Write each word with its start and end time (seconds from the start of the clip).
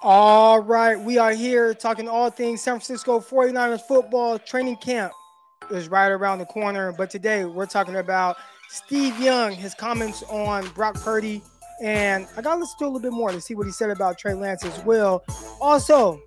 All 0.00 0.60
right, 0.60 0.98
we 0.98 1.18
are 1.18 1.32
here 1.32 1.74
talking 1.74 2.06
all 2.08 2.30
things 2.30 2.62
San 2.62 2.74
Francisco 2.74 3.18
49ers 3.18 3.80
football 3.80 4.38
training 4.38 4.76
camp 4.76 5.12
is 5.72 5.88
right 5.88 6.12
around 6.12 6.38
the 6.38 6.46
corner. 6.46 6.92
But 6.92 7.10
today 7.10 7.44
we're 7.44 7.66
talking 7.66 7.96
about 7.96 8.36
Steve 8.68 9.18
Young, 9.18 9.50
his 9.50 9.74
comments 9.74 10.22
on 10.30 10.68
Brock 10.68 10.94
Purdy, 11.00 11.42
and 11.82 12.28
I 12.36 12.42
got 12.42 12.54
to 12.54 12.60
listen 12.60 12.78
to 12.78 12.84
a 12.84 12.86
little 12.86 13.00
bit 13.00 13.12
more 13.12 13.32
to 13.32 13.40
see 13.40 13.56
what 13.56 13.66
he 13.66 13.72
said 13.72 13.90
about 13.90 14.18
Trey 14.18 14.34
Lance 14.34 14.64
as 14.64 14.84
well. 14.84 15.24
Also, 15.60 16.20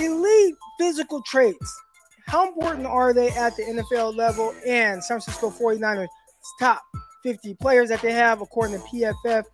elite 0.00 0.54
physical 0.78 1.20
traits. 1.26 1.82
How 2.28 2.48
important 2.48 2.86
are 2.86 3.12
they 3.12 3.28
at 3.32 3.54
the 3.56 3.64
NFL 3.64 4.16
level 4.16 4.54
and 4.66 5.04
San 5.04 5.20
Francisco 5.20 5.50
49ers 5.50 6.08
top 6.58 6.82
50 7.24 7.56
players 7.56 7.90
that 7.90 8.00
they 8.00 8.12
have 8.12 8.40
according 8.40 8.80
to 8.80 8.86
PFF? 8.86 9.44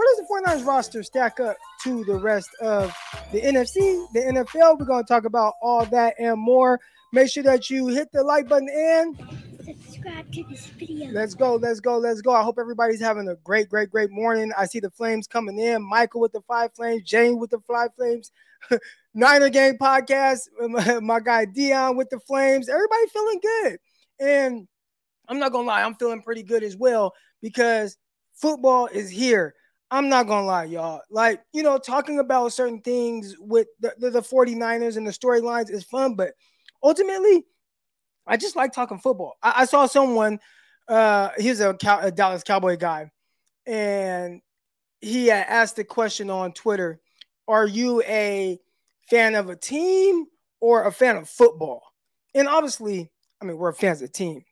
Where 0.00 0.16
does 0.16 0.26
the 0.26 0.62
49ers 0.62 0.66
roster 0.66 1.02
stack 1.02 1.40
up 1.40 1.58
to 1.82 2.02
the 2.04 2.14
rest 2.14 2.48
of 2.62 2.96
the 3.32 3.42
NFC, 3.42 4.10
the 4.14 4.20
NFL? 4.20 4.78
We're 4.78 4.86
going 4.86 5.04
to 5.04 5.06
talk 5.06 5.26
about 5.26 5.56
all 5.60 5.84
that 5.84 6.14
and 6.18 6.40
more. 6.40 6.80
Make 7.12 7.28
sure 7.28 7.42
that 7.42 7.68
you 7.68 7.88
hit 7.88 8.10
the 8.10 8.22
like 8.22 8.48
button 8.48 8.70
and 8.74 9.18
subscribe 9.62 10.32
to 10.32 10.44
this 10.44 10.64
video. 10.68 11.10
Let's 11.12 11.34
go, 11.34 11.56
let's 11.56 11.80
go, 11.80 11.98
let's 11.98 12.22
go. 12.22 12.32
I 12.32 12.42
hope 12.42 12.58
everybody's 12.58 13.02
having 13.02 13.28
a 13.28 13.34
great, 13.44 13.68
great, 13.68 13.90
great 13.90 14.10
morning. 14.10 14.50
I 14.56 14.64
see 14.64 14.80
the 14.80 14.88
flames 14.88 15.26
coming 15.26 15.58
in. 15.58 15.86
Michael 15.86 16.22
with 16.22 16.32
the 16.32 16.40
five 16.48 16.72
flames, 16.72 17.02
Jane 17.02 17.38
with 17.38 17.50
the 17.50 17.60
five 17.68 17.90
flames, 17.94 18.32
Niner 19.12 19.50
Gang 19.50 19.76
podcast, 19.76 20.48
my 21.02 21.20
guy 21.20 21.44
Dion 21.44 21.98
with 21.98 22.08
the 22.08 22.20
flames. 22.20 22.70
Everybody 22.70 23.06
feeling 23.12 23.40
good. 23.42 23.78
And 24.18 24.68
I'm 25.28 25.38
not 25.38 25.52
gonna 25.52 25.68
lie, 25.68 25.82
I'm 25.82 25.96
feeling 25.96 26.22
pretty 26.22 26.42
good 26.42 26.62
as 26.62 26.74
well 26.74 27.12
because 27.42 27.98
football 28.32 28.86
is 28.86 29.10
here. 29.10 29.56
I'm 29.90 30.08
not 30.08 30.26
gonna 30.26 30.46
lie, 30.46 30.64
y'all. 30.64 31.02
Like, 31.10 31.42
you 31.52 31.62
know, 31.62 31.76
talking 31.78 32.20
about 32.20 32.52
certain 32.52 32.80
things 32.80 33.34
with 33.38 33.66
the, 33.80 33.94
the, 33.98 34.10
the 34.10 34.20
49ers 34.20 34.96
and 34.96 35.06
the 35.06 35.10
storylines 35.10 35.70
is 35.70 35.84
fun, 35.84 36.14
but 36.14 36.34
ultimately, 36.82 37.44
I 38.26 38.36
just 38.36 38.54
like 38.54 38.72
talking 38.72 38.98
football. 38.98 39.36
I, 39.42 39.62
I 39.62 39.64
saw 39.64 39.86
someone, 39.86 40.38
uh, 40.88 41.30
he 41.38 41.48
was 41.48 41.60
a, 41.60 41.74
Cow- 41.74 42.00
a 42.00 42.12
Dallas 42.12 42.44
Cowboy 42.44 42.76
guy, 42.76 43.10
and 43.66 44.40
he 45.00 45.26
had 45.26 45.46
asked 45.48 45.76
the 45.76 45.84
question 45.84 46.30
on 46.30 46.52
Twitter 46.52 47.00
Are 47.48 47.66
you 47.66 48.02
a 48.02 48.60
fan 49.08 49.34
of 49.34 49.50
a 49.50 49.56
team 49.56 50.26
or 50.60 50.84
a 50.84 50.92
fan 50.92 51.16
of 51.16 51.28
football? 51.28 51.82
And 52.32 52.46
obviously, 52.46 53.10
I 53.42 53.44
mean, 53.44 53.56
we're 53.56 53.72
fans 53.72 54.02
of 54.02 54.12
team, 54.12 54.44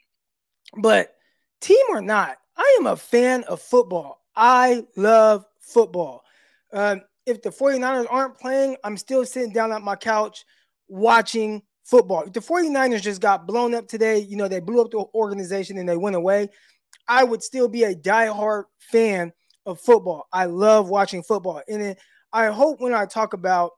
but 0.76 1.14
team 1.60 1.84
or 1.90 2.02
not, 2.02 2.38
I 2.56 2.76
am 2.80 2.86
a 2.86 2.96
fan 2.96 3.44
of 3.44 3.62
football. 3.62 4.17
I 4.38 4.84
love 4.96 5.44
football. 5.60 6.22
Um, 6.72 7.02
if 7.26 7.42
the 7.42 7.50
49ers 7.50 8.06
aren't 8.08 8.38
playing, 8.38 8.76
I'm 8.84 8.96
still 8.96 9.26
sitting 9.26 9.52
down 9.52 9.72
at 9.72 9.82
my 9.82 9.96
couch 9.96 10.44
watching 10.86 11.62
football. 11.84 12.22
If 12.22 12.32
the 12.32 12.40
49ers 12.40 13.02
just 13.02 13.20
got 13.20 13.46
blown 13.46 13.74
up 13.74 13.88
today, 13.88 14.18
you 14.18 14.36
know, 14.36 14.46
they 14.46 14.60
blew 14.60 14.80
up 14.80 14.92
the 14.92 15.04
organization 15.12 15.76
and 15.76 15.88
they 15.88 15.96
went 15.96 16.14
away, 16.14 16.48
I 17.08 17.24
would 17.24 17.42
still 17.42 17.68
be 17.68 17.82
a 17.82 17.94
diehard 17.94 18.64
fan 18.78 19.32
of 19.66 19.80
football. 19.80 20.28
I 20.32 20.44
love 20.44 20.88
watching 20.88 21.24
football. 21.24 21.60
And 21.68 21.96
I 22.32 22.46
hope 22.46 22.80
when 22.80 22.94
I 22.94 23.06
talk 23.06 23.32
about 23.32 23.72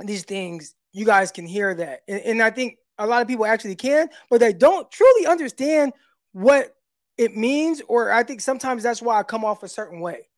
these 0.00 0.24
things, 0.24 0.74
you 0.92 1.04
guys 1.04 1.30
can 1.30 1.46
hear 1.46 1.74
that. 1.74 2.00
And, 2.08 2.20
and 2.22 2.42
I 2.42 2.50
think 2.50 2.78
a 2.96 3.06
lot 3.06 3.20
of 3.20 3.28
people 3.28 3.44
actually 3.44 3.76
can, 3.76 4.08
but 4.30 4.40
they 4.40 4.54
don't 4.54 4.90
truly 4.90 5.26
understand 5.26 5.92
what 6.32 6.74
it 7.18 7.36
means, 7.36 7.82
or 7.88 8.10
I 8.12 8.22
think 8.22 8.40
sometimes 8.40 8.82
that's 8.82 9.02
why 9.02 9.18
I 9.18 9.22
come 9.24 9.44
off 9.44 9.62
a 9.62 9.68
certain 9.68 10.00
way. 10.00 10.28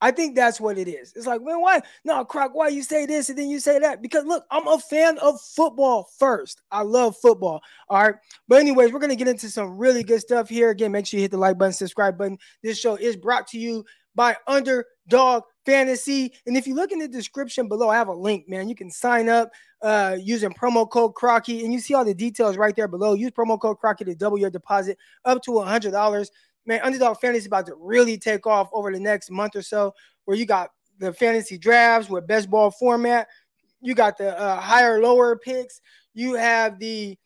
I 0.00 0.12
think 0.12 0.36
that's 0.36 0.60
what 0.60 0.78
it 0.78 0.86
is. 0.86 1.12
It's 1.16 1.26
like, 1.26 1.42
man, 1.42 1.60
why? 1.60 1.80
No, 2.04 2.24
Croc, 2.24 2.54
why 2.54 2.68
you 2.68 2.84
say 2.84 3.04
this 3.04 3.30
and 3.30 3.38
then 3.38 3.48
you 3.48 3.58
say 3.58 3.80
that? 3.80 4.00
Because 4.00 4.24
look, 4.24 4.44
I'm 4.48 4.68
a 4.68 4.78
fan 4.78 5.18
of 5.18 5.40
football 5.40 6.08
first. 6.18 6.62
I 6.70 6.82
love 6.82 7.16
football. 7.16 7.60
All 7.88 8.04
right. 8.04 8.14
But, 8.46 8.60
anyways, 8.60 8.92
we're 8.92 9.00
going 9.00 9.10
to 9.10 9.16
get 9.16 9.26
into 9.26 9.50
some 9.50 9.76
really 9.76 10.04
good 10.04 10.20
stuff 10.20 10.48
here. 10.48 10.70
Again, 10.70 10.92
make 10.92 11.06
sure 11.06 11.18
you 11.18 11.24
hit 11.24 11.32
the 11.32 11.36
like 11.36 11.58
button, 11.58 11.72
subscribe 11.72 12.16
button. 12.16 12.38
This 12.62 12.78
show 12.78 12.94
is 12.94 13.16
brought 13.16 13.48
to 13.48 13.58
you 13.58 13.84
by 14.18 14.36
Underdog 14.46 15.44
Fantasy. 15.64 16.34
And 16.46 16.56
if 16.56 16.66
you 16.66 16.74
look 16.74 16.92
in 16.92 16.98
the 16.98 17.08
description 17.08 17.68
below, 17.68 17.88
I 17.88 17.94
have 17.94 18.08
a 18.08 18.12
link, 18.12 18.48
man. 18.48 18.68
You 18.68 18.74
can 18.74 18.90
sign 18.90 19.28
up 19.28 19.50
uh, 19.80 20.16
using 20.20 20.50
promo 20.50 20.90
code 20.90 21.14
Crocky, 21.14 21.64
and 21.64 21.72
you 21.72 21.78
see 21.78 21.94
all 21.94 22.04
the 22.04 22.12
details 22.12 22.56
right 22.56 22.74
there 22.74 22.88
below. 22.88 23.14
Use 23.14 23.30
promo 23.30 23.58
code 23.58 23.78
Crocky 23.78 24.04
to 24.04 24.14
double 24.16 24.38
your 24.38 24.50
deposit 24.50 24.98
up 25.24 25.40
to 25.44 25.52
$100 25.52 26.28
man, 26.68 26.80
Underdog 26.84 27.18
Fantasy 27.18 27.38
is 27.38 27.46
about 27.46 27.66
to 27.66 27.74
really 27.76 28.18
take 28.18 28.46
off 28.46 28.68
over 28.72 28.92
the 28.92 29.00
next 29.00 29.30
month 29.30 29.56
or 29.56 29.62
so, 29.62 29.94
where 30.26 30.36
you 30.36 30.46
got 30.46 30.70
the 30.98 31.12
fantasy 31.12 31.58
drafts 31.58 32.10
with 32.10 32.26
best 32.26 32.50
ball 32.50 32.70
format. 32.70 33.26
You 33.80 33.94
got 33.94 34.18
the 34.18 34.38
uh, 34.38 34.60
higher, 34.60 35.00
lower 35.00 35.36
picks. 35.36 35.80
You 36.12 36.34
have 36.34 36.78
the 36.78 37.16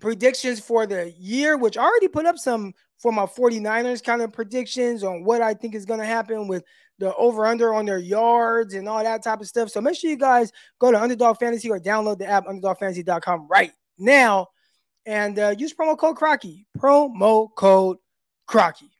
predictions 0.00 0.60
for 0.60 0.86
the 0.86 1.12
year, 1.18 1.56
which 1.56 1.78
already 1.78 2.08
put 2.08 2.26
up 2.26 2.38
some 2.38 2.74
for 3.00 3.12
my 3.12 3.24
49ers 3.24 4.04
kind 4.04 4.22
of 4.22 4.32
predictions 4.32 5.02
on 5.02 5.24
what 5.24 5.40
I 5.40 5.54
think 5.54 5.74
is 5.74 5.86
going 5.86 6.00
to 6.00 6.06
happen 6.06 6.46
with 6.46 6.62
the 6.98 7.14
over 7.16 7.46
under 7.46 7.72
on 7.72 7.86
their 7.86 7.98
yards 7.98 8.74
and 8.74 8.86
all 8.86 9.02
that 9.02 9.22
type 9.22 9.40
of 9.40 9.46
stuff. 9.46 9.70
So 9.70 9.80
make 9.80 9.96
sure 9.96 10.10
you 10.10 10.16
guys 10.16 10.52
go 10.78 10.92
to 10.92 11.00
Underdog 11.00 11.38
Fantasy 11.38 11.70
or 11.70 11.80
download 11.80 12.18
the 12.18 12.26
app 12.26 12.46
underdogfantasy.com 12.46 13.48
right 13.48 13.72
now 13.98 14.48
and 15.06 15.38
uh, 15.38 15.54
use 15.56 15.74
promo 15.74 15.96
code 15.96 16.16
Crocky. 16.16 16.66
Promo 16.78 17.48
code 17.56 17.96
Crocky. 18.46 18.90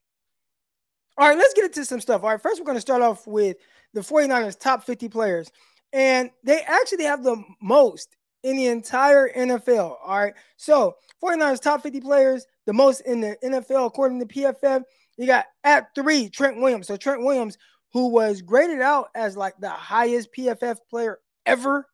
All 1.18 1.28
right, 1.28 1.36
let's 1.36 1.52
get 1.52 1.66
into 1.66 1.84
some 1.84 2.00
stuff. 2.00 2.22
All 2.22 2.30
right, 2.30 2.40
first 2.40 2.58
we're 2.58 2.64
going 2.64 2.78
to 2.78 2.80
start 2.80 3.02
off 3.02 3.26
with 3.26 3.58
the 3.92 4.00
49ers 4.00 4.58
top 4.58 4.84
50 4.84 5.10
players. 5.10 5.50
And 5.92 6.30
they 6.42 6.62
actually 6.62 7.04
have 7.04 7.22
the 7.22 7.42
most 7.60 8.16
in 8.42 8.56
the 8.56 8.66
entire 8.66 9.32
NFL. 9.32 9.96
All 10.04 10.18
right. 10.18 10.34
So 10.56 10.96
49ers 11.22 11.60
top 11.60 11.82
50 11.82 12.00
players, 12.00 12.46
the 12.66 12.72
most 12.72 13.00
in 13.00 13.20
the 13.20 13.36
NFL 13.44 13.86
according 13.86 14.20
to 14.20 14.26
PFF. 14.26 14.82
You 15.16 15.26
got 15.26 15.46
at 15.64 15.94
three, 15.94 16.28
Trent 16.28 16.58
Williams. 16.60 16.86
So 16.86 16.96
Trent 16.96 17.22
Williams, 17.22 17.58
who 17.92 18.08
was 18.08 18.42
graded 18.42 18.80
out 18.80 19.08
as 19.14 19.36
like 19.36 19.54
the 19.58 19.68
highest 19.68 20.30
PFF 20.36 20.78
player 20.88 21.18
ever 21.44 21.86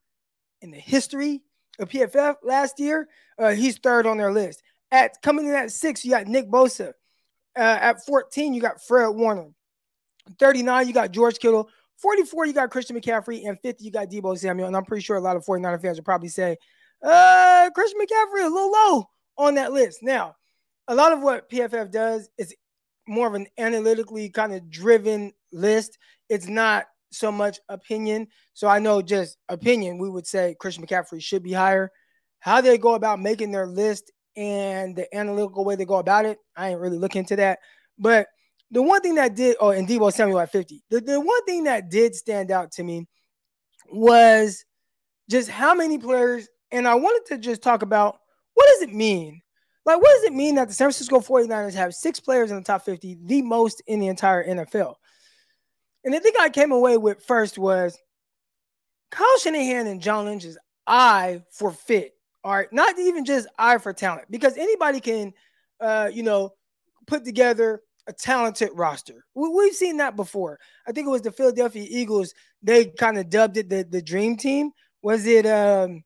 in 0.61 0.71
the 0.71 0.79
history 0.79 1.43
of 1.79 1.89
PFF 1.89 2.37
last 2.43 2.79
year, 2.79 3.09
uh, 3.39 3.51
he's 3.51 3.79
third 3.79 4.07
on 4.07 4.17
their 4.17 4.33
list. 4.33 4.63
At 4.93 5.21
coming 5.23 5.47
in 5.47 5.55
at 5.55 5.73
six, 5.73 6.05
you 6.05 6.13
got 6.13 6.27
Nick 6.27 6.49
Bosa. 6.49 6.93
Uh, 7.57 7.79
at 7.81 8.05
14, 8.05 8.55
you 8.55 8.61
got 8.61 8.83
Fred 8.83 9.09
Warner. 9.09 9.49
39, 10.39 10.87
you 10.87 10.93
got 10.93 11.11
George 11.11 11.39
Kittle. 11.39 11.69
44, 11.99 12.47
you 12.47 12.53
got 12.53 12.71
Christian 12.71 12.99
McCaffrey. 13.01 13.47
And 13.47 13.59
50, 13.61 13.85
you 13.85 13.91
got 13.91 14.11
Deebo 14.11 14.39
Samuel. 14.39 14.67
And 14.67 14.77
I'm 14.77 14.85
pretty 14.85 15.03
sure 15.03 15.17
a 15.17 15.21
lot 15.21 15.37
of 15.37 15.45
49er 15.45 15.81
fans 15.81 15.99
will 15.99 16.05
probably 16.05 16.29
say, 16.29 16.57
uh, 17.03 17.71
Christian 17.75 18.01
McCaffrey 18.01 18.45
a 18.45 18.49
little 18.49 18.71
low 18.71 19.05
on 19.39 19.55
that 19.55 19.73
list. 19.73 20.03
Now, 20.03 20.37
a 20.89 20.95
lot 20.95 21.13
of 21.13 21.21
what 21.21 21.51
PFF 21.51 21.91
does 21.91 22.29
is 22.39 22.55
more 23.09 23.27
of 23.27 23.35
an 23.35 23.47
analytically 23.59 24.31
kind 24.31 24.53
of 24.53 24.71
driven 24.71 25.33
list. 25.53 25.99
It's 26.29 26.49
not 26.49 26.87
so 27.11 27.31
much 27.31 27.59
opinion. 27.69 28.29
So 28.53 28.69
I 28.69 28.79
know 28.79 29.03
just 29.03 29.39
opinion, 29.49 29.99
we 29.99 30.11
would 30.11 30.27
say 30.27 30.57
Christian 30.59 30.87
McCaffrey 30.87 31.23
should 31.23 31.43
be 31.43 31.53
higher. 31.53 31.91
How 32.41 32.61
they 32.61 32.79
go 32.79 32.95
about 32.95 33.21
making 33.21 33.51
their 33.51 33.67
list 33.67 34.13
and 34.37 34.95
the 34.95 35.13
analytical 35.17 35.65
way 35.65 35.77
they 35.77 35.85
go 35.85 35.97
about 35.97 36.27
it, 36.27 36.39
I 36.57 36.71
ain't 36.71 36.81
really 36.81 36.99
looking 36.99 37.21
into 37.21 37.37
that. 37.37 37.61
But 37.99 38.29
the 38.71 38.83
one 38.83 39.01
thing 39.01 39.15
that 39.17 39.35
did, 39.35 39.57
oh, 39.61 39.71
and 39.71 39.87
Deebo 39.87 40.13
Samuel 40.13 40.41
at 40.41 40.53
50, 40.53 40.83
the, 40.91 41.01
the 41.01 41.21
one 41.21 41.45
thing 41.45 41.65
that 41.65 41.91
did 41.91 42.15
stand 42.15 42.51
out 42.51 42.73
to 42.73 42.83
me 42.83 43.07
was 43.91 44.65
just 45.31 45.49
how 45.49 45.75
many 45.75 45.99
players, 45.99 46.49
and 46.71 46.87
I 46.87 46.95
wanted 46.95 47.27
to 47.29 47.39
just 47.39 47.63
talk 47.63 47.83
about 47.83 48.19
what 48.55 48.67
does 48.75 48.89
it 48.89 48.95
mean? 48.95 49.41
Like, 49.85 50.01
what 50.01 50.13
does 50.17 50.25
it 50.25 50.33
mean 50.33 50.57
that 50.57 50.69
the 50.69 50.75
San 50.75 50.87
Francisco 50.87 51.21
49ers 51.21 51.75
have 51.75 51.95
six 51.95 52.19
players 52.19 52.51
in 52.51 52.57
the 52.57 52.63
top 52.63 52.85
50, 52.85 53.19
the 53.25 53.43
most 53.43 53.83
in 53.87 54.01
the 54.01 54.09
entire 54.09 54.45
NFL? 54.45 54.95
And 56.05 56.13
the 56.13 56.21
thing 56.21 56.33
I 56.41 56.49
came 56.49 56.73
away 56.73 56.97
with 56.97 57.25
first 57.25 57.59
was 57.59 57.97
Kyle 59.11 59.39
Shanahan 59.39 59.87
and 59.87 60.01
John 60.01 60.25
Lynch's 60.25 60.59
eye 60.87 61.43
for 61.53 61.71
fit 61.71 62.17
all 62.47 62.55
right, 62.55 62.73
not 62.73 62.97
even 62.97 63.25
just 63.25 63.49
eye 63.59 63.79
for 63.79 63.93
talent, 63.93 64.31
because 64.31 64.57
anybody 64.57 65.01
can, 65.01 65.33
uh, 65.81 66.09
you 66.13 66.23
know, 66.23 66.53
put 67.09 67.25
together 67.25 67.81
a 68.07 68.13
talented 68.13 68.71
roster. 68.75 69.25
We, 69.35 69.67
have 69.67 69.75
seen 69.75 69.97
that 69.99 70.17
before. 70.17 70.59
I 70.87 70.93
think 70.93 71.07
it 71.07 71.11
was 71.11 71.23
the 71.23 71.33
Philadelphia 71.33 71.87
Eagles. 71.89 72.35
They 72.63 72.87
kind 72.87 73.19
of 73.19 73.29
dubbed 73.29 73.57
it 73.57 73.69
the, 73.69 73.85
the 73.89 74.03
dream 74.03 74.37
team. 74.37 74.71
Was 75.03 75.27
it? 75.27 75.47
Um, 75.47 76.03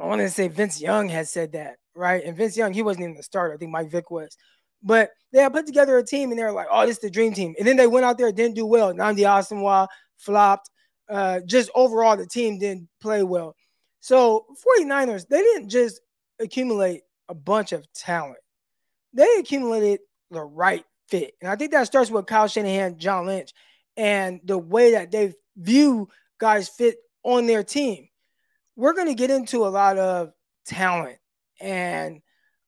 I 0.00 0.06
want 0.06 0.20
to 0.20 0.30
say 0.30 0.48
Vince 0.48 0.80
Young 0.80 1.08
had 1.08 1.28
said 1.28 1.52
that, 1.52 1.76
right? 1.94 2.22
And 2.24 2.36
Vince 2.36 2.56
Young, 2.56 2.72
he 2.72 2.82
wasn't 2.82 3.04
even 3.04 3.16
the 3.16 3.22
starter. 3.22 3.54
I 3.54 3.56
think 3.56 3.70
Mike 3.70 3.90
Vick 3.90 4.10
was. 4.10 4.36
But 4.82 5.10
they 5.32 5.40
had 5.40 5.52
put 5.52 5.66
together 5.66 5.96
a 5.96 6.04
team 6.04 6.30
and 6.30 6.38
they 6.38 6.44
were 6.44 6.52
like, 6.52 6.68
oh, 6.70 6.86
this 6.86 6.96
is 6.96 7.02
the 7.02 7.10
dream 7.10 7.32
team. 7.32 7.54
And 7.58 7.66
then 7.66 7.76
they 7.76 7.86
went 7.86 8.04
out 8.04 8.18
there, 8.18 8.30
didn't 8.30 8.56
do 8.56 8.66
well. 8.66 8.92
Nnamdi 8.92 9.20
Asomugha 9.20 9.88
flopped. 10.18 10.70
Uh, 11.08 11.40
just 11.46 11.70
overall, 11.74 12.16
the 12.16 12.26
team 12.26 12.58
didn't 12.58 12.88
play 13.00 13.22
well. 13.22 13.56
So 14.00 14.46
49ers, 14.80 15.26
they 15.28 15.40
didn't 15.40 15.70
just 15.70 16.00
accumulate 16.38 17.02
a 17.28 17.34
bunch 17.34 17.72
of 17.72 17.90
talent. 17.92 18.38
They 19.12 19.28
accumulated 19.38 20.00
the 20.30 20.42
right 20.42 20.84
fit. 21.08 21.34
And 21.40 21.50
I 21.50 21.56
think 21.56 21.72
that 21.72 21.86
starts 21.86 22.10
with 22.10 22.26
Kyle 22.26 22.48
Shanahan, 22.48 22.98
John 22.98 23.26
Lynch, 23.26 23.52
and 23.96 24.40
the 24.44 24.58
way 24.58 24.92
that 24.92 25.10
they 25.10 25.34
view 25.56 26.08
guys 26.38 26.68
fit 26.68 26.96
on 27.22 27.46
their 27.46 27.64
team. 27.64 28.08
We're 28.76 28.94
going 28.94 29.08
to 29.08 29.14
get 29.14 29.30
into 29.30 29.66
a 29.66 29.68
lot 29.68 29.98
of 29.98 30.32
talent 30.66 31.18
and 31.60 32.20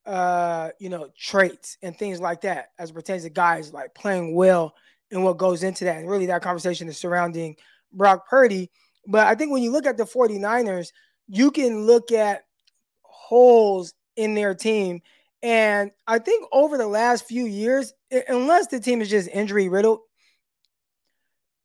uh, 0.09 0.71
you 0.79 0.89
know, 0.89 1.11
traits 1.19 1.77
and 1.83 1.97
things 1.97 2.19
like 2.19 2.41
that 2.41 2.71
as 2.79 2.91
pertains 2.91 3.25
to 3.25 3.31
guys 3.31 3.75
like 3.75 3.95
playing 3.95 4.35
well 4.35 4.75
and 5.11 5.23
what 5.23 5.37
goes 5.37 5.63
into 5.63 5.85
that. 5.85 5.99
And 5.99 6.09
really 6.09 6.27
that 6.27 6.41
conversation 6.41 6.89
is 6.89 6.97
surrounding 6.97 7.57
Brock 7.93 8.27
Purdy. 8.27 8.71
But 9.07 9.27
I 9.27 9.35
think 9.35 9.53
when 9.53 9.63
you 9.63 9.71
look 9.71 9.85
at 9.85 9.99
the 9.99 10.05
49ers, 10.05 10.93
you 11.29 11.51
can 11.51 11.85
look 11.85 12.11
at 12.11 12.45
holes 13.03 13.93
in 14.17 14.35
their 14.35 14.55
team. 14.55 15.03
And 15.43 15.91
I 16.07 16.19
think 16.21 16.47
over 16.53 16.79
the 16.79 16.87
last 16.87 17.27
few 17.27 17.45
years, 17.45 17.93
unless 18.29 18.69
the 18.69 18.81
team 18.81 19.01
is 19.01 19.11
just 19.11 19.29
injury 19.29 19.69
riddled, 19.69 20.01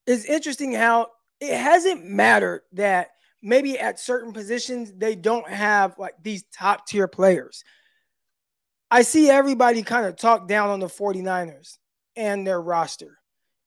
it's 0.06 0.25
interesting 0.25 0.74
how 0.74 1.07
it 1.40 1.57
hasn't 1.57 2.06
mattered 2.06 2.62
that 2.74 3.10
maybe 3.42 3.78
at 3.80 4.00
certain 4.00 4.34
positions 4.34 4.94
they 4.95 5.16
don't 5.16 5.50
have 5.50 5.98
like 5.98 6.16
these 6.22 6.44
top 6.54 6.88
tier 6.88 7.07
players. 7.07 7.63
I 8.90 9.01
see 9.01 9.30
everybody 9.30 9.81
kind 9.84 10.06
of 10.06 10.16
talk 10.16 10.48
down 10.48 10.69
on 10.69 10.80
the 10.80 10.88
49ers 10.88 11.78
and 12.16 12.45
their 12.45 12.62
roster. 12.62 13.18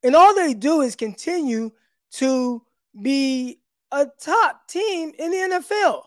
And 0.03 0.15
all 0.15 0.35
they 0.35 0.55
do 0.55 0.83
is 0.83 0.95
continue 0.95 1.73
to 2.13 2.63
be 3.01 3.59
a 3.91 4.07
top 4.21 4.69
team 4.69 5.13
in 5.19 5.31
the 5.31 5.37
NFL. 5.37 6.03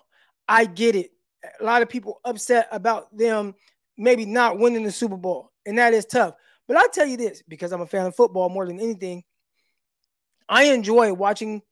I 0.48 0.66
get 0.66 0.96
it. 0.96 1.12
A 1.60 1.64
lot 1.64 1.82
of 1.82 1.90
people 1.90 2.20
upset 2.26 2.68
about 2.72 3.16
them 3.16 3.56
maybe 3.98 4.26
not 4.26 4.58
winning 4.58 4.84
the 4.84 4.92
Super 4.92 5.18
Bowl, 5.18 5.52
and 5.66 5.78
that 5.78 5.94
is 5.94 6.06
tough. 6.06 6.34
But 6.70 6.78
I'll 6.78 6.90
tell 6.90 7.08
you 7.08 7.18
this 7.18 7.42
because 7.48 7.72
I'm 7.72 7.82
a 7.82 7.88
fan 7.88 8.06
of 8.06 8.16
football 8.16 8.48
more 8.48 8.68
than 8.68 8.80
anything. 8.80 9.24
I 10.48 10.66
enjoy 10.66 11.12
watching 11.12 11.64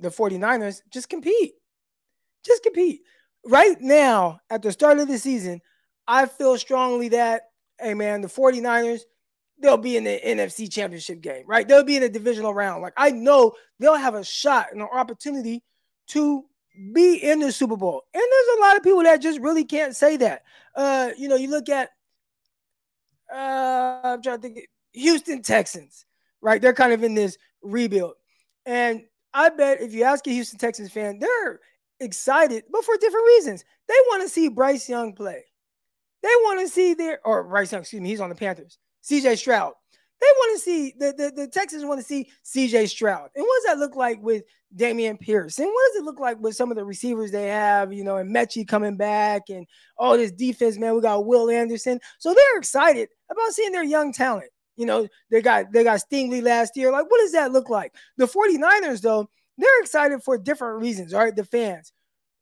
the 0.00 0.08
49ers 0.08 0.80
just 0.92 1.08
compete. 1.08 1.52
Just 2.44 2.64
compete. 2.64 3.02
Right 3.46 3.80
now, 3.80 4.40
at 4.50 4.60
the 4.60 4.72
start 4.72 4.98
of 4.98 5.06
the 5.06 5.16
season, 5.16 5.60
I 6.08 6.26
feel 6.26 6.58
strongly 6.58 7.10
that, 7.10 7.42
hey 7.80 7.94
man, 7.94 8.20
the 8.20 8.26
49ers, 8.26 9.02
they'll 9.60 9.76
be 9.76 9.96
in 9.96 10.02
the 10.02 10.20
NFC 10.24 10.68
championship 10.68 11.20
game, 11.20 11.44
right? 11.46 11.66
They'll 11.68 11.84
be 11.84 11.94
in 11.94 12.02
the 12.02 12.08
divisional 12.08 12.52
round. 12.52 12.82
Like 12.82 12.94
I 12.96 13.12
know 13.12 13.52
they'll 13.78 13.94
have 13.94 14.16
a 14.16 14.24
shot 14.24 14.72
and 14.72 14.82
an 14.82 14.88
opportunity 14.92 15.62
to 16.08 16.44
be 16.92 17.14
in 17.14 17.38
the 17.38 17.52
Super 17.52 17.76
Bowl. 17.76 18.02
And 18.12 18.20
there's 18.20 18.58
a 18.58 18.60
lot 18.60 18.76
of 18.76 18.82
people 18.82 19.04
that 19.04 19.22
just 19.22 19.38
really 19.38 19.64
can't 19.64 19.94
say 19.94 20.16
that. 20.16 20.42
Uh, 20.74 21.10
you 21.16 21.28
know, 21.28 21.36
you 21.36 21.48
look 21.48 21.68
at 21.68 21.90
uh 23.32 24.00
I'm 24.04 24.22
trying 24.22 24.40
to 24.40 24.42
think 24.42 24.68
Houston 24.92 25.42
Texans, 25.42 26.04
right? 26.40 26.60
They're 26.60 26.74
kind 26.74 26.92
of 26.92 27.02
in 27.02 27.14
this 27.14 27.38
rebuild. 27.62 28.14
And 28.66 29.04
I 29.34 29.48
bet 29.48 29.80
if 29.80 29.92
you 29.94 30.04
ask 30.04 30.26
a 30.26 30.30
Houston 30.30 30.58
Texans 30.58 30.92
fan, 30.92 31.18
they're 31.18 31.60
excited, 32.00 32.64
but 32.70 32.84
for 32.84 32.96
different 32.98 33.26
reasons. 33.26 33.64
They 33.88 33.94
want 34.08 34.22
to 34.22 34.28
see 34.28 34.48
Bryce 34.48 34.88
Young 34.88 35.14
play. 35.14 35.44
They 36.22 36.28
want 36.28 36.60
to 36.60 36.68
see 36.68 36.94
their 36.94 37.20
or 37.24 37.44
Bryce 37.44 37.72
Young, 37.72 37.82
excuse 37.82 38.02
me, 38.02 38.08
he's 38.08 38.20
on 38.20 38.28
the 38.28 38.34
Panthers. 38.34 38.78
CJ 39.04 39.38
Stroud. 39.38 39.72
They 40.22 40.26
want 40.36 40.56
to 40.56 40.64
see 40.64 40.94
the, 40.96 41.14
the, 41.16 41.32
the 41.34 41.48
Texans 41.48 41.84
want 41.84 42.00
to 42.00 42.06
see 42.06 42.30
CJ 42.44 42.88
Stroud. 42.88 43.30
And 43.34 43.44
what 43.44 43.56
does 43.56 43.72
that 43.72 43.80
look 43.80 43.96
like 43.96 44.22
with 44.22 44.44
Dameon 44.76 45.18
Pierce? 45.18 45.58
And 45.58 45.66
what 45.66 45.92
does 45.92 46.02
it 46.02 46.04
look 46.04 46.20
like 46.20 46.38
with 46.38 46.54
some 46.54 46.70
of 46.70 46.76
the 46.76 46.84
receivers 46.84 47.32
they 47.32 47.48
have, 47.48 47.92
you 47.92 48.04
know, 48.04 48.18
and 48.18 48.32
Metchie 48.32 48.66
coming 48.66 48.96
back 48.96 49.42
and 49.48 49.66
all 49.98 50.16
this 50.16 50.30
defense, 50.30 50.78
man? 50.78 50.94
We 50.94 51.00
got 51.00 51.26
Will 51.26 51.50
Anderson. 51.50 51.98
So 52.20 52.32
they're 52.32 52.58
excited 52.58 53.08
about 53.32 53.50
seeing 53.50 53.72
their 53.72 53.82
young 53.82 54.12
talent. 54.12 54.50
You 54.76 54.86
know, 54.86 55.08
they 55.32 55.42
got 55.42 55.72
they 55.72 55.82
got 55.82 56.00
Stingley 56.00 56.40
last 56.40 56.76
year. 56.76 56.92
Like, 56.92 57.10
what 57.10 57.18
does 57.18 57.32
that 57.32 57.50
look 57.50 57.68
like? 57.68 57.92
The 58.16 58.26
49ers, 58.26 59.00
though, 59.00 59.28
they're 59.58 59.80
excited 59.80 60.22
for 60.22 60.38
different 60.38 60.80
reasons, 60.80 61.12
all 61.12 61.20
right? 61.24 61.34
The 61.34 61.44
fans 61.44 61.92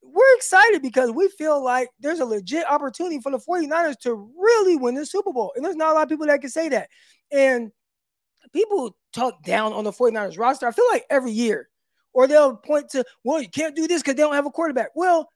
we're 0.02 0.37
excited 0.37 0.82
because 0.82 1.11
we 1.11 1.29
feel 1.29 1.62
like 1.62 1.88
there's 2.00 2.20
a 2.20 2.25
legit 2.25 2.64
opportunity 2.69 3.20
for 3.20 3.31
the 3.31 3.38
49ers 3.38 3.99
to 4.00 4.31
really 4.38 4.76
win 4.76 4.94
the 4.94 5.06
Super 5.06 5.32
Bowl. 5.32 5.52
And 5.55 5.64
there's 5.64 5.76
not 5.76 5.93
a 5.93 5.94
lot 5.94 6.02
of 6.05 6.08
people 6.08 6.26
that 6.26 6.41
can 6.41 6.50
say 6.50 6.69
that. 6.70 6.88
And 7.31 7.70
people 8.52 8.97
talk 9.12 9.43
down 9.43 9.73
on 9.73 9.85
the 9.85 9.93
49ers 9.93 10.38
roster, 10.38 10.67
I 10.67 10.73
feel 10.73 10.88
like 10.91 11.05
every 11.11 11.32
year, 11.32 11.69
or 12.12 12.26
they'll 12.26 12.56
point 12.56 12.88
to, 12.91 13.05
well, 13.25 13.41
you 13.41 13.49
can't 13.49 13.76
do 13.76 13.87
this 13.87 14.02
because 14.02 14.14
they 14.17 14.23
don't 14.23 14.35
have 14.35 14.47
a 14.47 14.50
quarterback. 14.50 14.88
Well, 14.94 15.29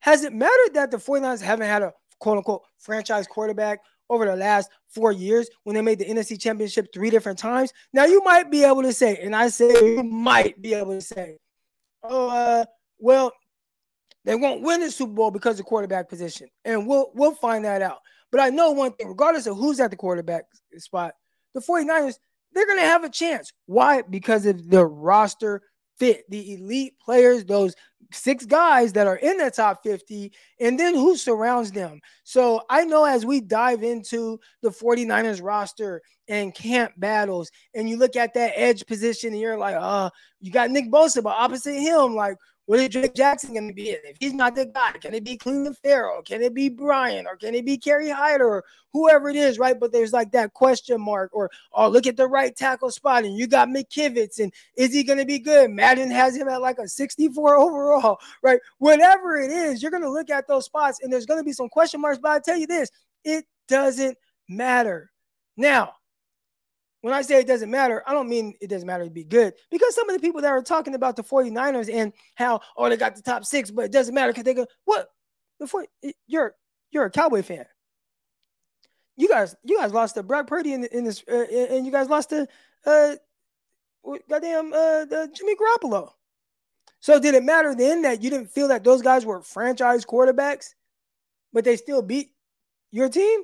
has 0.00 0.22
it 0.24 0.32
mattered 0.32 0.74
that 0.74 0.90
the 0.90 0.96
49ers 0.96 1.42
haven't 1.42 1.66
had 1.66 1.82
a 1.82 1.92
quote 2.20 2.38
unquote 2.38 2.62
franchise 2.78 3.26
quarterback 3.26 3.80
over 4.10 4.24
the 4.24 4.36
last 4.36 4.70
four 4.88 5.12
years 5.12 5.48
when 5.64 5.74
they 5.74 5.82
made 5.82 5.98
the 5.98 6.06
NFC 6.06 6.40
championship 6.40 6.86
three 6.94 7.10
different 7.10 7.38
times? 7.38 7.72
Now, 7.92 8.04
you 8.04 8.22
might 8.22 8.50
be 8.50 8.64
able 8.64 8.82
to 8.82 8.92
say, 8.92 9.16
and 9.16 9.34
I 9.34 9.48
say 9.48 9.96
you 9.96 10.02
might 10.02 10.60
be 10.62 10.74
able 10.74 10.92
to 10.92 11.00
say, 11.00 11.38
oh, 12.04 12.28
uh, 12.28 12.64
well, 12.98 13.32
they 14.24 14.34
won't 14.34 14.62
win 14.62 14.80
the 14.80 14.90
Super 14.90 15.12
Bowl 15.12 15.30
because 15.30 15.58
of 15.58 15.66
quarterback 15.66 16.08
position. 16.08 16.48
And 16.64 16.86
we'll 16.86 17.10
we'll 17.14 17.34
find 17.34 17.64
that 17.64 17.82
out. 17.82 17.98
But 18.30 18.40
I 18.40 18.50
know 18.50 18.72
one 18.72 18.92
thing, 18.92 19.08
regardless 19.08 19.46
of 19.46 19.56
who's 19.56 19.80
at 19.80 19.90
the 19.90 19.96
quarterback 19.96 20.44
spot, 20.76 21.14
the 21.54 21.60
49ers, 21.60 22.16
they're 22.52 22.66
going 22.66 22.78
to 22.78 22.84
have 22.84 23.04
a 23.04 23.08
chance. 23.08 23.52
Why? 23.66 24.02
Because 24.02 24.46
of 24.46 24.68
the 24.68 24.84
roster 24.84 25.62
fit, 25.98 26.24
the 26.28 26.54
elite 26.54 26.94
players, 27.00 27.44
those 27.44 27.74
six 28.12 28.46
guys 28.46 28.92
that 28.94 29.06
are 29.06 29.16
in 29.16 29.36
the 29.36 29.50
top 29.50 29.82
50, 29.82 30.32
and 30.60 30.78
then 30.78 30.94
who 30.94 31.16
surrounds 31.16 31.72
them. 31.72 32.00
So 32.24 32.62
I 32.70 32.84
know 32.84 33.04
as 33.04 33.26
we 33.26 33.40
dive 33.40 33.82
into 33.82 34.38
the 34.62 34.70
49ers 34.70 35.42
roster 35.42 36.00
and 36.28 36.54
camp 36.54 36.92
battles, 36.96 37.50
and 37.74 37.88
you 37.88 37.96
look 37.96 38.16
at 38.16 38.34
that 38.34 38.52
edge 38.54 38.86
position, 38.86 39.32
and 39.32 39.40
you're 39.40 39.58
like, 39.58 39.76
oh, 39.78 40.10
you 40.40 40.52
got 40.52 40.70
Nick 40.70 40.90
Bosa, 40.90 41.22
but 41.22 41.36
opposite 41.36 41.78
him, 41.78 42.14
like, 42.14 42.36
what 42.68 42.80
is 42.80 42.90
Drake 42.90 43.14
Jackson 43.14 43.54
going 43.54 43.68
to 43.68 43.72
be? 43.72 43.88
If 43.88 44.18
he's 44.20 44.34
not 44.34 44.54
the 44.54 44.66
guy, 44.66 44.92
can 45.00 45.14
it 45.14 45.24
be 45.24 45.38
Clelin 45.38 45.74
Ferrell? 45.74 46.20
Can 46.20 46.42
it 46.42 46.52
be 46.52 46.68
Brian? 46.68 47.26
Or 47.26 47.34
can 47.34 47.54
it 47.54 47.64
be 47.64 47.78
Kerry 47.78 48.10
Hyder? 48.10 48.46
Or 48.46 48.64
whoever 48.92 49.30
it 49.30 49.36
is, 49.36 49.58
right? 49.58 49.80
But 49.80 49.90
there's 49.90 50.12
like 50.12 50.32
that 50.32 50.52
question 50.52 51.00
mark. 51.00 51.30
Or, 51.32 51.48
oh, 51.72 51.88
look 51.88 52.06
at 52.06 52.18
the 52.18 52.26
right 52.26 52.54
tackle 52.54 52.90
spot. 52.90 53.24
And 53.24 53.38
you 53.38 53.46
got 53.46 53.68
McKivitz. 53.68 54.38
And 54.38 54.52
is 54.76 54.92
he 54.92 55.02
going 55.02 55.18
to 55.18 55.24
be 55.24 55.38
good? 55.38 55.70
Madden 55.70 56.10
has 56.10 56.36
him 56.36 56.46
at 56.46 56.60
like 56.60 56.76
a 56.76 56.86
64 56.86 57.56
overall, 57.56 58.20
right? 58.42 58.60
Whatever 58.76 59.38
it 59.38 59.50
is, 59.50 59.80
you're 59.80 59.90
going 59.90 60.02
to 60.02 60.10
look 60.10 60.28
at 60.28 60.46
those 60.46 60.66
spots 60.66 61.00
and 61.02 61.10
there's 61.10 61.24
going 61.24 61.40
to 61.40 61.44
be 61.44 61.54
some 61.54 61.70
question 61.70 62.02
marks. 62.02 62.18
But 62.22 62.32
I 62.32 62.40
tell 62.40 62.58
you 62.58 62.66
this, 62.66 62.90
it 63.24 63.46
doesn't 63.68 64.18
matter. 64.46 65.10
Now, 65.56 65.94
when 67.08 67.18
I 67.18 67.22
say 67.22 67.40
it 67.40 67.46
doesn't 67.46 67.70
matter, 67.70 68.02
I 68.06 68.12
don't 68.12 68.28
mean 68.28 68.54
it 68.60 68.68
doesn't 68.68 68.86
matter 68.86 69.04
to 69.04 69.10
be 69.10 69.24
good 69.24 69.54
because 69.70 69.94
some 69.94 70.08
of 70.10 70.14
the 70.14 70.20
people 70.20 70.42
that 70.42 70.50
are 70.50 70.62
talking 70.62 70.94
about 70.94 71.16
the 71.16 71.24
49ers 71.24 71.92
and 71.92 72.12
how, 72.34 72.60
oh, 72.76 72.88
they 72.88 72.96
got 72.96 73.16
the 73.16 73.22
top 73.22 73.44
six, 73.44 73.70
but 73.70 73.86
it 73.86 73.92
doesn't 73.92 74.14
matter 74.14 74.32
because 74.32 74.44
they 74.44 74.54
go, 74.54 74.66
what? 74.84 75.08
Before 75.58 75.86
you're 76.26 76.54
you're 76.90 77.06
a 77.06 77.10
Cowboy 77.10 77.42
fan. 77.42 77.64
You 79.16 79.28
guys, 79.28 79.56
you 79.64 79.78
guys 79.78 79.92
lost 79.92 80.14
to 80.14 80.22
Brock 80.22 80.46
Purdy 80.46 80.74
in, 80.74 80.84
in 80.84 81.04
this, 81.04 81.24
uh, 81.26 81.46
and 81.50 81.84
you 81.84 81.90
guys 81.90 82.08
lost 82.08 82.30
to 82.30 82.46
uh, 82.86 83.16
goddamn 84.28 84.72
uh, 84.72 85.04
the 85.04 85.28
Jimmy 85.34 85.54
Garoppolo. 85.56 86.10
So 87.00 87.18
did 87.18 87.34
it 87.34 87.42
matter 87.42 87.74
then 87.74 88.02
that 88.02 88.22
you 88.22 88.30
didn't 88.30 88.50
feel 88.50 88.68
that 88.68 88.84
those 88.84 89.02
guys 89.02 89.24
were 89.24 89.42
franchise 89.42 90.04
quarterbacks, 90.04 90.74
but 91.52 91.64
they 91.64 91.76
still 91.76 92.02
beat 92.02 92.30
your 92.92 93.08
team? 93.08 93.40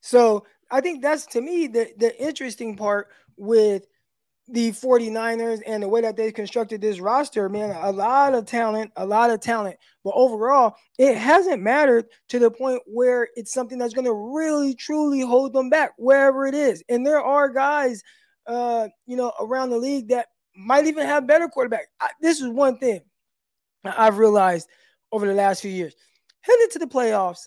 So 0.00 0.46
I 0.72 0.80
think 0.80 1.02
that's 1.02 1.26
to 1.26 1.40
me 1.40 1.66
the, 1.66 1.92
the 1.98 2.20
interesting 2.20 2.76
part 2.76 3.08
with 3.36 3.86
the 4.48 4.72
49ers 4.72 5.60
and 5.66 5.82
the 5.82 5.88
way 5.88 6.00
that 6.00 6.16
they 6.16 6.32
constructed 6.32 6.80
this 6.80 6.98
roster, 6.98 7.48
man, 7.48 7.76
a 7.80 7.92
lot 7.92 8.34
of 8.34 8.46
talent, 8.46 8.90
a 8.96 9.06
lot 9.06 9.30
of 9.30 9.40
talent. 9.40 9.76
But 10.02 10.14
overall, 10.16 10.74
it 10.98 11.16
hasn't 11.16 11.62
mattered 11.62 12.06
to 12.30 12.38
the 12.38 12.50
point 12.50 12.82
where 12.86 13.28
it's 13.36 13.52
something 13.52 13.78
that's 13.78 13.94
going 13.94 14.06
to 14.06 14.14
really, 14.14 14.74
truly 14.74 15.20
hold 15.20 15.52
them 15.52 15.70
back 15.70 15.92
wherever 15.96 16.46
it 16.46 16.54
is. 16.54 16.82
And 16.88 17.06
there 17.06 17.20
are 17.20 17.50
guys, 17.50 18.02
uh, 18.46 18.88
you 19.06 19.16
know, 19.16 19.32
around 19.38 19.70
the 19.70 19.78
league 19.78 20.08
that 20.08 20.26
might 20.56 20.86
even 20.86 21.06
have 21.06 21.26
better 21.26 21.48
quarterback. 21.48 21.86
I, 22.00 22.08
this 22.20 22.40
is 22.40 22.48
one 22.48 22.78
thing 22.78 23.00
I've 23.84 24.18
realized 24.18 24.68
over 25.12 25.26
the 25.26 25.34
last 25.34 25.62
few 25.62 25.70
years. 25.70 25.94
Heading 26.40 26.68
to 26.72 26.78
the 26.80 26.86
playoffs, 26.86 27.46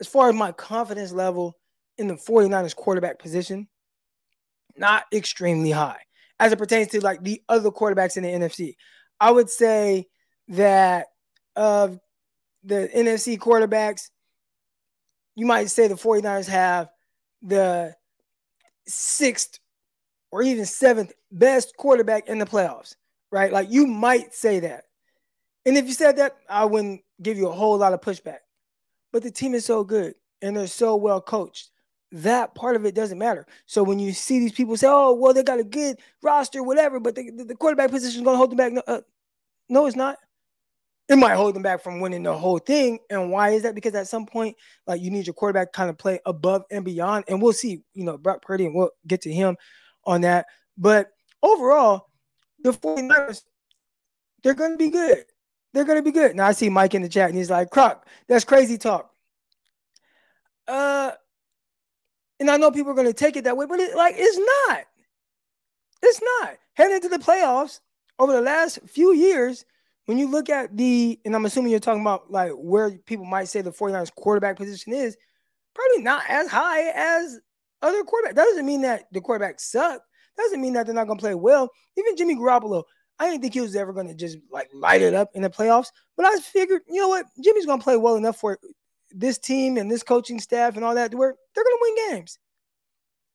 as 0.00 0.08
far 0.08 0.28
as 0.28 0.34
my 0.34 0.52
confidence 0.52 1.12
level 1.12 1.56
in 1.98 2.08
the 2.08 2.14
49ers 2.14 2.74
quarterback 2.74 3.18
position, 3.18 3.68
not 4.76 5.04
extremely 5.12 5.70
high 5.70 6.00
as 6.40 6.52
it 6.52 6.58
pertains 6.58 6.88
to 6.88 7.00
like 7.00 7.22
the 7.22 7.42
other 7.48 7.70
quarterbacks 7.70 8.16
in 8.16 8.22
the 8.22 8.28
NFC. 8.28 8.74
I 9.20 9.30
would 9.30 9.48
say 9.48 10.06
that 10.48 11.06
of 11.56 11.98
the 12.64 12.90
NFC 12.94 13.38
quarterbacks, 13.38 14.10
you 15.36 15.46
might 15.46 15.70
say 15.70 15.88
the 15.88 15.94
49ers 15.94 16.48
have 16.48 16.88
the 17.42 17.94
sixth 18.86 19.60
or 20.30 20.42
even 20.42 20.64
seventh 20.64 21.12
best 21.30 21.76
quarterback 21.76 22.28
in 22.28 22.38
the 22.38 22.46
playoffs, 22.46 22.94
right? 23.30 23.52
Like 23.52 23.70
you 23.70 23.86
might 23.86 24.34
say 24.34 24.60
that. 24.60 24.84
And 25.66 25.76
if 25.76 25.86
you 25.86 25.92
said 25.92 26.16
that, 26.16 26.36
I 26.48 26.64
wouldn't 26.64 27.02
give 27.22 27.38
you 27.38 27.48
a 27.48 27.52
whole 27.52 27.78
lot 27.78 27.92
of 27.92 28.00
pushback. 28.00 28.38
But 29.12 29.22
the 29.22 29.30
team 29.30 29.54
is 29.54 29.64
so 29.64 29.84
good 29.84 30.14
and 30.42 30.56
they're 30.56 30.66
so 30.66 30.96
well 30.96 31.20
coached 31.20 31.70
that 32.14 32.54
part 32.54 32.76
of 32.76 32.86
it 32.86 32.94
doesn't 32.94 33.18
matter. 33.18 33.44
So 33.66 33.82
when 33.82 33.98
you 33.98 34.12
see 34.12 34.38
these 34.38 34.52
people 34.52 34.76
say, 34.76 34.86
"Oh, 34.88 35.14
well, 35.14 35.34
they 35.34 35.42
got 35.42 35.58
a 35.58 35.64
good 35.64 35.98
roster, 36.22 36.62
whatever," 36.62 37.00
but 37.00 37.16
the, 37.16 37.30
the 37.30 37.56
quarterback 37.56 37.90
position 37.90 38.20
is 38.20 38.24
going 38.24 38.34
to 38.34 38.38
hold 38.38 38.50
them 38.50 38.56
back. 38.56 38.72
No, 38.72 38.82
uh, 38.86 39.00
No, 39.68 39.86
it's 39.86 39.96
not. 39.96 40.18
It 41.08 41.16
might 41.16 41.34
hold 41.34 41.54
them 41.54 41.62
back 41.62 41.82
from 41.82 42.00
winning 42.00 42.22
the 42.22 42.32
whole 42.32 42.58
thing. 42.58 42.98
And 43.10 43.30
why 43.30 43.50
is 43.50 43.64
that? 43.64 43.74
Because 43.74 43.94
at 43.94 44.08
some 44.08 44.24
point, 44.24 44.56
like 44.86 45.02
you 45.02 45.10
need 45.10 45.26
your 45.26 45.34
quarterback 45.34 45.72
kind 45.72 45.90
of 45.90 45.98
play 45.98 46.20
above 46.24 46.64
and 46.70 46.84
beyond. 46.84 47.24
And 47.28 47.42
we'll 47.42 47.52
see, 47.52 47.82
you 47.92 48.04
know, 48.04 48.16
Brock 48.16 48.40
Purdy, 48.40 48.64
and 48.64 48.74
we'll 48.74 48.90
get 49.06 49.20
to 49.22 49.32
him 49.32 49.56
on 50.04 50.22
that. 50.22 50.46
But 50.78 51.10
overall, 51.42 52.06
the 52.62 52.70
49ers, 52.70 53.42
they're 54.42 54.54
going 54.54 54.72
to 54.72 54.78
be 54.78 54.90
good. 54.90 55.24
They're 55.74 55.84
going 55.84 55.98
to 55.98 56.02
be 56.02 56.12
good. 56.12 56.36
Now 56.36 56.46
I 56.46 56.52
see 56.52 56.70
Mike 56.70 56.94
in 56.94 57.02
the 57.02 57.08
chat 57.08 57.28
and 57.28 57.36
he's 57.36 57.50
like, 57.50 57.70
Croc, 57.70 58.06
that's 58.28 58.44
crazy 58.44 58.78
talk. 58.78 59.10
Uh, 60.66 61.12
and 62.44 62.50
I 62.50 62.58
know 62.58 62.70
people 62.70 62.92
are 62.92 62.94
going 62.94 63.06
to 63.06 63.14
take 63.14 63.36
it 63.36 63.44
that 63.44 63.56
way, 63.56 63.64
but 63.64 63.80
it, 63.80 63.96
like 63.96 64.16
it's 64.18 64.36
not. 64.36 64.84
It's 66.02 66.20
not. 66.40 66.56
Heading 66.74 66.96
into 66.96 67.08
the 67.08 67.18
playoffs 67.18 67.80
over 68.18 68.34
the 68.34 68.42
last 68.42 68.80
few 68.86 69.14
years, 69.14 69.64
when 70.04 70.18
you 70.18 70.30
look 70.30 70.50
at 70.50 70.76
the, 70.76 71.18
and 71.24 71.34
I'm 71.34 71.46
assuming 71.46 71.70
you're 71.70 71.80
talking 71.80 72.02
about 72.02 72.30
like 72.30 72.52
where 72.52 72.98
people 73.06 73.24
might 73.24 73.48
say 73.48 73.62
the 73.62 73.70
49ers 73.72 74.14
quarterback 74.14 74.56
position 74.56 74.92
is, 74.92 75.16
probably 75.74 76.02
not 76.02 76.22
as 76.28 76.48
high 76.48 76.90
as 76.90 77.40
other 77.80 78.02
quarterbacks. 78.02 78.34
That 78.34 78.44
doesn't 78.44 78.66
mean 78.66 78.82
that 78.82 79.04
the 79.10 79.22
quarterbacks 79.22 79.60
suck. 79.60 80.02
Doesn't 80.36 80.60
mean 80.60 80.74
that 80.74 80.84
they're 80.84 80.94
not 80.94 81.06
going 81.06 81.18
to 81.18 81.22
play 81.22 81.34
well. 81.34 81.70
Even 81.96 82.14
Jimmy 82.14 82.36
Garoppolo, 82.36 82.82
I 83.18 83.30
didn't 83.30 83.40
think 83.40 83.54
he 83.54 83.62
was 83.62 83.74
ever 83.74 83.94
going 83.94 84.08
to 84.08 84.14
just 84.14 84.36
like 84.52 84.68
light 84.74 85.00
it 85.00 85.14
up 85.14 85.30
in 85.32 85.40
the 85.40 85.48
playoffs. 85.48 85.88
But 86.14 86.26
I 86.26 86.36
figured, 86.40 86.82
you 86.88 87.00
know 87.00 87.08
what, 87.08 87.24
Jimmy's 87.42 87.64
going 87.64 87.78
to 87.78 87.84
play 87.84 87.96
well 87.96 88.16
enough 88.16 88.36
for 88.36 88.58
this 89.14 89.38
team 89.38 89.76
and 89.76 89.90
this 89.90 90.02
coaching 90.02 90.40
staff 90.40 90.76
and 90.76 90.84
all 90.84 90.94
that 90.94 91.10
to 91.10 91.16
where 91.16 91.34
they're 91.54 91.64
going 91.64 91.76
to 91.76 91.80
win 91.80 92.10
games. 92.10 92.38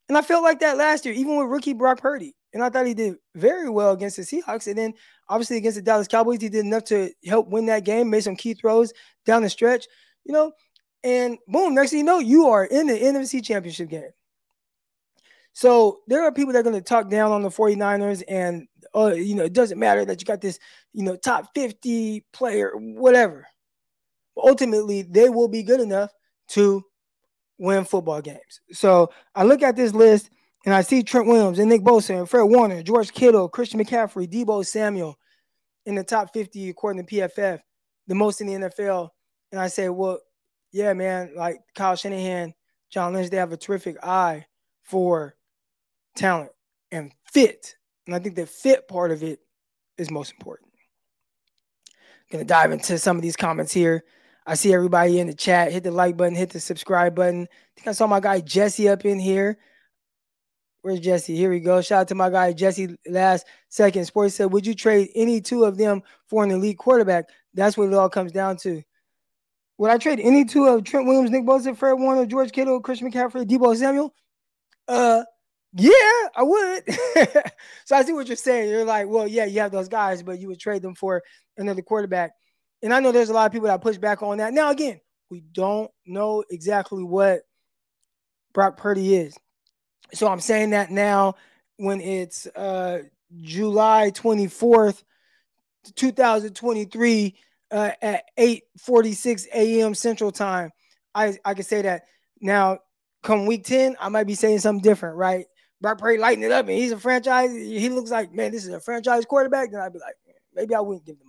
And 0.07 0.17
I 0.17 0.21
felt 0.21 0.43
like 0.43 0.59
that 0.59 0.77
last 0.77 1.05
year, 1.05 1.13
even 1.13 1.37
with 1.37 1.47
rookie 1.47 1.73
Brock 1.73 2.01
Purdy. 2.01 2.35
And 2.51 2.63
I 2.63 2.69
thought 2.69 2.87
he 2.87 2.95
did 2.95 3.15
very 3.35 3.69
well 3.69 3.91
against 3.91 4.17
the 4.17 4.23
Seahawks. 4.23 4.67
And 4.67 4.77
then 4.77 4.93
obviously 5.29 5.57
against 5.57 5.77
the 5.77 5.83
Dallas 5.83 6.07
Cowboys, 6.07 6.41
he 6.41 6.49
did 6.49 6.65
enough 6.65 6.85
to 6.85 7.11
help 7.25 7.47
win 7.47 7.67
that 7.67 7.85
game, 7.85 8.09
made 8.09 8.23
some 8.23 8.35
key 8.35 8.55
throws 8.55 8.91
down 9.25 9.43
the 9.43 9.49
stretch, 9.49 9.85
you 10.25 10.33
know. 10.33 10.51
And 11.03 11.37
boom, 11.47 11.75
next 11.75 11.91
thing 11.91 11.99
you 11.99 12.05
know, 12.05 12.19
you 12.19 12.47
are 12.47 12.65
in 12.65 12.87
the 12.87 12.93
NFC 12.93 13.43
championship 13.43 13.89
game. 13.89 14.09
So 15.53 15.99
there 16.07 16.23
are 16.23 16.31
people 16.31 16.53
that 16.53 16.59
are 16.59 16.63
going 16.63 16.75
to 16.75 16.81
talk 16.81 17.09
down 17.09 17.31
on 17.31 17.41
the 17.41 17.49
49ers 17.49 18.23
and 18.27 18.67
uh, 18.95 19.13
you 19.13 19.35
know, 19.35 19.43
it 19.43 19.53
doesn't 19.53 19.79
matter 19.79 20.03
that 20.05 20.19
you 20.19 20.25
got 20.25 20.41
this, 20.41 20.59
you 20.93 21.03
know, 21.03 21.15
top 21.15 21.49
50 21.53 22.25
player, 22.33 22.71
whatever. 22.75 23.47
Ultimately, 24.43 25.03
they 25.03 25.29
will 25.29 25.47
be 25.47 25.63
good 25.63 25.79
enough 25.79 26.11
to 26.49 26.83
win 27.57 27.83
football 27.83 28.21
games. 28.21 28.61
So 28.71 29.11
I 29.35 29.43
look 29.43 29.61
at 29.61 29.75
this 29.75 29.93
list 29.93 30.29
and 30.65 30.73
I 30.73 30.81
see 30.81 31.03
Trent 31.03 31.27
Williams 31.27 31.59
and 31.59 31.69
Nick 31.69 31.81
Bosa 31.81 32.17
and 32.17 32.29
Fred 32.29 32.43
Warner, 32.43 32.81
George 32.81 33.11
Kittle, 33.11 33.49
Christian 33.49 33.79
McCaffrey, 33.79 34.27
Deebo 34.27 34.65
Samuel 34.65 35.17
in 35.85 35.95
the 35.95 36.03
top 36.03 36.33
50 36.33 36.69
according 36.69 37.05
to 37.05 37.15
PFF, 37.15 37.59
the 38.07 38.15
most 38.15 38.41
in 38.41 38.47
the 38.47 38.53
NFL. 38.53 39.09
And 39.51 39.59
I 39.59 39.67
say, 39.67 39.89
well, 39.89 40.19
yeah, 40.71 40.93
man, 40.93 41.31
like 41.35 41.59
Kyle 41.75 41.95
Shanahan, 41.95 42.53
John 42.89 43.13
Lynch, 43.13 43.29
they 43.29 43.37
have 43.37 43.51
a 43.51 43.57
terrific 43.57 43.97
eye 44.03 44.45
for 44.83 45.35
talent 46.15 46.51
and 46.91 47.11
fit. 47.31 47.75
And 48.05 48.15
I 48.15 48.19
think 48.19 48.35
the 48.35 48.45
fit 48.45 48.87
part 48.87 49.11
of 49.11 49.23
it 49.23 49.39
is 49.97 50.09
most 50.11 50.31
important. 50.31 50.69
I'm 52.31 52.37
Gonna 52.37 52.45
dive 52.45 52.71
into 52.71 52.97
some 52.97 53.15
of 53.15 53.21
these 53.21 53.35
comments 53.35 53.73
here. 53.73 54.03
I 54.49 54.55
see 54.55 54.73
everybody 54.73 55.19
in 55.19 55.27
the 55.27 55.35
chat. 55.35 55.71
Hit 55.71 55.83
the 55.83 55.91
like 55.91 56.17
button, 56.17 56.33
hit 56.33 56.49
the 56.49 56.59
subscribe 56.59 57.13
button. 57.13 57.43
I 57.43 57.71
think 57.75 57.87
I 57.87 57.91
saw 57.91 58.07
my 58.07 58.19
guy 58.19 58.41
Jesse 58.41 58.89
up 58.89 59.05
in 59.05 59.19
here. 59.19 59.59
Where's 60.81 60.99
Jesse? 60.99 61.35
Here 61.35 61.51
we 61.51 61.59
go. 61.59 61.81
Shout 61.81 62.01
out 62.01 62.07
to 62.07 62.15
my 62.15 62.31
guy 62.31 62.53
Jesse. 62.53 62.97
Last 63.07 63.45
second, 63.67 64.05
Sports 64.05 64.33
said, 64.33 64.51
"Would 64.51 64.65
you 64.65 64.73
trade 64.73 65.11
any 65.13 65.39
two 65.39 65.65
of 65.65 65.77
them 65.77 66.01
for 66.25 66.43
an 66.43 66.49
elite 66.49 66.79
quarterback?" 66.79 67.25
That's 67.53 67.77
what 67.77 67.89
it 67.89 67.93
all 67.93 68.09
comes 68.09 68.31
down 68.31 68.57
to. 68.57 68.81
Would 69.77 69.91
I 69.91 69.99
trade 69.99 70.19
any 70.19 70.45
two 70.45 70.65
of 70.65 70.83
Trent 70.83 71.05
Williams, 71.05 71.29
Nick 71.29 71.45
Bosa, 71.45 71.77
Fred 71.77 71.93
Warner, 71.93 72.25
George 72.25 72.51
Kittle, 72.51 72.81
Christian 72.81 73.11
McCaffrey, 73.11 73.45
Deebo 73.45 73.77
Samuel? 73.77 74.15
Uh, 74.87 75.25
yeah, 75.73 75.91
I 76.35 76.41
would. 76.41 76.83
so 77.85 77.95
I 77.95 78.03
see 78.03 78.13
what 78.13 78.25
you're 78.25 78.35
saying. 78.35 78.71
You're 78.71 78.83
like, 78.83 79.07
well, 79.07 79.27
yeah, 79.27 79.45
you 79.45 79.59
have 79.59 79.71
those 79.71 79.89
guys, 79.89 80.23
but 80.23 80.39
you 80.39 80.47
would 80.47 80.59
trade 80.59 80.81
them 80.81 80.95
for 80.95 81.21
another 81.55 81.83
quarterback. 81.83 82.31
And 82.81 82.93
I 82.93 82.99
know 82.99 83.11
there's 83.11 83.29
a 83.29 83.33
lot 83.33 83.45
of 83.45 83.51
people 83.51 83.67
that 83.67 83.81
push 83.81 83.97
back 83.97 84.21
on 84.23 84.37
that. 84.37 84.53
Now, 84.53 84.71
again, 84.71 85.01
we 85.29 85.41
don't 85.41 85.91
know 86.05 86.43
exactly 86.49 87.03
what 87.03 87.41
Brock 88.53 88.77
Purdy 88.77 89.15
is. 89.15 89.37
So 90.13 90.27
I'm 90.27 90.39
saying 90.39 90.71
that 90.71 90.89
now 90.89 91.35
when 91.77 92.01
it's 92.01 92.47
uh, 92.47 93.03
July 93.41 94.11
24th, 94.13 95.03
2023 95.95 97.35
uh, 97.71 97.91
at 98.01 98.23
8:46 98.37 99.47
a.m. 99.53 99.93
Central 99.93 100.31
Time. 100.31 100.71
I 101.13 101.37
I 101.45 101.53
can 101.53 101.63
say 101.63 101.81
that 101.83 102.03
now. 102.41 102.79
Come 103.21 103.45
week 103.45 103.65
10, 103.65 103.97
I 103.99 104.07
might 104.07 104.27
be 104.27 104.33
saying 104.33 104.59
something 104.59 104.81
different, 104.81 105.17
right? 105.17 105.45
Brock 105.81 105.97
Purdy 105.97 106.17
lighting 106.17 106.43
it 106.43 106.53
up, 106.53 106.67
and 106.67 106.77
he's 106.77 106.93
a 106.93 106.97
franchise. 106.97 107.51
He 107.51 107.89
looks 107.89 108.11
like, 108.11 108.33
man, 108.33 108.53
this 108.53 108.63
is 108.63 108.73
a 108.73 108.79
franchise 108.79 109.25
quarterback. 109.25 109.71
Then 109.71 109.81
I'd 109.81 109.91
be 109.91 109.99
like, 109.99 110.15
maybe 110.55 110.73
I 110.73 110.79
wouldn't 110.79 111.05
give 111.05 111.17
up. 111.17 111.28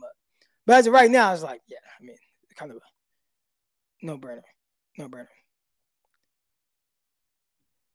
But 0.70 0.78
as 0.78 0.86
of 0.86 0.92
right 0.92 1.10
now, 1.10 1.32
it's 1.32 1.42
like, 1.42 1.62
yeah, 1.66 1.78
I 1.98 2.04
mean, 2.04 2.14
kind 2.54 2.70
of 2.70 2.76
a 2.76 2.80
no 4.06 4.16
brainer. 4.16 4.42
No 4.96 5.08
brainer. 5.08 5.26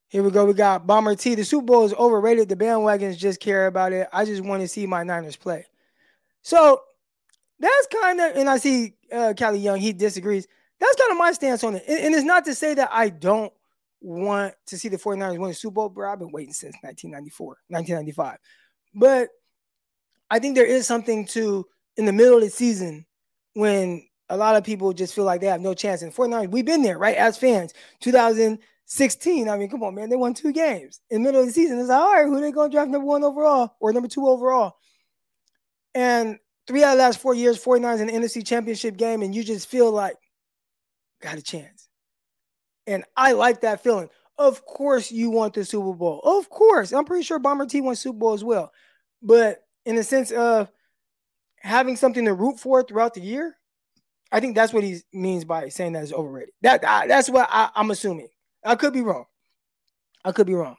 Here 0.09 0.21
we 0.21 0.29
go. 0.29 0.43
We 0.43 0.53
got 0.55 0.85
Bomber 0.85 1.15
T. 1.15 1.35
The 1.35 1.45
Super 1.45 1.67
Bowl 1.67 1.85
is 1.85 1.93
overrated. 1.93 2.49
The 2.49 2.57
bandwagons 2.57 3.15
just 3.15 3.39
care 3.39 3.67
about 3.67 3.93
it. 3.93 4.09
I 4.11 4.25
just 4.25 4.43
want 4.43 4.61
to 4.61 4.67
see 4.67 4.85
my 4.87 5.03
Niners 5.03 5.37
play. 5.37 5.65
So 6.41 6.81
that's 7.61 7.87
kind 8.01 8.19
of, 8.19 8.35
and 8.35 8.49
I 8.49 8.57
see 8.57 8.95
uh, 9.09 9.33
Callie 9.39 9.59
Young, 9.59 9.79
he 9.79 9.93
disagrees. 9.93 10.45
That's 10.77 10.97
kind 10.97 11.13
of 11.13 11.17
my 11.17 11.31
stance 11.31 11.63
on 11.63 11.77
it. 11.77 11.85
And, 11.87 12.07
and, 12.07 12.13
it's 12.13 12.25
not 12.25 12.43
to 12.43 12.53
say 12.53 12.73
that 12.73 12.89
I 12.91 13.07
don't 13.07 13.53
want 14.01 14.53
to 14.65 14.77
see 14.77 14.89
the 14.89 14.97
49ers 14.97 15.37
win 15.37 15.47
the 15.47 15.53
Super 15.53 15.75
Bowl, 15.75 15.87
bro. 15.87 16.11
I've 16.11 16.19
been 16.19 16.33
waiting 16.33 16.51
since 16.51 16.75
1994, 16.81 17.45
1995. 17.69 18.37
But 18.93 19.29
I 20.29 20.39
think 20.39 20.55
there 20.55 20.65
is 20.65 20.85
something 20.85 21.25
to 21.27 21.67
in 21.97 22.05
the 22.05 22.13
middle 22.13 22.37
of 22.37 22.43
the 22.43 22.49
season 22.49 23.05
when 23.53 24.05
a 24.29 24.37
lot 24.37 24.55
of 24.55 24.63
people 24.63 24.91
just 24.93 25.13
feel 25.13 25.23
like 25.23 25.41
they 25.41 25.47
have 25.47 25.61
no 25.61 25.73
chance. 25.73 26.01
And 26.01 26.13
49ers, 26.13 26.49
we've 26.51 26.65
been 26.65 26.81
there, 26.81 26.97
right? 26.97 27.15
As 27.15 27.37
fans, 27.37 27.73
2016. 28.01 29.49
I 29.49 29.57
mean, 29.57 29.69
come 29.69 29.83
on, 29.83 29.95
man. 29.95 30.09
They 30.09 30.15
won 30.15 30.33
two 30.33 30.51
games 30.51 30.99
in 31.09 31.21
the 31.21 31.27
middle 31.27 31.41
of 31.41 31.47
the 31.47 31.53
season. 31.53 31.79
It's 31.79 31.89
like, 31.89 31.99
all 31.99 32.13
right, 32.13 32.25
who 32.25 32.41
they 32.41 32.51
going 32.51 32.69
to 32.71 32.75
draft 32.75 32.89
number 32.89 33.05
one 33.05 33.23
overall 33.23 33.75
or 33.79 33.93
number 33.93 34.09
two 34.09 34.27
overall? 34.27 34.75
And 35.93 36.39
three 36.67 36.83
out 36.83 36.93
of 36.93 36.97
the 36.97 37.03
last 37.03 37.19
four 37.19 37.33
years, 37.33 37.63
49ers 37.63 38.01
in 38.01 38.07
the 38.07 38.13
NFC 38.13 38.45
championship 38.45 38.97
game, 38.97 39.21
and 39.21 39.33
you 39.33 39.43
just 39.43 39.67
feel 39.67 39.91
like, 39.91 40.15
got 41.21 41.37
a 41.37 41.41
chance. 41.41 41.87
And 42.87 43.03
I 43.15 43.31
like 43.31 43.61
that 43.61 43.81
feeling. 43.81 44.09
Of 44.37 44.65
course, 44.65 45.11
you 45.11 45.29
want 45.29 45.53
the 45.53 45.63
Super 45.63 45.93
Bowl. 45.93 46.19
Of 46.23 46.49
course. 46.49 46.91
I'm 46.91 47.05
pretty 47.05 47.23
sure 47.23 47.39
Bomber 47.39 47.65
T 47.65 47.79
won 47.81 47.95
Super 47.95 48.17
Bowl 48.17 48.33
as 48.33 48.43
well. 48.43 48.71
But 49.21 49.59
in 49.85 49.95
the 49.95 50.03
sense 50.03 50.31
of 50.31 50.69
having 51.65 51.95
something 51.95 52.25
to 52.25 52.33
root 52.33 52.59
for 52.59 52.83
throughout 52.83 53.15
the 53.15 53.21
year, 53.21 53.57
I 54.31 54.39
think 54.39 54.55
that's 54.55 54.71
what 54.71 54.83
he 54.83 55.01
means 55.11 55.45
by 55.45 55.69
saying 55.69 55.93
that 55.93 56.03
is 56.03 56.13
overrated. 56.13 56.53
That 56.61 56.85
I, 56.85 57.07
that's 57.07 57.29
what 57.29 57.49
I, 57.51 57.69
I'm 57.75 57.91
assuming. 57.91 58.29
I 58.63 58.75
could 58.75 58.93
be 58.93 59.01
wrong. 59.01 59.25
I 60.23 60.31
could 60.31 60.47
be 60.47 60.53
wrong. 60.53 60.77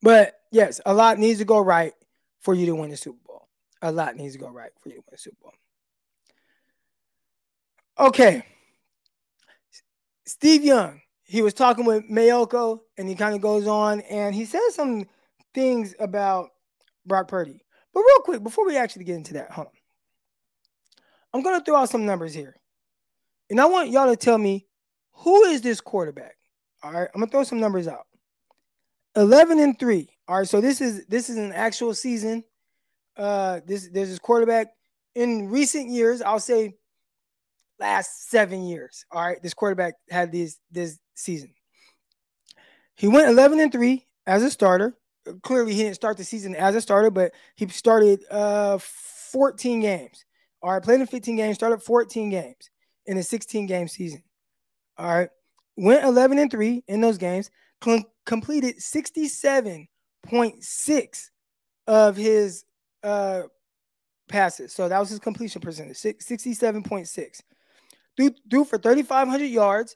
But 0.00 0.34
yes, 0.52 0.80
a 0.86 0.94
lot 0.94 1.18
needs 1.18 1.40
to 1.40 1.44
go 1.44 1.58
right 1.58 1.92
for 2.40 2.54
you 2.54 2.66
to 2.66 2.74
win 2.74 2.90
the 2.90 2.96
Super 2.96 3.18
Bowl. 3.26 3.48
A 3.82 3.90
lot 3.90 4.16
needs 4.16 4.34
to 4.34 4.38
go 4.38 4.48
right 4.48 4.70
for 4.78 4.90
you 4.90 4.96
to 4.96 5.00
win 5.00 5.12
the 5.12 5.18
Super 5.18 5.36
Bowl. 5.42 5.52
Okay. 7.98 8.44
Steve 10.26 10.64
Young, 10.64 11.00
he 11.24 11.42
was 11.42 11.54
talking 11.54 11.84
with 11.84 12.08
Mayoko 12.08 12.80
and 12.96 13.08
he 13.08 13.14
kind 13.14 13.34
of 13.34 13.40
goes 13.40 13.66
on 13.66 14.00
and 14.02 14.34
he 14.34 14.44
says 14.44 14.74
some 14.74 15.06
things 15.52 15.94
about 15.98 16.50
Brock 17.06 17.28
Purdy. 17.28 17.63
But 17.94 18.00
real 18.00 18.20
quick, 18.24 18.42
before 18.42 18.66
we 18.66 18.76
actually 18.76 19.04
get 19.04 19.16
into 19.16 19.34
that, 19.34 19.52
hold 19.52 19.68
on. 19.68 19.72
I'm 21.32 21.42
going 21.42 21.58
to 21.58 21.64
throw 21.64 21.76
out 21.76 21.88
some 21.88 22.04
numbers 22.04 22.34
here. 22.34 22.56
And 23.48 23.60
I 23.60 23.66
want 23.66 23.90
y'all 23.90 24.10
to 24.10 24.16
tell 24.16 24.36
me 24.36 24.66
who 25.12 25.44
is 25.44 25.62
this 25.62 25.80
quarterback? 25.80 26.36
All 26.82 26.92
right, 26.92 27.08
I'm 27.14 27.20
going 27.20 27.28
to 27.28 27.30
throw 27.30 27.44
some 27.44 27.60
numbers 27.60 27.88
out. 27.88 28.06
11 29.16 29.60
and 29.60 29.78
3. 29.78 30.08
All 30.26 30.38
right, 30.38 30.48
so 30.48 30.60
this 30.60 30.80
is 30.80 31.06
this 31.06 31.30
is 31.30 31.36
an 31.36 31.52
actual 31.52 31.94
season. 31.94 32.42
Uh 33.16 33.60
this 33.64 33.88
there's 33.92 34.08
this 34.08 34.18
quarterback 34.18 34.72
in 35.14 35.48
recent 35.50 35.88
years, 35.88 36.20
I'll 36.20 36.40
say 36.40 36.74
last 37.78 38.30
7 38.30 38.62
years. 38.64 39.04
All 39.12 39.24
right, 39.24 39.40
this 39.40 39.54
quarterback 39.54 39.94
had 40.10 40.32
this 40.32 40.58
this 40.72 40.98
season. 41.14 41.54
He 42.96 43.06
went 43.06 43.28
11 43.28 43.60
and 43.60 43.70
3 43.70 44.04
as 44.26 44.42
a 44.42 44.50
starter 44.50 44.96
clearly 45.42 45.74
he 45.74 45.82
didn't 45.82 45.96
start 45.96 46.16
the 46.16 46.24
season 46.24 46.54
as 46.54 46.74
a 46.74 46.80
starter, 46.80 47.10
but 47.10 47.32
he 47.56 47.68
started 47.68 48.24
uh 48.30 48.78
14 48.78 49.80
games. 49.80 50.24
All 50.62 50.72
right, 50.72 50.82
played 50.82 51.00
in 51.00 51.06
15 51.06 51.36
games, 51.36 51.56
started 51.56 51.82
14 51.82 52.30
games 52.30 52.70
in 53.06 53.18
a 53.18 53.22
16 53.22 53.66
game 53.66 53.86
season. 53.88 54.22
All 54.96 55.14
right, 55.14 55.28
went 55.76 56.04
11 56.04 56.38
and 56.38 56.50
3 56.50 56.84
in 56.88 57.00
those 57.00 57.18
games, 57.18 57.50
com- 57.80 58.04
completed 58.24 58.78
67.6 58.78 61.30
of 61.86 62.16
his 62.16 62.64
uh 63.02 63.42
passes. 64.28 64.72
So 64.72 64.88
that 64.88 64.98
was 64.98 65.10
his 65.10 65.18
completion 65.18 65.60
percentage, 65.60 65.98
67.6. 65.98 67.40
Threw, 68.16 68.30
threw 68.48 68.64
for 68.64 68.78
3,500 68.78 69.44
yards, 69.44 69.94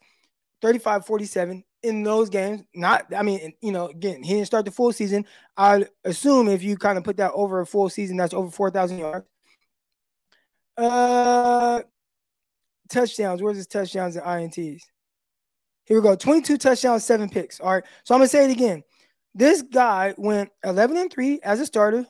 35 0.61 1.07
47 1.07 1.65
in 1.83 2.03
those 2.03 2.29
games. 2.29 2.63
Not, 2.75 3.13
I 3.15 3.23
mean, 3.23 3.53
you 3.61 3.73
know, 3.73 3.89
again, 3.89 4.23
he 4.23 4.35
didn't 4.35 4.47
start 4.47 4.65
the 4.65 4.71
full 4.71 4.93
season. 4.93 5.25
I 5.57 5.87
assume 6.05 6.49
if 6.49 6.63
you 6.63 6.77
kind 6.77 6.99
of 6.99 7.05
put 7.05 7.17
that 7.19 7.33
over 7.33 7.61
a 7.61 7.67
full 7.67 7.89
season, 7.89 8.17
that's 8.17 8.35
over 8.35 8.51
4,000 8.51 8.99
yards. 8.99 9.27
Uh, 10.77 11.81
touchdowns. 12.89 13.43
Where's 13.43 13.57
his 13.57 13.67
touchdowns 13.67 14.17
and 14.17 14.25
INTs? 14.25 14.83
Here 15.85 15.97
we 15.97 16.03
go. 16.03 16.15
22 16.15 16.59
touchdowns, 16.59 17.05
seven 17.05 17.29
picks. 17.29 17.61
All 17.61 17.73
right. 17.73 17.85
So 18.05 18.15
I'm 18.15 18.21
gonna 18.21 18.29
say 18.29 18.45
it 18.45 18.51
again. 18.51 18.83
This 19.35 19.63
guy 19.63 20.15
went 20.19 20.51
11 20.65 20.97
and 20.97 21.13
3 21.13 21.41
as 21.43 21.61
a 21.61 21.67
starter, 21.67 22.07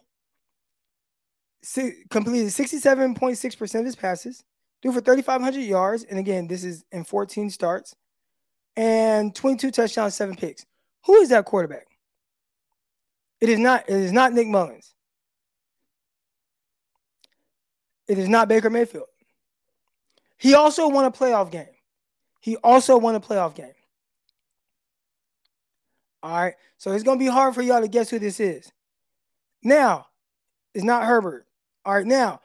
completed 2.11 2.49
67.6% 2.49 3.79
of 3.79 3.85
his 3.85 3.97
passes, 3.97 4.45
threw 4.83 4.93
for 4.93 5.01
3,500 5.01 5.61
yards. 5.61 6.05
And 6.05 6.19
again, 6.19 6.49
this 6.49 6.65
is 6.65 6.85
in 6.91 7.05
14 7.05 7.51
starts 7.51 7.95
and 8.79 9.35
22 9.35 9.73
touchdowns, 9.73 10.15
seven 10.15 10.37
picks. 10.37 10.65
Who 11.07 11.17
is 11.17 11.31
that 11.31 11.45
quarterback? 11.45 11.89
It 13.41 13.49
is 13.49 13.59
not, 13.59 13.89
it 13.89 13.97
is 13.97 14.13
not 14.13 14.33
Nick 14.33 14.47
Mullens. 14.47 14.95
It 18.07 18.19
is 18.19 18.29
not 18.29 18.47
Baker 18.49 18.71
Mayfield. 18.71 19.09
He 20.37 20.55
also 20.55 20.89
won 20.89 21.05
a 21.05 21.11
playoff 21.11 21.51
game. 21.51 21.67
He 22.41 22.57
also 22.59 22.97
won 22.97 23.17
a 23.17 23.21
playoff 23.21 23.57
game. 23.57 23.73
All 26.23 26.41
right. 26.41 26.55
So 26.79 26.93
it's 26.93 27.03
going 27.03 27.19
to 27.19 27.25
be 27.25 27.31
hard 27.31 27.57
for 27.57 27.63
y'all 27.63 27.81
to 27.81 27.89
guess 27.89 28.09
who 28.09 28.21
this 28.21 28.39
is. 28.39 28.71
Now, 29.61 30.07
it's 30.73 30.85
not 30.85 31.05
Herbert. 31.05 31.47
All 31.85 31.95
right. 31.95 32.07
Now, 32.07 32.41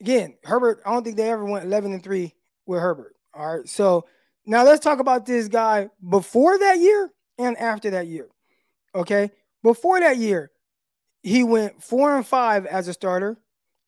again, 0.00 0.34
Herbert, 0.42 0.82
I 0.84 0.92
don't 0.92 1.04
think 1.04 1.16
they 1.16 1.30
ever 1.30 1.44
went 1.44 1.64
11 1.64 1.92
and 1.92 2.02
3 2.02 2.34
with 2.66 2.80
Herbert. 2.80 3.14
All 3.32 3.58
right. 3.58 3.68
So 3.68 4.06
now 4.46 4.64
let's 4.64 4.82
talk 4.82 5.00
about 5.00 5.26
this 5.26 5.48
guy 5.48 5.90
before 6.08 6.58
that 6.58 6.78
year 6.78 7.10
and 7.38 7.56
after 7.56 7.90
that 7.90 8.06
year. 8.06 8.28
Okay. 8.94 9.30
Before 9.62 9.98
that 10.00 10.16
year, 10.16 10.50
he 11.22 11.42
went 11.42 11.82
four 11.82 12.16
and 12.16 12.26
five 12.26 12.66
as 12.66 12.86
a 12.86 12.92
starter 12.92 13.36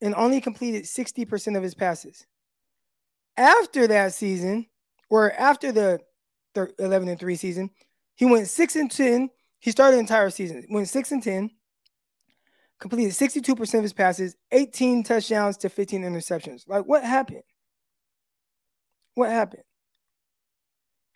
and 0.01 0.15
only 0.15 0.41
completed 0.41 0.85
60% 0.85 1.57
of 1.57 1.63
his 1.63 1.75
passes. 1.75 2.27
After 3.37 3.87
that 3.87 4.13
season, 4.13 4.67
or 5.09 5.33
after 5.33 5.71
the 5.71 6.01
11 6.79 7.09
and 7.09 7.19
3 7.19 7.37
season, 7.37 7.71
he 8.17 8.25
went 8.25 8.49
6 8.49 8.77
and 8.77 8.91
10. 8.91 9.31
He 9.61 9.71
started 9.71 9.97
the 9.97 10.01
entire 10.01 10.31
season, 10.31 10.67
went 10.71 10.89
6 10.89 11.13
and 11.13 11.23
10, 11.23 11.51
completed 12.81 13.13
62% 13.13 13.75
of 13.75 13.83
his 13.83 13.93
passes, 13.93 14.37
18 14.53 15.05
touchdowns 15.05 15.57
to 15.59 15.69
15 15.69 16.03
interceptions. 16.03 16.69
Like, 16.69 16.85
what 16.85 17.05
happened? 17.05 17.43
What 19.15 19.31
happened? 19.31 19.63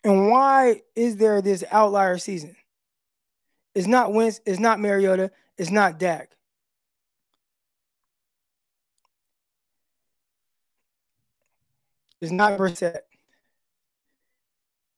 And 0.03 0.29
why 0.29 0.81
is 0.95 1.17
there 1.17 1.41
this 1.41 1.63
outlier 1.71 2.17
season? 2.17 2.55
It's 3.73 3.87
not 3.87 4.13
Wentz, 4.13 4.41
it's 4.45 4.59
not 4.59 4.79
Mariota, 4.79 5.31
it's 5.57 5.71
not 5.71 5.97
Dak. 5.97 6.29
It's 12.21 12.31
not 12.31 12.57
Brissett. 12.57 12.99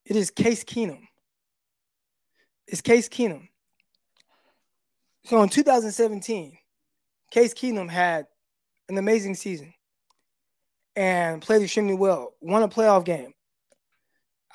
It 0.06 0.16
is 0.16 0.30
Case 0.30 0.64
Keenum. 0.64 1.08
It's 2.68 2.82
Case 2.82 3.10
Keenum. 3.10 3.50
So 5.26 5.42
in 5.42 5.50
2017, 5.50 6.58
Case 7.32 7.54
Keenum 7.54 7.90
had 7.90 8.28
an 8.90 8.98
amazing 8.98 9.34
season 9.34 9.74
and 10.96 11.42
played 11.42 11.64
extremely 11.64 11.96
well, 11.96 12.34
won 12.42 12.62
a 12.62 12.68
playoff 12.68 13.06
game, 13.06 13.34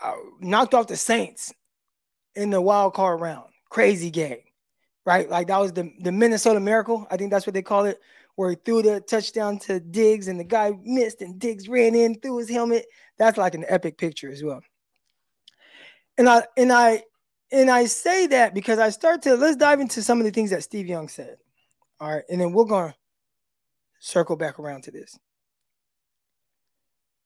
uh, 0.02 0.14
knocked 0.40 0.74
off 0.74 0.86
the 0.86 0.96
Saints 0.96 1.52
in 2.34 2.50
the 2.50 2.60
wild 2.60 2.94
card 2.94 3.20
round. 3.20 3.50
Crazy 3.68 4.10
game, 4.10 4.40
right? 5.04 5.28
Like 5.28 5.48
that 5.48 5.58
was 5.58 5.72
the, 5.72 5.92
the 6.00 6.12
Minnesota 6.12 6.60
Miracle. 6.60 7.06
I 7.10 7.16
think 7.16 7.30
that's 7.30 7.46
what 7.46 7.54
they 7.54 7.62
call 7.62 7.84
it, 7.84 8.00
where 8.36 8.50
he 8.50 8.56
threw 8.56 8.82
the 8.82 9.00
touchdown 9.00 9.58
to 9.60 9.80
Diggs 9.80 10.28
and 10.28 10.38
the 10.38 10.44
guy 10.44 10.72
missed 10.82 11.22
and 11.22 11.38
Diggs 11.38 11.68
ran 11.68 11.94
in 11.94 12.18
through 12.20 12.38
his 12.38 12.50
helmet. 12.50 12.86
That's 13.18 13.38
like 13.38 13.54
an 13.54 13.64
epic 13.68 13.98
picture 13.98 14.30
as 14.30 14.42
well. 14.42 14.62
And 16.18 16.28
I 16.28 16.42
and 16.56 16.72
I 16.72 17.04
and 17.52 17.70
I 17.70 17.86
say 17.86 18.26
that 18.28 18.54
because 18.54 18.78
I 18.78 18.90
start 18.90 19.22
to 19.22 19.36
let's 19.36 19.56
dive 19.56 19.80
into 19.80 20.02
some 20.02 20.18
of 20.18 20.24
the 20.24 20.30
things 20.30 20.50
that 20.50 20.62
Steve 20.62 20.86
Young 20.86 21.08
said. 21.08 21.36
All 22.00 22.14
right, 22.14 22.24
and 22.28 22.40
then 22.40 22.52
we're 22.52 22.64
gonna 22.64 22.94
circle 24.00 24.36
back 24.36 24.58
around 24.58 24.84
to 24.84 24.90
this. 24.90 25.18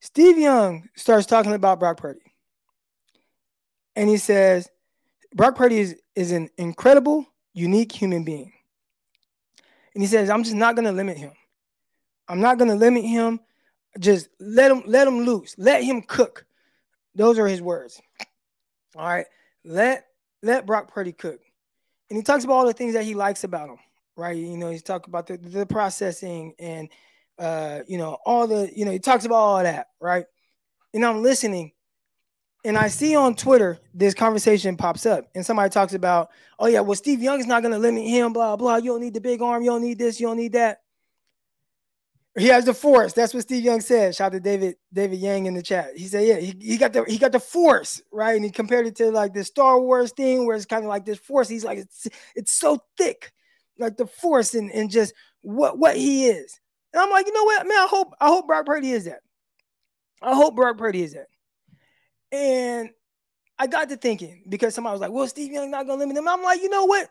Steve 0.00 0.36
Young 0.36 0.88
starts 0.96 1.26
talking 1.26 1.54
about 1.54 1.80
Brock 1.80 1.96
Purdy 1.96 2.33
and 3.96 4.08
he 4.08 4.16
says 4.16 4.68
Brock 5.34 5.56
Purdy 5.56 5.78
is, 5.78 5.96
is 6.14 6.32
an 6.32 6.48
incredible, 6.56 7.26
unique 7.52 7.92
human 7.92 8.24
being. 8.24 8.52
And 9.94 10.02
he 10.02 10.06
says, 10.06 10.30
I'm 10.30 10.42
just 10.42 10.56
not 10.56 10.76
gonna 10.76 10.92
limit 10.92 11.16
him. 11.16 11.32
I'm 12.28 12.40
not 12.40 12.58
gonna 12.58 12.74
limit 12.74 13.04
him. 13.04 13.40
Just 13.98 14.28
let 14.40 14.70
him 14.70 14.82
let 14.86 15.06
him 15.06 15.20
loose. 15.20 15.54
Let 15.56 15.84
him 15.84 16.02
cook. 16.02 16.46
Those 17.14 17.38
are 17.38 17.46
his 17.46 17.62
words. 17.62 18.00
All 18.96 19.06
right. 19.06 19.26
Let 19.64 20.06
let 20.42 20.66
Brock 20.66 20.92
Purdy 20.92 21.12
cook. 21.12 21.40
And 22.10 22.16
he 22.16 22.22
talks 22.22 22.44
about 22.44 22.54
all 22.54 22.66
the 22.66 22.72
things 22.72 22.94
that 22.94 23.04
he 23.04 23.14
likes 23.14 23.44
about 23.44 23.68
him, 23.68 23.78
right? 24.16 24.36
You 24.36 24.56
know, 24.56 24.70
he's 24.70 24.82
talking 24.82 25.10
about 25.10 25.26
the, 25.26 25.36
the 25.38 25.64
processing 25.64 26.54
and 26.58 26.88
uh, 27.38 27.80
you 27.88 27.98
know, 27.98 28.18
all 28.24 28.46
the, 28.46 28.70
you 28.74 28.84
know, 28.84 28.92
he 28.92 28.98
talks 28.98 29.24
about 29.24 29.36
all 29.36 29.62
that, 29.62 29.88
right? 30.00 30.26
And 30.92 31.04
I'm 31.04 31.22
listening 31.22 31.72
and 32.64 32.76
I 32.76 32.88
see 32.88 33.14
on 33.14 33.34
Twitter 33.34 33.78
this 33.92 34.14
conversation 34.14 34.76
pops 34.76 35.06
up, 35.06 35.28
and 35.34 35.44
somebody 35.44 35.70
talks 35.70 35.94
about, 35.94 36.30
oh 36.58 36.66
yeah, 36.66 36.80
well 36.80 36.96
Steve 36.96 37.22
Young 37.22 37.38
is 37.40 37.46
not 37.46 37.62
going 37.62 37.72
to 37.72 37.78
limit 37.78 38.04
him, 38.04 38.32
blah 38.32 38.56
blah. 38.56 38.76
You 38.76 38.92
don't 38.92 39.00
need 39.00 39.14
the 39.14 39.20
big 39.20 39.42
arm, 39.42 39.62
you 39.62 39.70
don't 39.70 39.82
need 39.82 39.98
this, 39.98 40.20
you 40.20 40.26
don't 40.26 40.36
need 40.36 40.52
that. 40.52 40.80
He 42.36 42.46
has 42.48 42.64
the 42.64 42.74
force. 42.74 43.12
That's 43.12 43.32
what 43.32 43.44
Steve 43.44 43.62
Young 43.62 43.80
said. 43.80 44.16
Shout 44.16 44.26
out 44.26 44.32
to 44.32 44.40
David 44.40 44.74
David 44.92 45.20
Yang 45.20 45.46
in 45.46 45.54
the 45.54 45.62
chat. 45.62 45.90
He 45.96 46.06
said, 46.06 46.26
yeah, 46.26 46.36
he, 46.38 46.56
he 46.60 46.76
got 46.76 46.92
the 46.92 47.04
he 47.04 47.16
got 47.16 47.30
the 47.30 47.38
force, 47.38 48.02
right? 48.10 48.34
And 48.34 48.44
he 48.44 48.50
compared 48.50 48.86
it 48.88 48.96
to 48.96 49.10
like 49.12 49.34
the 49.34 49.44
Star 49.44 49.80
Wars 49.80 50.10
thing, 50.10 50.44
where 50.44 50.56
it's 50.56 50.66
kind 50.66 50.82
of 50.82 50.88
like 50.88 51.04
this 51.04 51.18
force. 51.18 51.48
He's 51.48 51.64
like, 51.64 51.78
it's 51.78 52.08
it's 52.34 52.52
so 52.52 52.82
thick, 52.98 53.32
like 53.78 53.96
the 53.96 54.06
force, 54.08 54.54
and 54.54 54.72
and 54.72 54.90
just 54.90 55.14
what 55.42 55.78
what 55.78 55.96
he 55.96 56.26
is. 56.26 56.58
And 56.92 57.00
I'm 57.00 57.10
like, 57.10 57.26
you 57.26 57.32
know 57.32 57.44
what, 57.44 57.66
man? 57.68 57.76
I 57.76 57.86
hope 57.88 58.14
I 58.20 58.26
hope 58.26 58.48
Brock 58.48 58.66
Purdy 58.66 58.90
is 58.90 59.04
that. 59.04 59.20
I 60.20 60.34
hope 60.34 60.56
Brock 60.56 60.76
Purdy 60.76 61.02
is 61.02 61.12
that. 61.12 61.26
And 62.34 62.90
I 63.60 63.68
got 63.68 63.88
to 63.90 63.96
thinking 63.96 64.42
because 64.48 64.74
somebody 64.74 64.92
was 64.92 65.00
like, 65.00 65.12
well, 65.12 65.28
Steve 65.28 65.52
Young 65.52 65.70
not 65.70 65.86
to 65.86 65.94
limit 65.94 66.16
him. 66.16 66.26
I'm 66.26 66.42
like, 66.42 66.60
you 66.60 66.68
know 66.68 66.84
what? 66.84 67.08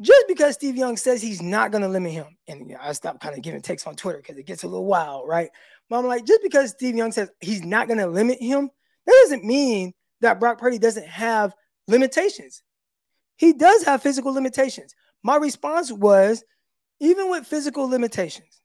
Just 0.00 0.26
because 0.28 0.54
Steve 0.54 0.76
Young 0.76 0.96
says 0.96 1.20
he's 1.20 1.42
not 1.42 1.72
to 1.72 1.88
limit 1.88 2.12
him, 2.12 2.36
and 2.48 2.68
you 2.68 2.74
know, 2.74 2.80
I 2.82 2.92
stopped 2.92 3.20
kind 3.20 3.34
of 3.34 3.42
giving 3.42 3.60
takes 3.60 3.86
on 3.86 3.96
Twitter 3.96 4.18
because 4.18 4.36
it 4.36 4.46
gets 4.46 4.62
a 4.62 4.66
little 4.66 4.86
wild, 4.86 5.28
right? 5.28 5.50
But 5.88 5.98
I'm 5.98 6.06
like, 6.06 6.24
just 6.24 6.42
because 6.42 6.70
Steve 6.70 6.96
Young 6.96 7.12
says 7.12 7.30
he's 7.40 7.64
not 7.64 7.88
to 7.88 8.06
limit 8.06 8.40
him, 8.40 8.70
that 9.06 9.22
doesn't 9.24 9.44
mean 9.44 9.92
that 10.20 10.40
Brock 10.40 10.58
Purdy 10.58 10.78
doesn't 10.78 11.06
have 11.06 11.54
limitations. 11.88 12.62
He 13.36 13.52
does 13.52 13.84
have 13.84 14.02
physical 14.02 14.32
limitations. 14.32 14.94
My 15.22 15.36
response 15.36 15.92
was, 15.92 16.44
even 17.00 17.30
with 17.30 17.46
physical 17.46 17.88
limitations, 17.88 18.60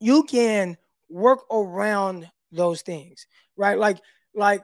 you 0.00 0.22
can 0.24 0.76
work 1.08 1.40
around 1.50 2.30
those 2.52 2.82
things, 2.82 3.26
right? 3.56 3.78
Like 3.78 3.98
like 4.38 4.62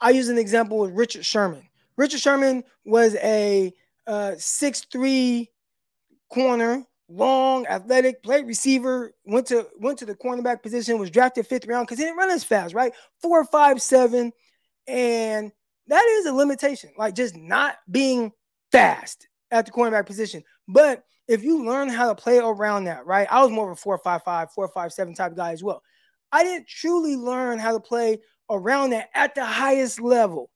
I 0.00 0.10
use 0.10 0.28
an 0.28 0.38
example 0.38 0.78
with 0.78 0.92
Richard 0.92 1.24
Sherman. 1.24 1.68
Richard 1.96 2.20
Sherman 2.20 2.64
was 2.84 3.16
a 3.16 3.72
uh, 4.06 4.34
six 4.38 4.82
three 4.92 5.50
corner, 6.30 6.84
long, 7.08 7.66
athletic, 7.66 8.22
played 8.22 8.46
receiver, 8.46 9.12
went 9.24 9.46
to 9.48 9.66
went 9.78 9.98
to 9.98 10.06
the 10.06 10.14
cornerback 10.14 10.62
position, 10.62 10.98
was 10.98 11.10
drafted 11.10 11.46
fifth 11.46 11.66
round 11.66 11.86
because 11.86 11.98
he 11.98 12.04
didn't 12.04 12.18
run 12.18 12.30
as 12.30 12.44
fast, 12.44 12.74
right? 12.74 12.92
Four, 13.20 13.44
five, 13.44 13.82
seven, 13.82 14.32
and 14.86 15.52
that 15.88 16.04
is 16.20 16.26
a 16.26 16.32
limitation, 16.32 16.90
like 16.96 17.14
just 17.14 17.36
not 17.36 17.76
being 17.90 18.32
fast 18.70 19.28
at 19.50 19.66
the 19.66 19.72
cornerback 19.72 20.06
position. 20.06 20.44
But 20.68 21.04
if 21.26 21.42
you 21.42 21.64
learn 21.64 21.88
how 21.88 22.08
to 22.08 22.14
play 22.14 22.38
around 22.38 22.84
that, 22.84 23.06
right? 23.06 23.26
I 23.30 23.42
was 23.42 23.50
more 23.50 23.70
of 23.70 23.76
a 23.76 23.80
four, 23.80 23.98
five, 23.98 24.22
five, 24.24 24.50
four, 24.52 24.68
five, 24.68 24.92
seven 24.92 25.14
type 25.14 25.36
guy 25.36 25.52
as 25.52 25.62
well. 25.62 25.82
I 26.32 26.44
didn't 26.44 26.68
truly 26.68 27.16
learn 27.16 27.58
how 27.58 27.72
to 27.72 27.80
play 27.80 28.18
around 28.50 28.90
that 28.90 29.08
at 29.14 29.34
the 29.34 29.44
highest 29.44 30.00
level, 30.00 30.50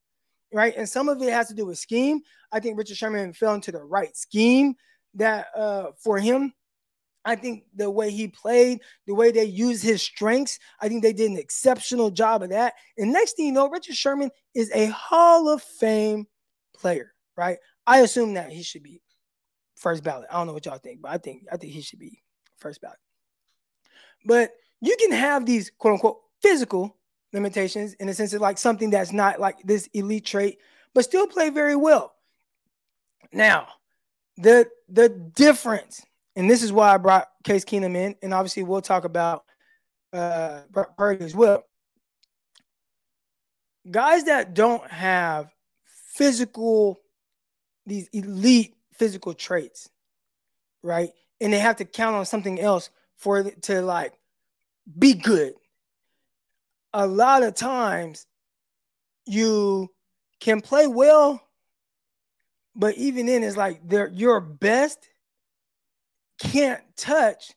right? 0.53 0.75
And 0.77 0.89
some 0.89 1.09
of 1.09 1.23
it 1.23 1.33
has 1.33 1.49
to 1.49 1.55
do 1.55 1.67
with 1.67 1.79
scheme. 1.79 2.21
I 2.53 2.61
think 2.61 2.77
Richard 2.77 2.97
Sherman 2.97 3.33
fell 3.33 3.55
into 3.55 3.73
the 3.73 3.83
right 3.83 4.17
scheme 4.17 4.75
that 5.15 5.47
uh, 5.57 5.87
for 5.99 6.19
him. 6.19 6.53
I 7.27 7.37
think 7.37 7.65
the 7.75 7.91
way 7.91 8.11
he 8.11 8.29
played, 8.29 8.81
the 9.07 9.15
way 9.15 9.31
they 9.31 9.45
used 9.45 9.83
his 9.83 10.03
strengths, 10.03 10.59
I 10.79 10.89
think 10.89 11.03
they 11.03 11.15
did 11.15 11.31
an 11.31 11.39
exceptional 11.39 12.11
job 12.11 12.43
of 12.43 12.51
that. 12.51 12.75
And 12.99 13.13
next 13.13 13.37
thing 13.37 13.47
you 13.47 13.53
know, 13.53 13.71
Richard 13.71 13.97
Sherman 13.97 14.31
is 14.55 14.71
a 14.75 14.87
Hall 14.87 15.49
of 15.49 15.63
Fame 15.63 16.27
player, 16.77 17.15
right? 17.35 17.57
I 17.87 18.01
assume 18.01 18.35
that 18.35 18.51
he 18.51 18.63
should 18.63 18.83
be 18.83 19.01
first 19.77 20.03
ballot. 20.03 20.29
I 20.31 20.35
don't 20.35 20.49
know 20.49 20.53
what 20.53 20.67
y'all 20.67 20.79
think, 20.79 21.01
but 21.01 21.13
I 21.13 21.19
think 21.19 21.45
I 21.51 21.57
think 21.57 21.73
he 21.73 21.81
should 21.81 21.99
be 21.99 22.23
first 22.59 22.83
ballot. 22.83 22.99
But 24.27 24.51
you 24.81 24.97
can 24.99 25.13
have 25.13 25.47
these 25.47 25.71
quote 25.79 25.95
unquote 25.95 26.21
physical 26.43 26.97
limitations 27.35 27.93
in 27.95 28.09
a 28.09 28.15
sense 28.15 28.33
of 28.33 28.41
like 28.41 28.57
something 28.57 28.89
that's 28.89 29.13
not 29.13 29.39
like 29.39 29.59
this 29.65 29.89
elite 29.93 30.25
trait, 30.25 30.59
but 30.95 31.05
still 31.05 31.27
play 31.27 31.51
very 31.51 31.77
well. 31.77 32.15
Now, 33.33 33.67
the 34.39 34.69
the 34.89 35.09
difference, 35.09 36.01
and 36.37 36.49
this 36.49 36.63
is 36.63 36.73
why 36.73 36.95
I 36.95 36.97
brought 36.97 37.29
Case 37.43 37.65
Keenum 37.65 37.97
in, 37.97 38.15
and 38.23 38.33
obviously 38.33 38.63
we'll 38.63 38.81
talk 38.81 39.05
about 39.05 39.45
uh 40.13 40.61
Purdy 40.97 41.25
as 41.25 41.35
well. 41.35 41.65
Guys 43.91 44.25
that 44.25 44.55
don't 44.55 44.89
have 44.91 45.53
physical, 46.15 47.01
these 47.85 48.09
elite 48.13 48.75
physical 48.95 49.35
traits, 49.35 49.91
right? 50.83 51.11
And 51.41 51.53
they 51.53 51.59
have 51.59 51.77
to 51.77 51.85
count 51.85 52.17
on 52.17 52.25
something 52.25 52.61
else 52.61 52.89
for 53.17 53.43
to 53.43 53.83
like 53.83 54.15
be 54.99 55.15
good. 55.15 55.55
A 56.95 57.07
lot 57.07 57.43
of 57.43 57.55
times 57.55 58.27
you 59.27 59.91
can 60.41 60.61
play 60.61 60.87
well, 60.87 61.43
but 62.77 62.97
even 62.97 63.27
then 63.27 63.43
it's 63.43 63.57
like 63.57 63.81
your 64.13 64.41
best 64.41 65.09
can't 66.39 66.81
touch 66.97 67.53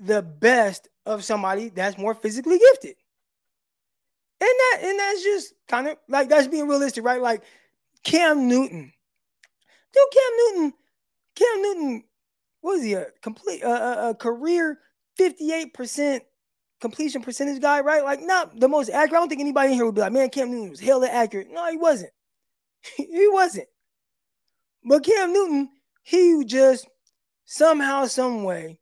the 0.00 0.22
best 0.22 0.88
of 1.06 1.24
somebody 1.24 1.68
that's 1.68 1.98
more 1.98 2.14
physically 2.14 2.58
gifted. 2.58 2.96
And 4.40 4.48
that 4.48 4.78
and 4.82 4.98
that's 4.98 5.22
just 5.22 5.54
kind 5.68 5.88
of 5.88 5.96
like 6.08 6.28
that's 6.28 6.48
being 6.48 6.66
realistic, 6.66 7.04
right? 7.04 7.20
Like 7.20 7.42
Cam 8.02 8.48
Newton. 8.48 8.92
Dude, 9.92 10.02
Cam 10.12 10.32
Newton, 10.36 10.72
Cam 11.36 11.62
Newton, 11.62 12.04
was 12.62 12.82
he 12.82 12.94
a 12.94 13.06
complete 13.22 13.62
a 13.62 14.16
career 14.18 14.78
58% 15.18 16.20
completion 16.84 17.22
percentage 17.22 17.62
guy, 17.62 17.80
right? 17.80 18.04
Like 18.04 18.20
not 18.20 18.60
the 18.60 18.68
most 18.68 18.90
accurate. 18.90 19.14
I 19.14 19.20
don't 19.20 19.30
think 19.30 19.40
anybody 19.40 19.68
in 19.68 19.74
here 19.74 19.86
would 19.86 19.94
be 19.94 20.02
like, 20.02 20.12
man, 20.12 20.28
Cam 20.28 20.50
Newton 20.50 20.68
was 20.68 20.80
hella 20.80 21.08
accurate. 21.08 21.48
No, 21.50 21.70
he 21.70 21.78
wasn't. 21.78 22.10
he 22.98 23.26
wasn't. 23.28 23.68
But 24.84 25.02
Cam 25.02 25.32
Newton, 25.32 25.70
he 26.02 26.44
just 26.44 26.86
somehow, 27.46 28.04
some 28.04 28.44
way, 28.44 28.78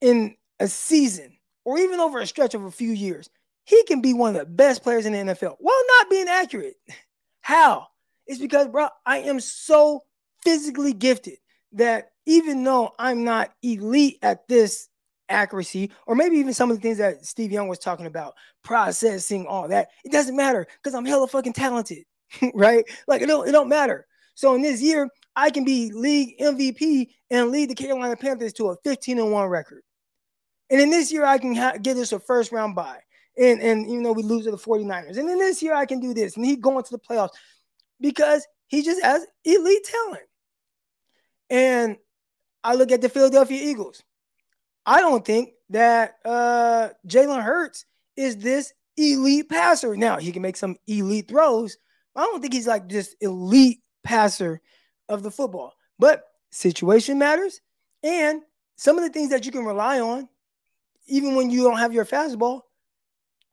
in 0.00 0.36
a 0.60 0.68
season 0.68 1.36
or 1.64 1.76
even 1.76 1.98
over 1.98 2.20
a 2.20 2.26
stretch 2.26 2.54
of 2.54 2.62
a 2.62 2.70
few 2.70 2.92
years, 2.92 3.28
he 3.64 3.82
can 3.82 4.00
be 4.00 4.14
one 4.14 4.36
of 4.36 4.40
the 4.40 4.46
best 4.46 4.84
players 4.84 5.04
in 5.04 5.12
the 5.12 5.34
NFL 5.34 5.56
while 5.58 5.82
not 5.98 6.10
being 6.10 6.28
accurate. 6.28 6.76
How? 7.40 7.88
It's 8.28 8.38
because, 8.38 8.68
bro, 8.68 8.86
I 9.04 9.18
am 9.18 9.40
so 9.40 10.02
physically 10.44 10.92
gifted 10.92 11.38
that 11.72 12.12
even 12.26 12.62
though 12.62 12.92
I'm 12.96 13.24
not 13.24 13.50
elite 13.60 14.18
at 14.22 14.46
this 14.46 14.88
accuracy, 15.28 15.90
or 16.06 16.14
maybe 16.14 16.36
even 16.36 16.54
some 16.54 16.70
of 16.70 16.76
the 16.76 16.82
things 16.82 16.98
that 16.98 17.24
Steve 17.24 17.52
Young 17.52 17.68
was 17.68 17.78
talking 17.78 18.06
about, 18.06 18.34
processing, 18.62 19.46
all 19.46 19.68
that, 19.68 19.88
it 20.04 20.12
doesn't 20.12 20.36
matter 20.36 20.66
because 20.82 20.94
I'm 20.94 21.04
hella 21.04 21.28
fucking 21.28 21.52
talented, 21.52 22.04
right? 22.54 22.84
Like 23.06 23.22
it 23.22 23.26
don't, 23.26 23.48
it 23.48 23.52
don't 23.52 23.68
matter. 23.68 24.06
So 24.34 24.54
in 24.54 24.62
this 24.62 24.82
year, 24.82 25.08
I 25.36 25.50
can 25.50 25.64
be 25.64 25.90
league 25.92 26.38
MVP 26.38 27.08
and 27.30 27.50
lead 27.50 27.70
the 27.70 27.74
Carolina 27.74 28.16
Panthers 28.16 28.52
to 28.54 28.68
a 28.68 28.76
15 28.84 29.18
and 29.18 29.32
1 29.32 29.48
record. 29.48 29.82
And 30.70 30.80
in 30.80 30.90
this 30.90 31.12
year, 31.12 31.24
I 31.24 31.38
can 31.38 31.54
ha- 31.54 31.76
get 31.80 31.96
us 31.96 32.12
a 32.12 32.18
first 32.18 32.52
round 32.52 32.74
bye. 32.74 33.00
And, 33.36 33.60
and 33.60 33.86
even 33.86 34.02
though 34.02 34.12
we 34.12 34.22
lose 34.22 34.44
to 34.44 34.52
the 34.52 34.56
49ers. 34.56 35.18
And 35.18 35.28
then 35.28 35.38
this 35.38 35.62
year, 35.62 35.74
I 35.74 35.86
can 35.86 36.00
do 36.00 36.14
this. 36.14 36.36
And 36.36 36.44
he 36.44 36.56
going 36.56 36.84
to 36.84 36.90
the 36.90 36.98
playoffs 36.98 37.30
because 38.00 38.46
he 38.68 38.82
just 38.82 39.02
has 39.02 39.26
elite 39.44 39.84
talent. 39.84 40.22
And 41.50 41.96
I 42.62 42.74
look 42.74 42.92
at 42.92 43.00
the 43.00 43.08
Philadelphia 43.08 43.60
Eagles. 43.60 44.02
I 44.86 45.00
don't 45.00 45.24
think 45.24 45.50
that 45.70 46.16
uh, 46.24 46.90
Jalen 47.06 47.42
Hurts 47.42 47.86
is 48.16 48.36
this 48.36 48.72
elite 48.96 49.48
passer. 49.48 49.96
Now, 49.96 50.18
he 50.18 50.32
can 50.32 50.42
make 50.42 50.56
some 50.56 50.76
elite 50.86 51.28
throws. 51.28 51.76
I 52.14 52.22
don't 52.22 52.40
think 52.40 52.52
he's 52.52 52.66
like 52.66 52.88
this 52.88 53.14
elite 53.20 53.80
passer 54.02 54.60
of 55.08 55.22
the 55.22 55.30
football. 55.30 55.74
But 55.98 56.24
situation 56.50 57.18
matters. 57.18 57.60
And 58.02 58.42
some 58.76 58.98
of 58.98 59.04
the 59.04 59.10
things 59.10 59.30
that 59.30 59.46
you 59.46 59.52
can 59.52 59.64
rely 59.64 60.00
on, 60.00 60.28
even 61.06 61.34
when 61.34 61.50
you 61.50 61.62
don't 61.62 61.78
have 61.78 61.92
your 61.92 62.04
fastball, 62.04 62.62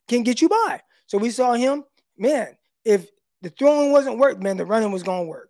can 0.08 0.24
get 0.24 0.41
you 0.41 0.50
by. 0.50 0.82
So 1.08 1.17
we 1.17 1.30
saw 1.30 1.54
him, 1.54 1.84
man, 2.17 2.56
if 2.86 3.08
the 3.41 3.50
throwing 3.50 3.91
wasn't 3.91 4.17
work, 4.17 4.41
man, 4.41 4.58
the 4.58 4.65
running 4.65 4.91
was 4.91 5.04
gonna 5.04 5.24
work. 5.24 5.50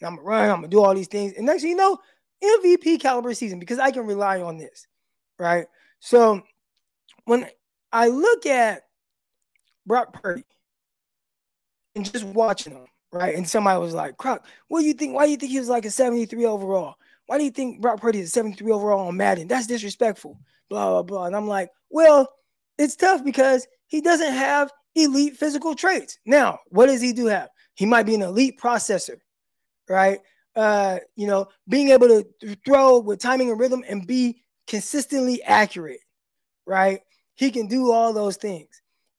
And 0.00 0.08
I'm 0.08 0.16
gonna 0.16 0.26
run, 0.26 0.50
I'm 0.50 0.56
gonna 0.56 0.68
do 0.68 0.82
all 0.82 0.94
these 0.94 1.08
things. 1.08 1.32
And 1.36 1.46
next 1.46 1.62
thing 1.62 1.70
you 1.70 1.76
know, 1.76 1.98
MVP 2.42 3.00
caliber 3.00 3.34
season 3.34 3.58
because 3.58 3.78
I 3.78 3.90
can 3.90 4.06
rely 4.06 4.40
on 4.40 4.58
this, 4.58 4.86
right? 5.38 5.66
So 6.00 6.42
when 7.24 7.46
I 7.92 8.08
look 8.08 8.46
at 8.46 8.82
Brock 9.86 10.12
Purdy 10.12 10.44
and 11.94 12.10
just 12.10 12.24
watching 12.24 12.72
him, 12.72 12.86
right? 13.12 13.34
And 13.34 13.48
somebody 13.48 13.78
was 13.80 13.94
like, 13.94 14.16
Croc, 14.16 14.44
what 14.68 14.80
do 14.80 14.86
you 14.86 14.94
think? 14.94 15.14
Why 15.14 15.24
do 15.26 15.30
you 15.30 15.36
think 15.36 15.52
he 15.52 15.58
was 15.58 15.68
like 15.68 15.84
a 15.84 15.90
73 15.90 16.44
overall? 16.46 16.96
Why 17.26 17.38
do 17.38 17.44
you 17.44 17.50
think 17.50 17.80
Brock 17.80 18.00
Purdy 18.00 18.20
is 18.20 18.28
a 18.28 18.32
73 18.32 18.72
overall 18.72 19.08
on 19.08 19.16
Madden? 19.16 19.48
That's 19.48 19.66
disrespectful. 19.66 20.38
Blah, 20.68 20.90
blah, 20.90 21.02
blah. 21.02 21.26
And 21.26 21.36
I'm 21.36 21.46
like, 21.46 21.70
well, 21.90 22.28
it's 22.78 22.96
tough 22.96 23.24
because 23.24 23.66
he 23.86 24.00
doesn't 24.00 24.32
have 24.32 24.70
elite 24.94 25.36
physical 25.36 25.74
traits. 25.74 26.18
Now, 26.26 26.58
what 26.68 26.86
does 26.86 27.00
he 27.00 27.12
do 27.12 27.26
have? 27.26 27.48
He 27.74 27.86
might 27.86 28.06
be 28.06 28.14
an 28.14 28.22
elite 28.22 28.58
processor, 28.60 29.18
right? 29.88 30.20
Uh, 30.56 30.98
you 31.16 31.26
know, 31.26 31.48
being 31.68 31.90
able 31.90 32.08
to 32.08 32.56
throw 32.64 32.98
with 32.98 33.20
timing 33.20 33.50
and 33.50 33.58
rhythm 33.58 33.84
and 33.88 34.06
be 34.06 34.43
consistently 34.66 35.42
accurate, 35.42 36.00
right? 36.66 37.00
He 37.34 37.50
can 37.50 37.66
do 37.66 37.92
all 37.92 38.12
those 38.12 38.36
things. 38.36 38.68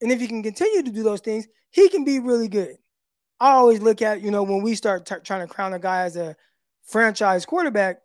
And 0.01 0.11
if 0.11 0.19
he 0.19 0.27
can 0.27 0.43
continue 0.43 0.83
to 0.83 0.91
do 0.91 1.03
those 1.03 1.21
things, 1.21 1.47
he 1.71 1.89
can 1.89 2.03
be 2.03 2.19
really 2.19 2.47
good. 2.47 2.75
I 3.39 3.51
always 3.51 3.81
look 3.81 4.01
at, 4.01 4.21
you 4.21 4.31
know, 4.31 4.43
when 4.43 4.61
we 4.61 4.75
start 4.75 5.05
t- 5.05 5.15
trying 5.23 5.45
to 5.45 5.53
crown 5.53 5.73
a 5.73 5.79
guy 5.79 6.03
as 6.03 6.15
a 6.15 6.35
franchise 6.83 7.45
quarterback, 7.45 7.97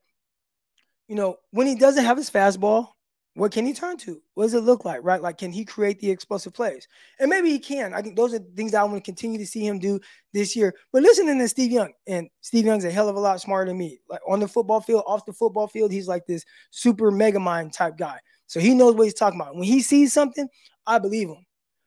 you 1.09 1.15
know, 1.15 1.37
when 1.51 1.67
he 1.67 1.75
doesn't 1.75 2.05
have 2.05 2.17
his 2.17 2.31
fastball, 2.31 2.89
what 3.35 3.53
can 3.53 3.65
he 3.65 3.73
turn 3.73 3.97
to? 3.99 4.21
What 4.35 4.45
does 4.45 4.55
it 4.55 4.65
look 4.65 4.85
like, 4.85 5.01
right? 5.03 5.23
Like, 5.23 5.39
can 5.39 5.53
he 5.53 5.65
create 5.65 6.01
the 6.01 6.11
explosive 6.11 6.53
plays? 6.53 6.89
And 7.21 7.31
maybe 7.31 7.51
he 7.51 7.61
can. 7.61 7.95
I 7.95 8.03
think 8.03 8.17
those 8.17 8.35
are 8.35 8.41
things 8.57 8.73
that 8.73 8.81
I 8.81 8.85
want 8.85 8.97
to 8.97 9.03
continue 9.03 9.39
to 9.39 9.47
see 9.47 9.65
him 9.65 9.79
do 9.79 10.01
this 10.33 10.57
year. 10.57 10.75
But 10.93 11.03
listening 11.03 11.39
to 11.39 11.49
Steve 11.49 11.71
Young, 11.71 11.93
and 12.09 12.29
Steve 12.41 12.65
Young's 12.65 12.85
a 12.85 12.91
hell 12.91 13.09
of 13.09 13.17
a 13.17 13.21
lot 13.21 13.41
smarter 13.41 13.71
than 13.71 13.79
me. 13.79 14.01
Like 14.09 14.21
on 14.29 14.41
the 14.41 14.49
football 14.49 14.81
field, 14.81 15.05
off 15.07 15.25
the 15.27 15.33
football 15.33 15.69
field, 15.69 15.93
he's 15.93 16.09
like 16.09 16.27
this 16.27 16.45
super 16.71 17.11
mega 17.13 17.39
mind 17.39 17.73
type 17.73 17.97
guy. 17.97 18.19
So 18.49 18.59
he 18.59 18.75
knows 18.75 18.95
what 18.97 19.05
he's 19.05 19.15
talking 19.15 19.41
about. 19.41 19.55
When 19.55 19.63
he 19.63 19.81
sees 19.81 20.13
something, 20.13 20.49
I 20.85 20.99
believe 20.99 21.29
him. 21.29 21.47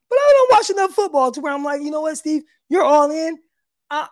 But 0.09 0.15
I 0.15 0.33
don't 0.33 0.51
watch 0.51 0.69
enough 0.69 0.91
football 0.91 1.31
to 1.31 1.41
where 1.41 1.53
I'm 1.53 1.63
like, 1.63 1.81
you 1.81 1.91
know 1.91 2.01
what, 2.01 2.17
Steve, 2.17 2.43
you're 2.69 2.83
all 2.83 3.11
in. 3.11 3.37
I, 3.89 4.07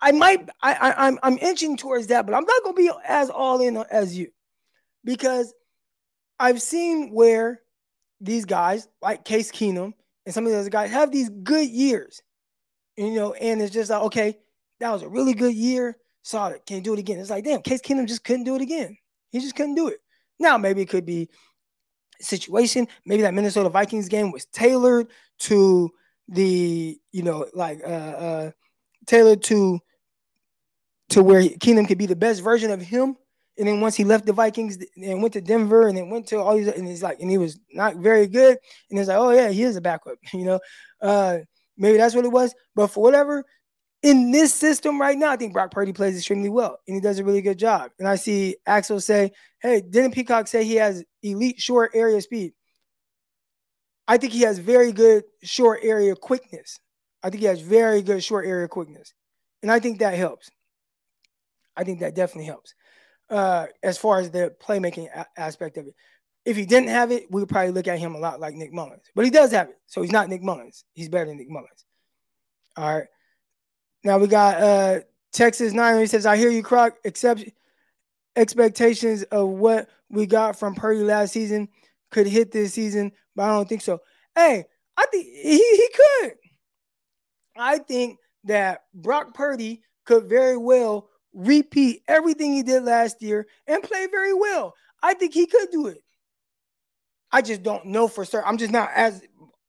I 0.00 0.10
might, 0.10 0.48
I, 0.62 0.74
I 0.74 1.06
I'm, 1.06 1.18
I'm 1.22 1.38
inching 1.38 1.76
towards 1.76 2.08
that, 2.08 2.26
but 2.26 2.34
I'm 2.34 2.44
not 2.44 2.64
gonna 2.64 2.74
be 2.74 2.90
as 3.06 3.30
all 3.30 3.60
in 3.60 3.76
as 3.76 4.18
you 4.18 4.32
because 5.04 5.54
I've 6.42 6.60
seen 6.60 7.10
where 7.12 7.60
these 8.20 8.44
guys, 8.44 8.88
like 9.00 9.24
Case 9.24 9.52
Keenum 9.52 9.92
and 10.26 10.34
some 10.34 10.44
of 10.44 10.50
those 10.50 10.68
guys, 10.68 10.90
have 10.90 11.12
these 11.12 11.30
good 11.30 11.68
years. 11.68 12.20
You 12.96 13.12
know, 13.12 13.32
and 13.34 13.62
it's 13.62 13.72
just 13.72 13.90
like, 13.90 14.02
okay, 14.02 14.38
that 14.80 14.90
was 14.90 15.02
a 15.02 15.08
really 15.08 15.34
good 15.34 15.54
year. 15.54 15.96
Saw 16.22 16.48
it. 16.48 16.66
Can't 16.66 16.82
do 16.82 16.94
it 16.94 16.98
again. 16.98 17.20
It's 17.20 17.30
like, 17.30 17.44
damn, 17.44 17.62
Case 17.62 17.80
Keenum 17.80 18.08
just 18.08 18.24
couldn't 18.24 18.42
do 18.42 18.56
it 18.56 18.60
again. 18.60 18.98
He 19.30 19.38
just 19.38 19.54
couldn't 19.54 19.76
do 19.76 19.86
it. 19.86 19.98
Now, 20.40 20.58
maybe 20.58 20.82
it 20.82 20.88
could 20.88 21.06
be 21.06 21.30
situation. 22.20 22.88
Maybe 23.06 23.22
that 23.22 23.34
Minnesota 23.34 23.68
Vikings 23.68 24.08
game 24.08 24.32
was 24.32 24.46
tailored 24.46 25.06
to 25.40 25.90
the, 26.26 26.98
you 27.12 27.22
know, 27.22 27.46
like 27.54 27.82
uh 27.84 27.86
uh 27.86 28.50
tailored 29.06 29.44
to 29.44 29.78
to 31.10 31.22
where 31.22 31.42
Keenum 31.42 31.86
could 31.86 31.98
be 31.98 32.06
the 32.06 32.16
best 32.16 32.42
version 32.42 32.72
of 32.72 32.82
him 32.82 33.16
and 33.62 33.68
then 33.68 33.80
once 33.80 33.94
he 33.94 34.02
left 34.02 34.26
the 34.26 34.32
Vikings 34.32 34.76
and 34.96 35.22
went 35.22 35.34
to 35.34 35.40
Denver 35.40 35.86
and 35.86 35.96
then 35.96 36.10
went 36.10 36.26
to 36.26 36.40
all 36.40 36.56
these, 36.56 36.66
and 36.66 36.84
he's 36.84 37.00
like, 37.00 37.20
and 37.20 37.30
he 37.30 37.38
was 37.38 37.60
not 37.72 37.94
very 37.94 38.26
good. 38.26 38.58
And 38.90 38.98
he's 38.98 39.06
like, 39.06 39.18
oh 39.18 39.30
yeah, 39.30 39.50
he 39.50 39.62
is 39.62 39.76
a 39.76 39.80
backup, 39.80 40.16
you 40.32 40.44
know. 40.44 40.58
Uh, 41.00 41.38
maybe 41.76 41.96
that's 41.96 42.16
what 42.16 42.24
it 42.24 42.32
was. 42.32 42.52
But 42.74 42.88
for 42.88 43.04
whatever, 43.04 43.44
in 44.02 44.32
this 44.32 44.52
system 44.52 45.00
right 45.00 45.16
now, 45.16 45.30
I 45.30 45.36
think 45.36 45.52
Brock 45.52 45.70
Purdy 45.70 45.92
plays 45.92 46.16
extremely 46.16 46.48
well 46.48 46.80
and 46.88 46.96
he 46.96 47.00
does 47.00 47.20
a 47.20 47.24
really 47.24 47.40
good 47.40 47.56
job. 47.56 47.92
And 48.00 48.08
I 48.08 48.16
see 48.16 48.56
Axel 48.66 48.98
say, 48.98 49.30
hey, 49.60 49.80
didn't 49.80 50.12
Peacock 50.12 50.48
say 50.48 50.64
he 50.64 50.74
has 50.74 51.04
elite 51.22 51.60
short 51.60 51.92
area 51.94 52.20
speed? 52.20 52.54
I 54.08 54.16
think 54.16 54.32
he 54.32 54.40
has 54.40 54.58
very 54.58 54.90
good 54.90 55.22
short 55.44 55.78
area 55.84 56.16
quickness. 56.16 56.80
I 57.22 57.30
think 57.30 57.42
he 57.42 57.46
has 57.46 57.60
very 57.60 58.02
good 58.02 58.24
short 58.24 58.44
area 58.44 58.66
quickness. 58.66 59.14
And 59.62 59.70
I 59.70 59.78
think 59.78 60.00
that 60.00 60.14
helps. 60.14 60.50
I 61.76 61.84
think 61.84 62.00
that 62.00 62.16
definitely 62.16 62.46
helps 62.46 62.74
uh, 63.30 63.66
as 63.82 63.98
far 63.98 64.20
as 64.20 64.30
the 64.30 64.54
playmaking 64.60 65.08
a- 65.14 65.26
aspect 65.36 65.76
of 65.76 65.86
it. 65.86 65.94
If 66.44 66.56
he 66.56 66.66
didn't 66.66 66.88
have 66.88 67.12
it, 67.12 67.30
we 67.30 67.40
would 67.40 67.48
probably 67.48 67.70
look 67.70 67.86
at 67.86 67.98
him 67.98 68.14
a 68.14 68.18
lot 68.18 68.40
like 68.40 68.54
Nick 68.54 68.72
Mullens. 68.72 69.04
But 69.14 69.24
he 69.24 69.30
does 69.30 69.52
have 69.52 69.68
it. 69.68 69.78
So 69.86 70.02
he's 70.02 70.10
not 70.10 70.28
Nick 70.28 70.42
Mullens. 70.42 70.84
He's 70.92 71.08
better 71.08 71.26
than 71.26 71.36
Nick 71.36 71.48
Mullens. 71.48 71.84
All 72.76 72.98
right. 72.98 73.06
Now 74.02 74.18
we 74.18 74.26
got 74.26 74.60
uh, 74.60 75.00
Texas 75.32 75.72
Niner. 75.72 76.00
He 76.00 76.06
says, 76.06 76.26
I 76.26 76.36
hear 76.36 76.50
you, 76.50 76.64
Croc. 76.64 76.96
Except 77.04 77.44
expectations 78.34 79.22
of 79.24 79.48
what 79.48 79.88
we 80.10 80.26
got 80.26 80.58
from 80.58 80.74
Purdy 80.74 81.02
last 81.02 81.32
season 81.32 81.68
could 82.10 82.26
hit 82.26 82.50
this 82.52 82.74
season, 82.74 83.12
but 83.34 83.44
I 83.44 83.48
don't 83.48 83.68
think 83.68 83.82
so. 83.82 84.00
Hey, 84.34 84.64
I 84.96 85.06
think 85.06 85.26
he, 85.26 85.58
he 85.58 85.88
could. 85.94 86.32
I 87.56 87.78
think 87.78 88.18
that 88.44 88.84
Brock 88.94 89.34
Purdy 89.34 89.82
could 90.04 90.24
very 90.24 90.56
well 90.56 91.08
repeat 91.32 92.02
everything 92.08 92.52
he 92.52 92.62
did 92.62 92.84
last 92.84 93.22
year 93.22 93.46
and 93.66 93.82
play 93.82 94.06
very 94.06 94.34
well. 94.34 94.74
I 95.02 95.14
think 95.14 95.34
he 95.34 95.46
could 95.46 95.70
do 95.70 95.88
it. 95.88 96.02
I 97.30 97.42
just 97.42 97.62
don't 97.62 97.86
know 97.86 98.08
for 98.08 98.24
certain. 98.24 98.48
I'm 98.48 98.58
just 98.58 98.72
not 98.72 98.90
as 98.94 99.22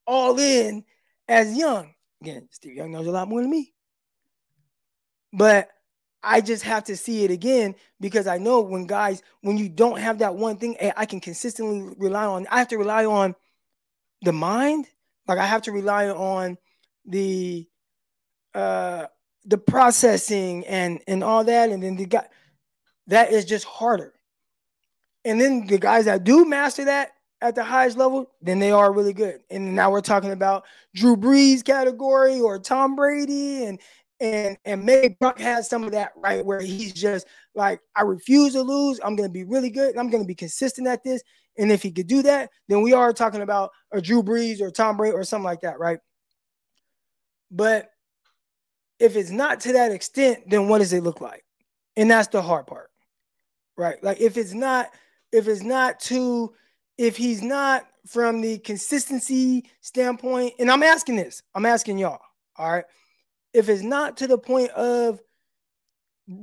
all 0.06 0.38
in 0.38 0.84
as 1.28 1.56
Young. 1.58 1.93
Again, 2.21 2.47
Steve 2.52 2.76
Young 2.76 2.91
knows 2.91 3.08
a 3.08 3.12
lot 3.12 3.28
more 3.28 3.41
than 3.41 3.49
me. 3.49 3.73
But 5.32 5.69
I 6.21 6.41
just 6.41 6.63
have 6.63 6.86
to 6.86 6.95
see 6.95 7.23
it 7.23 7.32
again 7.32 7.76
because 7.99 8.28
I 8.28 8.38
know 8.38 8.62
when 8.62 8.86
guys, 8.86 9.21
when 9.41 9.58
you 9.58 9.67
don't 9.67 9.99
have 9.99 10.19
that 10.19 10.36
one 10.36 10.58
thing, 10.58 10.78
I 10.95 11.06
can 11.06 11.19
consistently 11.19 11.93
rely 11.97 12.26
on. 12.26 12.47
I 12.49 12.60
have 12.60 12.69
to 12.69 12.78
rely 12.78 13.06
on 13.06 13.36
the 14.21 14.32
mind. 14.32 14.88
Like 15.28 15.39
I 15.39 15.45
have 15.45 15.63
to 15.63 15.71
rely 15.71 16.10
on 16.10 16.58
the 17.06 17.67
uh 18.54 19.08
the 19.45 19.58
processing 19.58 20.65
and 20.67 21.01
and 21.08 21.23
all 21.23 21.43
that, 21.43 21.69
and 21.69 21.84
then 21.84 21.95
the 21.95 22.06
guy 22.06 22.27
that 23.08 23.32
is 23.32 23.45
just 23.45 23.65
harder. 23.65 24.13
And 25.25 25.39
then 25.39 25.67
the 25.67 25.77
guys 25.77 26.06
that 26.06 26.23
do 26.23 26.45
master 26.45 26.86
that 26.86 27.12
at 27.41 27.56
the 27.56 27.63
highest 27.63 27.97
level, 27.97 28.32
then 28.41 28.60
they 28.60 28.71
are 28.71 28.93
really 28.93 29.13
good. 29.13 29.41
And 29.49 29.75
now 29.75 29.91
we're 29.91 30.01
talking 30.01 30.32
about 30.32 30.65
Drew 30.95 31.15
Brees 31.15 31.63
category 31.63 32.39
or 32.39 32.60
Tom 32.60 32.95
Brady 32.95 33.65
and 33.65 33.79
and 34.19 34.58
and 34.63 34.86
maybe 34.86 35.17
has 35.38 35.69
some 35.69 35.84
of 35.84 35.91
that 35.91 36.13
right 36.15 36.45
where 36.45 36.62
he's 36.62 36.93
just 36.93 37.27
like, 37.56 37.82
I 37.95 38.03
refuse 38.03 38.53
to 38.53 38.62
lose. 38.62 38.99
I'm 39.03 39.15
gonna 39.15 39.29
be 39.29 39.43
really 39.43 39.69
good. 39.69 39.97
I'm 39.97 40.10
gonna 40.10 40.25
be 40.25 40.36
consistent 40.36 40.88
at 40.88 41.03
this. 41.03 41.21
And 41.58 41.71
if 41.71 41.84
he 41.84 41.91
could 41.91 42.08
do 42.08 42.23
that, 42.23 42.49
then 42.67 42.82
we 42.82 42.93
are 42.93 43.13
talking 43.13 43.41
about 43.41 43.71
a 43.91 44.01
Drew 44.01 44.23
Brees 44.23 44.62
or 44.62 44.71
Tom 44.71 44.97
Brady 44.97 45.13
or 45.13 45.23
something 45.23 45.43
like 45.43 45.62
that, 45.62 45.79
right? 45.79 45.99
But 47.51 47.89
if 49.04 49.16
it's 49.16 49.32
not 49.32 49.60
to 49.62 49.74
that 49.74 49.92
extent, 49.92 50.50
then 50.50 50.68
what 50.68 50.80
does 50.80 50.94
it 50.94 51.04
look 51.04 51.22
like? 51.22 51.44
And 51.96 52.10
that's 52.10 52.30
the 52.30 52.42
hard 52.42 52.66
part, 52.66 52.89
right? 53.78 54.04
Like 54.04 54.20
if 54.20 54.38
it's 54.38 54.54
not, 54.54 54.89
if 55.32 55.48
it's 55.48 55.63
not 55.63 56.00
to, 56.02 56.54
if 56.98 57.18
he's 57.18 57.42
not 57.42 57.86
from 58.08 58.42
the 58.42 58.58
consistency 58.60 59.66
standpoint, 59.82 60.54
and 60.60 60.72
I'm 60.72 60.84
asking 60.84 61.18
this, 61.18 61.44
I'm 61.54 61.66
asking 61.66 62.00
y'all, 62.00 62.20
all 62.56 62.72
right 62.72 62.86
if 63.54 63.70
it's 63.70 63.84
not 63.84 64.18
to 64.18 64.28
the 64.28 64.38
point 64.38 64.72
of 64.72 65.22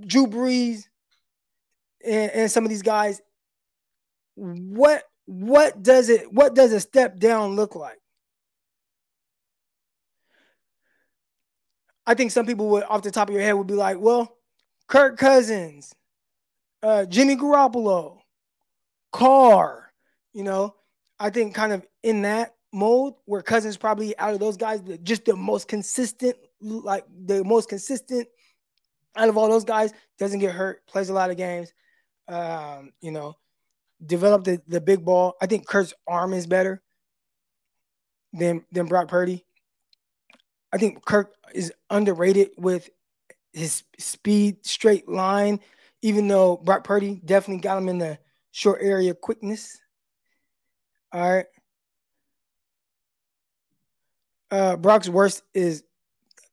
Drew 0.06 0.26
Brees 0.26 0.84
and, 2.04 2.30
and 2.30 2.50
some 2.50 2.64
of 2.64 2.70
these 2.70 2.82
guys, 2.82 3.20
what 4.36 5.04
what 5.26 5.82
does 5.82 6.08
it 6.08 6.32
what 6.32 6.54
does 6.54 6.72
a 6.72 6.80
step 6.80 7.18
down 7.18 7.56
look 7.56 7.74
like? 7.74 7.99
I 12.10 12.14
think 12.14 12.32
some 12.32 12.44
people 12.44 12.68
would 12.70 12.82
off 12.88 13.02
the 13.02 13.12
top 13.12 13.28
of 13.28 13.34
your 13.34 13.44
head 13.44 13.52
would 13.52 13.68
be 13.68 13.74
like, 13.74 14.00
well, 14.00 14.36
Kirk 14.88 15.16
Cousins, 15.16 15.94
uh, 16.82 17.04
Jimmy 17.04 17.36
Garoppolo, 17.36 18.18
Carr, 19.12 19.92
you 20.32 20.42
know, 20.42 20.74
I 21.20 21.30
think 21.30 21.54
kind 21.54 21.72
of 21.72 21.86
in 22.02 22.22
that 22.22 22.56
mode 22.72 23.14
where 23.26 23.42
Cousins 23.42 23.76
probably 23.76 24.18
out 24.18 24.34
of 24.34 24.40
those 24.40 24.56
guys, 24.56 24.80
just 25.04 25.24
the 25.24 25.36
most 25.36 25.68
consistent 25.68 26.36
like 26.60 27.04
the 27.26 27.44
most 27.44 27.68
consistent 27.68 28.26
out 29.14 29.28
of 29.28 29.36
all 29.36 29.48
those 29.48 29.62
guys, 29.62 29.92
doesn't 30.18 30.40
get 30.40 30.50
hurt, 30.50 30.84
plays 30.88 31.10
a 31.10 31.14
lot 31.14 31.30
of 31.30 31.36
games. 31.36 31.72
Um, 32.26 32.90
you 33.00 33.12
know, 33.12 33.36
develop 34.04 34.42
the, 34.42 34.60
the 34.66 34.80
big 34.80 35.04
ball. 35.04 35.36
I 35.40 35.46
think 35.46 35.64
Kirk's 35.64 35.94
arm 36.08 36.32
is 36.32 36.48
better 36.48 36.82
than 38.32 38.64
than 38.72 38.86
Brock 38.86 39.06
Purdy. 39.06 39.44
I 40.72 40.78
think 40.78 41.04
Kirk 41.04 41.34
is 41.54 41.72
underrated 41.90 42.50
with 42.56 42.90
his 43.52 43.82
speed, 43.98 44.64
straight 44.64 45.08
line, 45.08 45.60
even 46.02 46.28
though 46.28 46.56
Brock 46.56 46.84
Purdy 46.84 47.20
definitely 47.24 47.62
got 47.62 47.78
him 47.78 47.88
in 47.88 47.98
the 47.98 48.18
short 48.52 48.80
area 48.80 49.14
quickness. 49.14 49.80
All 51.12 51.32
right. 51.32 51.46
Uh, 54.50 54.76
Brock's 54.76 55.08
worst 55.08 55.42
is 55.54 55.84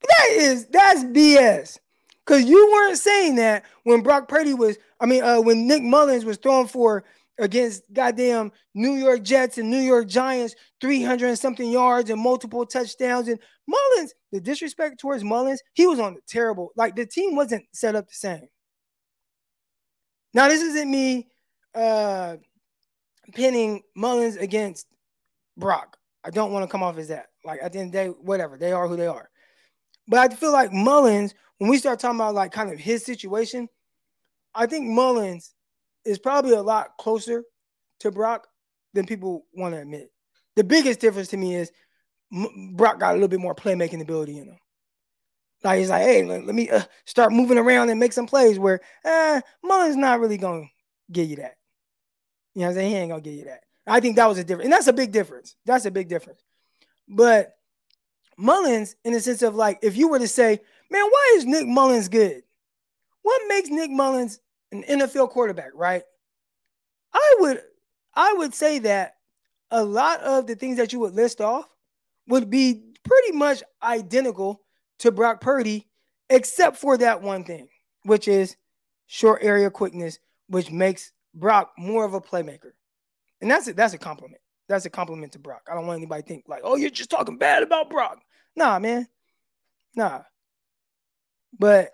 that 0.08 0.28
is 0.32 0.68
that's 0.68 1.04
BS. 1.04 1.80
Cause 2.26 2.44
you 2.44 2.72
weren't 2.74 2.98
saying 2.98 3.36
that 3.36 3.64
when 3.84 4.02
Brock 4.02 4.28
Purdy 4.28 4.54
was, 4.54 4.78
I 5.00 5.06
mean, 5.06 5.24
uh, 5.24 5.40
when 5.40 5.66
Nick 5.66 5.82
Mullens 5.82 6.26
was 6.26 6.38
throwing 6.38 6.68
for 6.68 7.06
against 7.40 7.84
goddamn 7.94 8.52
New 8.74 8.94
York 8.94 9.24
Jets 9.24 9.58
and 9.58 9.70
New 9.70 9.80
York 9.80 10.08
Giants, 10.08 10.56
300 10.82 11.28
and 11.28 11.40
something 11.40 11.72
yards 11.72 12.10
and 12.10 12.22
multiple 12.22 12.66
touchdowns. 12.66 13.28
And 13.28 13.40
Mullens, 13.68 14.14
the 14.32 14.42
disrespect 14.42 15.00
towards 15.00 15.24
Mullens, 15.24 15.62
he 15.74 15.86
was 15.86 16.00
on 16.00 16.16
the 16.16 16.22
terrible, 16.28 16.72
like 16.76 16.96
the 16.96 17.06
team 17.06 17.36
wasn't 17.36 17.66
set 17.74 17.96
up 17.96 18.08
the 18.08 18.14
same. 18.14 18.48
Now, 20.34 20.48
this 20.48 20.62
isn't 20.62 20.90
me 20.90 21.28
uh 21.76 22.38
pinning 23.34 23.82
Mullens 23.96 24.38
against 24.38 24.88
Brock. 25.58 25.98
I 26.24 26.30
don't 26.30 26.52
want 26.52 26.64
to 26.64 26.72
come 26.72 26.84
off 26.84 26.98
as 26.98 27.10
that. 27.10 27.28
Like 27.44 27.60
at 27.62 27.74
the 27.74 27.80
end 27.80 27.88
of 27.88 27.92
the 27.94 27.98
day, 27.98 28.08
whatever, 28.22 28.58
they 28.58 28.72
are 28.72 28.88
who 28.88 28.96
they 28.96 29.08
are. 29.08 29.30
But 30.08 30.20
I 30.20 30.36
feel 30.36 30.52
like 30.52 30.72
Mullens, 30.72 31.34
when 31.58 31.70
we 31.70 31.78
start 31.78 32.00
talking 32.00 32.20
about 32.20 32.36
like 32.36 32.52
kind 32.52 32.72
of 32.72 32.80
his 32.80 33.04
situation, 33.04 33.68
I 34.56 34.66
think 34.66 34.88
Mullens 34.88 35.54
is 36.08 36.20
probably 36.20 36.54
a 36.54 36.62
lot 36.62 36.98
closer 36.98 37.44
to 38.00 38.12
Brock 38.12 38.48
than 38.94 39.06
people 39.06 39.46
want 39.54 39.76
to 39.76 39.82
admit. 39.82 40.12
The 40.56 40.64
biggest 40.64 41.00
difference 41.00 41.28
to 41.30 41.38
me 41.38 41.56
is 41.56 41.72
Brock 42.74 43.00
got 43.00 43.12
a 43.12 43.14
little 43.14 43.28
bit 43.28 43.40
more 43.40 43.56
playmaking 43.56 44.02
ability 44.02 44.38
in 44.38 44.48
him. 44.48 44.58
Like 45.64 45.80
he's 45.80 45.90
like, 45.90 46.04
hey, 46.04 46.24
let, 46.24 46.46
let 46.46 46.56
me 46.56 46.70
uh, 46.70 46.84
start 47.06 47.32
moving 47.32 47.58
around 47.58 47.90
and 47.90 48.00
make 48.00 48.14
some 48.14 48.28
plays. 48.28 48.60
Where 48.60 48.80
uh, 49.04 49.42
Mullens 49.64 49.96
not 49.96 50.20
really 50.20 50.38
gonna 50.38 50.66
give 51.12 51.30
you 51.30 51.38
that. 51.38 51.58
You 52.54 52.62
know 52.62 52.68
what 52.68 52.70
I'm 52.70 52.76
saying? 52.76 52.92
He 52.92 52.98
ain't 52.98 53.10
gonna 53.10 53.22
give 53.22 53.34
you 53.34 53.46
that. 53.46 53.62
I 53.86 54.00
think 54.00 54.16
that 54.18 54.28
was 54.28 54.38
a 54.38 54.44
difference, 54.44 54.66
and 54.66 54.74
that's 54.74 54.88
a 54.88 54.94
big 54.94 55.12
difference. 55.12 55.56
That's 55.66 55.86
a 55.86 55.92
big 55.92 56.10
difference. 56.10 56.44
But 57.08 57.56
Mullens, 58.38 58.96
in 59.04 59.14
the 59.14 59.20
sense 59.20 59.42
of 59.42 59.56
like, 59.56 59.80
if 59.82 59.98
you 59.98 60.10
were 60.10 60.20
to 60.20 60.28
say, 60.28 60.60
man, 60.92 61.06
why 61.06 61.34
is 61.38 61.46
Nick 61.46 61.68
Mullens 61.68 62.10
good? 62.10 62.44
What 63.24 63.42
makes 63.48 63.70
Nick 63.70 63.90
Mullens 63.90 64.40
an 64.72 64.84
NFL 64.84 65.30
quarterback, 65.30 65.72
right? 65.74 66.04
I 67.14 67.36
would 67.40 67.62
I 68.14 68.34
would 68.34 68.54
say 68.54 68.80
that 68.80 69.16
a 69.72 69.84
lot 69.84 70.22
of 70.22 70.48
the 70.48 70.56
things 70.56 70.78
that 70.78 70.94
you 70.94 71.00
would 71.00 71.14
list 71.14 71.42
off 71.42 71.68
would 72.28 72.50
be 72.50 72.84
pretty 73.04 73.38
much 73.38 73.64
identical 73.82 74.62
to 75.00 75.12
Brock 75.12 75.42
Purdy, 75.42 75.88
except 76.30 76.78
for 76.78 76.98
that 76.98 77.22
one 77.22 77.44
thing, 77.44 77.68
which 78.04 78.28
is 78.28 78.56
short 79.06 79.44
area 79.44 79.70
quickness, 79.70 80.20
which 80.48 80.72
makes 80.72 81.12
Brock 81.34 81.72
more 81.78 82.06
of 82.06 82.14
a 82.14 82.22
playmaker. 82.22 82.72
And 83.42 83.50
that's 83.50 83.68
a, 83.68 83.74
that's 83.74 83.94
a 83.94 83.98
compliment. 83.98 84.42
That's 84.68 84.86
a 84.86 84.90
compliment 84.90 85.34
to 85.34 85.40
Brock. 85.40 85.68
I 85.72 85.76
don't 85.76 85.88
want 85.88 85.98
anybody 85.98 86.24
to 86.24 86.28
think 86.28 86.46
like, 86.48 86.62
oh, 86.64 86.76
you're 86.76 86.90
just 86.90 87.10
talking 87.10 87.38
bad 87.38 87.64
about 87.64 87.90
Brock. 87.90 88.20
Nah, 88.56 88.80
man. 88.80 89.08
Nah. 89.96 90.22
But 91.58 91.92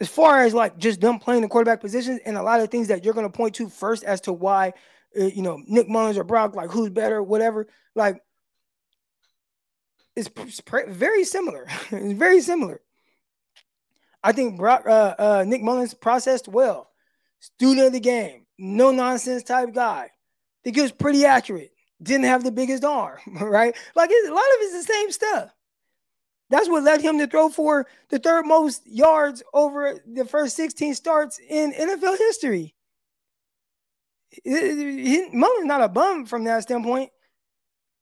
as 0.00 0.08
far 0.08 0.42
as 0.42 0.54
like 0.54 0.76
just 0.76 1.00
them 1.00 1.18
playing 1.18 1.42
the 1.42 1.48
quarterback 1.48 1.80
positions 1.80 2.20
and 2.24 2.36
a 2.36 2.42
lot 2.42 2.60
of 2.60 2.70
things 2.70 2.88
that 2.88 3.04
you're 3.04 3.14
going 3.14 3.26
to 3.26 3.36
point 3.36 3.54
to 3.56 3.68
first 3.68 4.04
as 4.04 4.20
to 4.22 4.32
why, 4.32 4.72
uh, 5.18 5.24
you 5.24 5.42
know, 5.42 5.60
Nick 5.66 5.88
Mullens 5.88 6.18
or 6.18 6.24
Brock, 6.24 6.56
like 6.56 6.70
who's 6.70 6.90
better, 6.90 7.22
whatever, 7.22 7.66
like 7.94 8.20
it's, 10.16 10.30
very 10.88 11.24
similar. 11.24 11.66
it's 11.90 12.18
very 12.18 12.40
similar. 12.40 12.80
I 14.22 14.32
think 14.32 14.58
Brock, 14.58 14.84
uh, 14.86 15.14
uh, 15.18 15.44
Nick 15.46 15.62
Mullens 15.62 15.94
processed 15.94 16.48
well. 16.48 16.90
Student 17.40 17.88
of 17.88 17.92
the 17.92 18.00
game, 18.00 18.46
no 18.58 18.90
nonsense 18.90 19.42
type 19.42 19.74
guy. 19.74 20.04
I 20.04 20.10
think 20.62 20.76
he 20.76 20.82
was 20.82 20.92
pretty 20.92 21.26
accurate. 21.26 21.72
Didn't 22.02 22.24
have 22.24 22.42
the 22.42 22.50
biggest 22.50 22.84
arm, 22.84 23.18
right? 23.26 23.76
Like 23.94 24.10
a 24.10 24.30
lot 24.30 24.38
of 24.38 24.60
it's 24.60 24.86
the 24.86 24.92
same 24.92 25.10
stuff. 25.10 25.54
That's 26.54 26.68
what 26.68 26.84
led 26.84 27.00
him 27.00 27.18
to 27.18 27.26
throw 27.26 27.48
for 27.48 27.84
the 28.10 28.20
third 28.20 28.46
most 28.46 28.86
yards 28.86 29.42
over 29.52 29.98
the 30.06 30.24
first 30.24 30.54
16 30.54 30.94
starts 30.94 31.40
in 31.48 31.72
NFL 31.72 32.16
history. 32.16 32.76
Mullen's 34.46 35.66
not 35.66 35.82
a 35.82 35.88
bum 35.88 36.26
from 36.26 36.44
that 36.44 36.62
standpoint. 36.62 37.10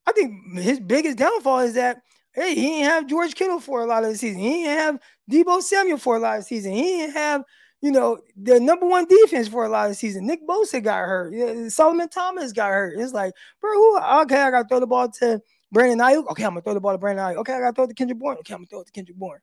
I 0.06 0.12
think 0.12 0.58
his 0.58 0.80
biggest 0.80 1.16
downfall 1.16 1.60
is 1.60 1.72
that 1.76 2.02
hey, 2.34 2.54
he 2.54 2.60
didn't 2.60 2.90
have 2.90 3.06
George 3.06 3.34
Kittle 3.34 3.58
for 3.58 3.80
a 3.80 3.86
lot 3.86 4.04
of 4.04 4.10
the 4.10 4.18
season. 4.18 4.42
He 4.42 4.64
didn't 4.64 4.78
have 4.78 5.00
Deebo 5.30 5.62
Samuel 5.62 5.96
for 5.96 6.16
a 6.16 6.20
lot 6.20 6.36
of 6.36 6.42
the 6.42 6.48
season. 6.48 6.72
He 6.72 6.82
didn't 6.82 7.14
have, 7.14 7.44
you 7.80 7.90
know, 7.90 8.18
the 8.36 8.60
number 8.60 8.86
one 8.86 9.06
defense 9.06 9.48
for 9.48 9.64
a 9.64 9.70
lot 9.70 9.86
of 9.86 9.92
the 9.92 9.94
season. 9.94 10.26
Nick 10.26 10.46
Bosa 10.46 10.84
got 10.84 10.98
hurt. 10.98 11.72
Solomon 11.72 12.10
Thomas 12.10 12.52
got 12.52 12.68
hurt. 12.68 13.00
It's 13.00 13.14
like, 13.14 13.32
bro, 13.62 13.72
who, 13.72 13.96
okay, 13.96 14.42
I 14.42 14.50
got 14.50 14.62
to 14.62 14.68
throw 14.68 14.80
the 14.80 14.86
ball 14.86 15.10
to 15.20 15.40
Brandon 15.72 15.98
Aiyuk. 15.98 16.28
Okay, 16.28 16.44
I'm 16.44 16.50
gonna 16.50 16.60
throw 16.60 16.74
the 16.74 16.80
ball 16.80 16.92
to 16.92 16.98
Brandon 16.98 17.24
Aiyuk. 17.24 17.36
Okay, 17.38 17.54
I 17.54 17.60
gotta 17.60 17.74
throw 17.74 17.84
it 17.84 17.88
to 17.88 17.94
Kendrick 17.94 18.18
Bourne. 18.18 18.36
Okay, 18.38 18.52
I'm 18.52 18.60
gonna 18.60 18.66
throw 18.66 18.80
it 18.82 18.86
to 18.86 18.92
Kendrick 18.92 19.16
Bourne. 19.16 19.40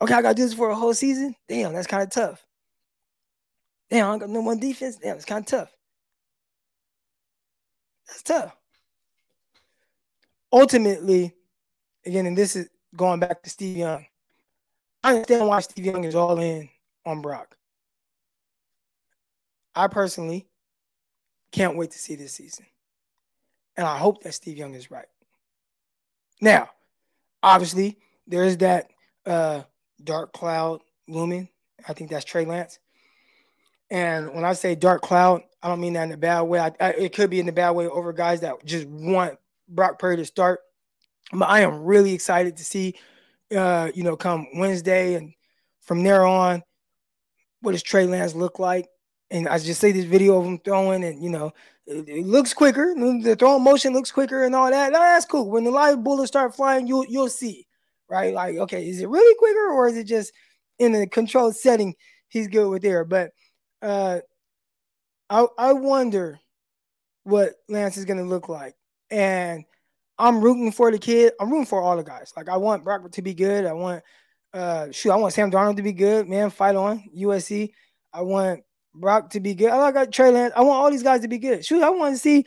Okay, 0.00 0.14
I 0.14 0.22
gotta 0.22 0.34
do 0.34 0.44
this 0.44 0.54
for 0.54 0.70
a 0.70 0.74
whole 0.74 0.94
season. 0.94 1.34
Damn, 1.48 1.72
that's 1.72 1.88
kind 1.88 2.04
of 2.04 2.10
tough. 2.10 2.46
Damn, 3.90 4.06
I 4.06 4.10
don't 4.10 4.18
got 4.20 4.30
no 4.30 4.40
one 4.40 4.60
defense. 4.60 4.96
Damn, 4.96 5.16
it's 5.16 5.24
kind 5.24 5.42
of 5.42 5.46
tough. 5.46 5.72
That's 8.06 8.22
tough. 8.22 8.56
Ultimately, 10.52 11.34
again, 12.06 12.26
and 12.26 12.38
this 12.38 12.56
is 12.56 12.68
going 12.94 13.20
back 13.20 13.42
to 13.42 13.50
Steve 13.50 13.76
Young. 13.76 14.06
I 15.02 15.14
understand 15.14 15.48
why 15.48 15.60
Steve 15.60 15.86
Young 15.86 16.04
is 16.04 16.14
all 16.14 16.38
in 16.38 16.68
on 17.04 17.20
Brock. 17.20 17.56
I 19.74 19.88
personally 19.88 20.46
can't 21.50 21.76
wait 21.76 21.90
to 21.90 21.98
see 21.98 22.14
this 22.14 22.34
season. 22.34 22.66
And 23.76 23.86
I 23.86 23.98
hope 23.98 24.22
that 24.22 24.34
Steve 24.34 24.58
Young 24.58 24.74
is 24.74 24.90
right. 24.90 25.06
Now, 26.40 26.70
obviously, 27.42 27.98
there's 28.26 28.56
that 28.58 28.90
uh, 29.24 29.62
dark 30.02 30.32
cloud 30.32 30.80
looming. 31.08 31.48
I 31.88 31.92
think 31.92 32.10
that's 32.10 32.24
Trey 32.24 32.44
Lance. 32.44 32.78
And 33.90 34.34
when 34.34 34.44
I 34.44 34.52
say 34.54 34.74
dark 34.74 35.02
cloud, 35.02 35.42
I 35.62 35.68
don't 35.68 35.80
mean 35.80 35.92
that 35.94 36.04
in 36.04 36.12
a 36.12 36.16
bad 36.16 36.42
way. 36.42 36.58
I, 36.58 36.72
I, 36.80 36.90
it 36.92 37.14
could 37.14 37.30
be 37.30 37.40
in 37.40 37.48
a 37.48 37.52
bad 37.52 37.70
way 37.72 37.86
over 37.86 38.12
guys 38.12 38.40
that 38.40 38.64
just 38.64 38.86
want 38.86 39.38
Brock 39.68 39.98
Purdy 39.98 40.22
to 40.22 40.26
start. 40.26 40.60
But 41.32 41.48
I 41.48 41.60
am 41.60 41.84
really 41.84 42.12
excited 42.12 42.56
to 42.56 42.64
see, 42.64 42.94
uh, 43.54 43.90
you 43.94 44.02
know, 44.02 44.16
come 44.16 44.46
Wednesday 44.54 45.14
and 45.14 45.34
from 45.80 46.02
there 46.02 46.24
on, 46.26 46.62
what 47.60 47.72
does 47.72 47.82
Trey 47.82 48.06
Lance 48.06 48.34
look 48.34 48.58
like? 48.58 48.88
And 49.30 49.48
I 49.48 49.58
just 49.58 49.80
see 49.80 49.92
this 49.92 50.04
video 50.04 50.38
of 50.38 50.44
him 50.44 50.58
throwing, 50.58 51.04
and 51.04 51.22
you 51.22 51.30
know, 51.30 51.52
it, 51.92 52.26
looks 52.26 52.54
quicker. 52.54 52.94
The 52.94 53.36
throwing 53.38 53.62
motion 53.62 53.92
looks 53.92 54.10
quicker, 54.10 54.44
and 54.44 54.54
all 54.54 54.70
that. 54.70 54.92
No, 54.92 54.98
that's 54.98 55.26
cool. 55.26 55.50
When 55.50 55.64
the 55.64 55.70
live 55.70 56.02
bullets 56.02 56.28
start 56.28 56.54
flying, 56.54 56.86
you'll 56.86 57.06
you'll 57.06 57.28
see, 57.28 57.66
right? 58.08 58.34
Like, 58.34 58.56
okay, 58.56 58.88
is 58.88 59.00
it 59.00 59.08
really 59.08 59.34
quicker, 59.38 59.70
or 59.72 59.88
is 59.88 59.96
it 59.96 60.04
just 60.04 60.32
in 60.78 60.94
a 60.94 61.06
controlled 61.06 61.56
setting? 61.56 61.94
He's 62.28 62.48
good 62.48 62.68
with 62.68 62.82
there, 62.82 63.04
but 63.04 63.32
uh, 63.82 64.20
I 65.28 65.46
I 65.58 65.72
wonder 65.72 66.40
what 67.24 67.54
Lance 67.68 67.96
is 67.96 68.04
gonna 68.04 68.24
look 68.24 68.48
like, 68.48 68.74
and 69.10 69.64
I'm 70.18 70.40
rooting 70.40 70.72
for 70.72 70.90
the 70.90 70.98
kid. 70.98 71.32
I'm 71.40 71.50
rooting 71.50 71.66
for 71.66 71.82
all 71.82 71.96
the 71.96 72.02
guys. 72.02 72.32
Like 72.36 72.48
I 72.48 72.56
want 72.56 72.84
Brock 72.84 73.10
to 73.10 73.22
be 73.22 73.34
good. 73.34 73.66
I 73.66 73.72
want 73.72 74.02
uh 74.54 74.90
shoot, 74.90 75.10
I 75.10 75.16
want 75.16 75.34
Sam 75.34 75.50
Darnold 75.50 75.76
to 75.76 75.82
be 75.82 75.92
good. 75.92 76.28
Man, 76.28 76.50
fight 76.50 76.76
on 76.76 77.02
USC. 77.16 77.72
I 78.12 78.22
want 78.22 78.62
Brock 78.94 79.30
to 79.30 79.40
be 79.40 79.54
good. 79.54 79.70
I 79.70 79.90
like 79.90 80.12
Trey 80.12 80.30
Lance. 80.30 80.52
I 80.56 80.60
want 80.60 80.82
all 80.82 80.90
these 80.90 81.02
guys 81.02 81.22
to 81.22 81.28
be 81.28 81.38
good. 81.38 81.64
Shoot, 81.64 81.82
I 81.82 81.90
want 81.90 82.14
to 82.14 82.18
see 82.18 82.44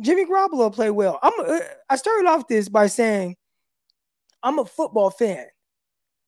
Jimmy 0.00 0.24
Garoppolo 0.24 0.72
play 0.72 0.90
well. 0.90 1.18
I'm. 1.22 1.32
Uh, 1.38 1.60
I 1.90 1.96
started 1.96 2.28
off 2.28 2.46
this 2.48 2.68
by 2.68 2.86
saying 2.86 3.36
I'm 4.42 4.58
a 4.58 4.64
football 4.64 5.10
fan, 5.10 5.46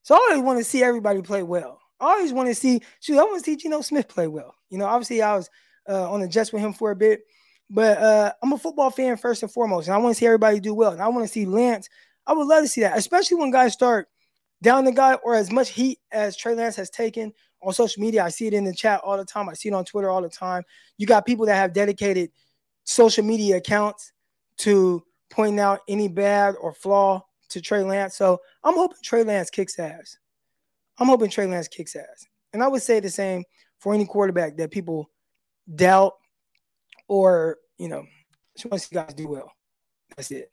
so 0.02 0.14
I 0.14 0.18
always 0.18 0.44
want 0.44 0.58
to 0.58 0.64
see 0.64 0.82
everybody 0.82 1.22
play 1.22 1.42
well. 1.42 1.80
I 2.00 2.12
always 2.12 2.32
want 2.32 2.48
to 2.48 2.54
see. 2.54 2.80
Shoot, 3.00 3.18
I 3.18 3.22
want 3.22 3.44
to 3.44 3.44
see 3.44 3.56
Geno 3.56 3.80
Smith 3.80 4.08
play 4.08 4.26
well. 4.26 4.54
You 4.70 4.78
know, 4.78 4.86
obviously 4.86 5.22
I 5.22 5.36
was 5.36 5.48
uh, 5.88 6.10
on 6.10 6.20
the 6.20 6.28
Jets 6.28 6.52
with 6.52 6.62
him 6.62 6.72
for 6.72 6.90
a 6.90 6.96
bit, 6.96 7.20
but 7.68 7.98
uh, 7.98 8.32
I'm 8.42 8.52
a 8.52 8.58
football 8.58 8.90
fan 8.90 9.16
first 9.16 9.42
and 9.42 9.52
foremost, 9.52 9.86
and 9.86 9.94
I 9.94 9.98
want 9.98 10.16
to 10.16 10.18
see 10.18 10.26
everybody 10.26 10.58
do 10.58 10.74
well. 10.74 10.92
And 10.92 11.02
I 11.02 11.08
want 11.08 11.24
to 11.24 11.32
see 11.32 11.46
Lance. 11.46 11.88
I 12.26 12.32
would 12.32 12.46
love 12.46 12.64
to 12.64 12.68
see 12.68 12.80
that, 12.82 12.98
especially 12.98 13.36
when 13.36 13.50
guys 13.50 13.72
start 13.72 14.08
down 14.62 14.84
the 14.84 14.92
guy 14.92 15.14
or 15.14 15.34
as 15.34 15.50
much 15.50 15.70
heat 15.70 15.98
as 16.12 16.36
Trey 16.36 16.54
Lance 16.54 16.76
has 16.76 16.90
taken 16.90 17.32
on 17.62 17.72
social 17.72 18.00
media. 18.02 18.24
I 18.24 18.28
see 18.28 18.46
it 18.46 18.54
in 18.54 18.64
the 18.64 18.74
chat 18.74 19.00
all 19.04 19.16
the 19.16 19.24
time. 19.24 19.48
I 19.48 19.54
see 19.54 19.68
it 19.68 19.74
on 19.74 19.84
Twitter 19.84 20.10
all 20.10 20.22
the 20.22 20.28
time. 20.28 20.62
You 20.98 21.06
got 21.06 21.26
people 21.26 21.46
that 21.46 21.56
have 21.56 21.72
dedicated 21.72 22.30
social 22.84 23.24
media 23.24 23.56
accounts 23.56 24.12
to 24.58 25.02
pointing 25.30 25.60
out 25.60 25.80
any 25.88 26.08
bad 26.08 26.54
or 26.60 26.72
flaw 26.72 27.24
to 27.50 27.60
Trey 27.60 27.82
Lance. 27.82 28.16
So 28.16 28.40
I'm 28.64 28.74
hoping 28.74 28.98
Trey 29.02 29.24
Lance 29.24 29.50
kicks 29.50 29.78
ass. 29.78 30.18
I'm 30.98 31.06
hoping 31.06 31.30
Trey 31.30 31.46
Lance 31.46 31.68
kicks 31.68 31.96
ass. 31.96 32.26
And 32.52 32.62
I 32.62 32.68
would 32.68 32.82
say 32.82 33.00
the 33.00 33.10
same 33.10 33.44
for 33.78 33.94
any 33.94 34.04
quarterback 34.04 34.56
that 34.56 34.70
people 34.70 35.10
doubt 35.74 36.14
or, 37.08 37.58
you 37.78 37.88
know, 37.88 38.04
just 38.54 38.66
want 38.66 38.82
to 38.82 38.88
see 38.88 38.94
guys 38.94 39.14
do 39.14 39.28
well. 39.28 39.52
That's 40.16 40.30
it. 40.30 40.50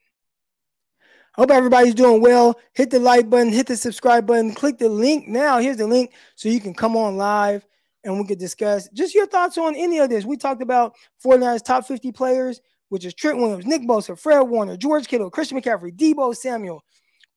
Hope 1.38 1.52
everybody's 1.52 1.94
doing 1.94 2.20
well. 2.20 2.60
Hit 2.74 2.90
the 2.90 3.00
like 3.00 3.30
button, 3.30 3.52
hit 3.52 3.68
the 3.68 3.78
subscribe 3.78 4.26
button, 4.26 4.56
click 4.56 4.80
the 4.80 4.90
link 4.90 5.28
now. 5.28 5.60
Here's 5.60 5.78
the 5.78 5.86
link 5.86 6.12
so 6.36 6.50
you 6.50 6.60
can 6.60 6.74
come 6.74 6.98
on 6.98 7.16
live 7.16 7.66
and 8.04 8.18
we 8.18 8.26
could 8.26 8.40
discuss 8.40 8.90
just 8.90 9.14
your 9.14 9.28
thoughts 9.28 9.58
on 9.58 9.76
any 9.76 10.00
of 10.00 10.10
this. 10.10 10.26
We 10.26 10.38
talked 10.38 10.64
about 10.64 10.96
49ers 11.24 11.64
top 11.64 11.86
50 11.86 12.12
players, 12.12 12.60
which 12.90 13.06
is 13.06 13.14
Trent 13.14 13.38
Williams, 13.38 13.66
Nick 13.66 13.84
Bosa, 13.84 14.18
Fred 14.18 14.42
Warner, 14.42 14.78
George 14.78 15.08
Kittle, 15.08 15.30
Christian 15.30 15.62
McCaffrey, 15.62 15.96
Deebo 15.96 16.36
Samuel. 16.36 16.84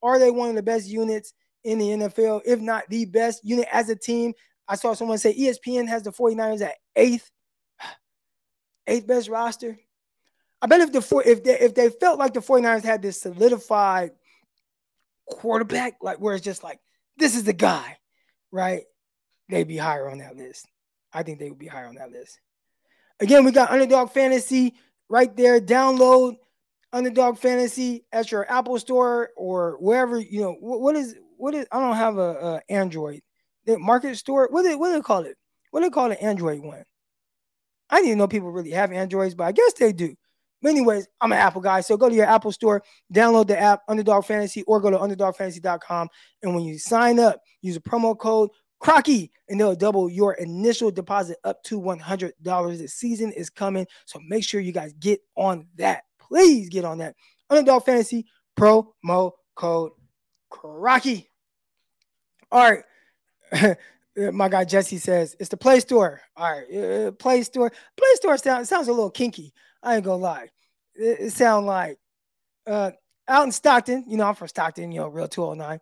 Are 0.01 0.17
they 0.17 0.31
one 0.31 0.49
of 0.49 0.55
the 0.55 0.63
best 0.63 0.87
units 0.87 1.33
in 1.63 1.77
the 1.77 1.89
NFL, 1.89 2.41
if 2.45 2.59
not 2.59 2.83
the 2.89 3.05
best 3.05 3.43
unit 3.43 3.67
as 3.71 3.89
a 3.89 3.95
team? 3.95 4.33
I 4.67 4.77
saw 4.77 4.93
someone 4.93 5.19
say 5.19 5.37
ESPN 5.37 5.87
has 5.89 6.01
the 6.03 6.11
49ers 6.11 6.61
at 6.61 6.75
eighth, 6.95 7.29
eighth 8.87 9.05
best 9.05 9.29
roster. 9.29 9.77
I 10.61 10.67
bet 10.67 10.81
if 10.81 10.91
the 10.91 11.23
if 11.25 11.43
they 11.43 11.59
if 11.59 11.73
they 11.73 11.89
felt 11.89 12.19
like 12.19 12.33
the 12.33 12.39
49ers 12.39 12.83
had 12.83 13.01
this 13.01 13.21
solidified 13.21 14.11
quarterback, 15.25 15.95
like 16.01 16.19
where 16.19 16.35
it's 16.35 16.45
just 16.45 16.63
like, 16.63 16.79
this 17.17 17.35
is 17.35 17.43
the 17.43 17.53
guy, 17.53 17.97
right? 18.51 18.83
They'd 19.49 19.67
be 19.67 19.77
higher 19.77 20.09
on 20.09 20.19
that 20.19 20.35
list. 20.35 20.67
I 21.13 21.23
think 21.23 21.39
they 21.39 21.49
would 21.49 21.59
be 21.59 21.67
higher 21.67 21.87
on 21.87 21.95
that 21.95 22.11
list. 22.11 22.39
Again, 23.19 23.43
we 23.43 23.51
got 23.51 23.71
Underdog 23.71 24.11
Fantasy 24.11 24.75
right 25.09 25.35
there. 25.35 25.59
Download 25.59 26.35
Underdog 26.93 27.37
Fantasy 27.37 28.05
at 28.11 28.31
your 28.31 28.49
Apple 28.51 28.79
Store 28.79 29.29
or 29.35 29.77
wherever 29.79 30.19
you 30.19 30.41
know. 30.41 30.55
what, 30.59 30.95
is 30.95 31.15
what 31.37 31.53
is? 31.55 31.65
I 31.71 31.79
don't 31.79 31.95
have 31.95 32.17
a, 32.17 32.21
a 32.21 32.61
Android 32.69 33.21
the 33.65 33.77
Market 33.79 34.15
Store. 34.17 34.47
What 34.49 34.63
do 34.63 34.77
what 34.77 34.89
do 34.89 34.93
they 34.93 35.01
call 35.01 35.25
it? 35.25 35.37
What 35.71 35.81
do 35.81 35.85
they 35.85 35.93
call 35.93 36.11
an 36.11 36.17
Android 36.17 36.61
one? 36.61 36.83
I 37.89 38.01
didn't 38.01 38.17
know 38.17 38.27
people 38.27 38.51
really 38.51 38.71
have 38.71 38.91
Androids, 38.91 39.35
but 39.35 39.45
I 39.45 39.51
guess 39.51 39.73
they 39.73 39.93
do. 39.93 40.15
Anyways, 40.65 41.07
I'm 41.19 41.31
an 41.31 41.37
Apple 41.37 41.61
guy. 41.61 41.81
So 41.81 41.97
go 41.97 42.09
to 42.09 42.15
your 42.15 42.25
Apple 42.25 42.51
store, 42.51 42.83
download 43.13 43.47
the 43.47 43.59
app 43.59 43.81
Underdog 43.87 44.25
Fantasy, 44.25 44.63
or 44.63 44.79
go 44.79 44.89
to 44.91 44.97
underdogfantasy.com. 44.97 46.07
And 46.43 46.55
when 46.55 46.63
you 46.63 46.77
sign 46.77 47.19
up, 47.19 47.41
use 47.61 47.75
a 47.75 47.81
promo 47.81 48.17
code 48.17 48.49
Crocky, 48.79 49.31
and 49.47 49.59
they'll 49.59 49.75
double 49.75 50.09
your 50.09 50.33
initial 50.33 50.91
deposit 50.91 51.37
up 51.43 51.63
to 51.63 51.79
$100. 51.79 52.77
The 52.77 52.87
season 52.87 53.31
is 53.31 53.49
coming. 53.49 53.85
So 54.05 54.19
make 54.27 54.43
sure 54.43 54.59
you 54.59 54.71
guys 54.71 54.93
get 54.93 55.19
on 55.35 55.67
that. 55.75 56.03
Please 56.19 56.69
get 56.69 56.85
on 56.85 56.97
that. 56.99 57.15
Underdog 57.49 57.85
Fantasy 57.85 58.25
promo 58.57 59.31
code 59.55 59.91
Crocky. 60.49 61.29
All 62.51 62.71
right. 62.71 63.77
my 64.33 64.49
guy 64.49 64.65
Jesse 64.65 64.97
says 64.97 65.35
it's 65.39 65.49
the 65.49 65.57
Play 65.57 65.79
Store. 65.79 66.21
All 66.35 66.51
right, 66.51 66.75
uh, 66.75 67.11
Play 67.11 67.43
Store. 67.43 67.69
Play 67.69 68.07
Store 68.15 68.37
sounds 68.37 68.69
sounds 68.69 68.87
a 68.87 68.93
little 68.93 69.11
kinky. 69.11 69.53
I 69.83 69.95
ain't 69.95 70.05
gonna 70.05 70.21
lie. 70.21 70.49
It, 70.95 71.19
it 71.19 71.33
sound 71.33 71.65
like 71.65 71.97
uh, 72.67 72.91
out 73.27 73.45
in 73.45 73.51
Stockton. 73.51 74.05
You 74.07 74.17
know, 74.17 74.25
I'm 74.25 74.35
from 74.35 74.47
Stockton. 74.47 74.91
You 74.91 75.01
know, 75.01 75.07
real 75.07 75.27
209, 75.27 75.79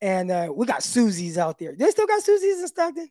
and 0.00 0.30
uh, 0.30 0.52
we 0.54 0.66
got 0.66 0.82
Susie's 0.82 1.38
out 1.38 1.58
there. 1.58 1.74
They 1.76 1.90
still 1.90 2.06
got 2.06 2.22
Susie's 2.22 2.60
in 2.60 2.68
Stockton. 2.68 3.08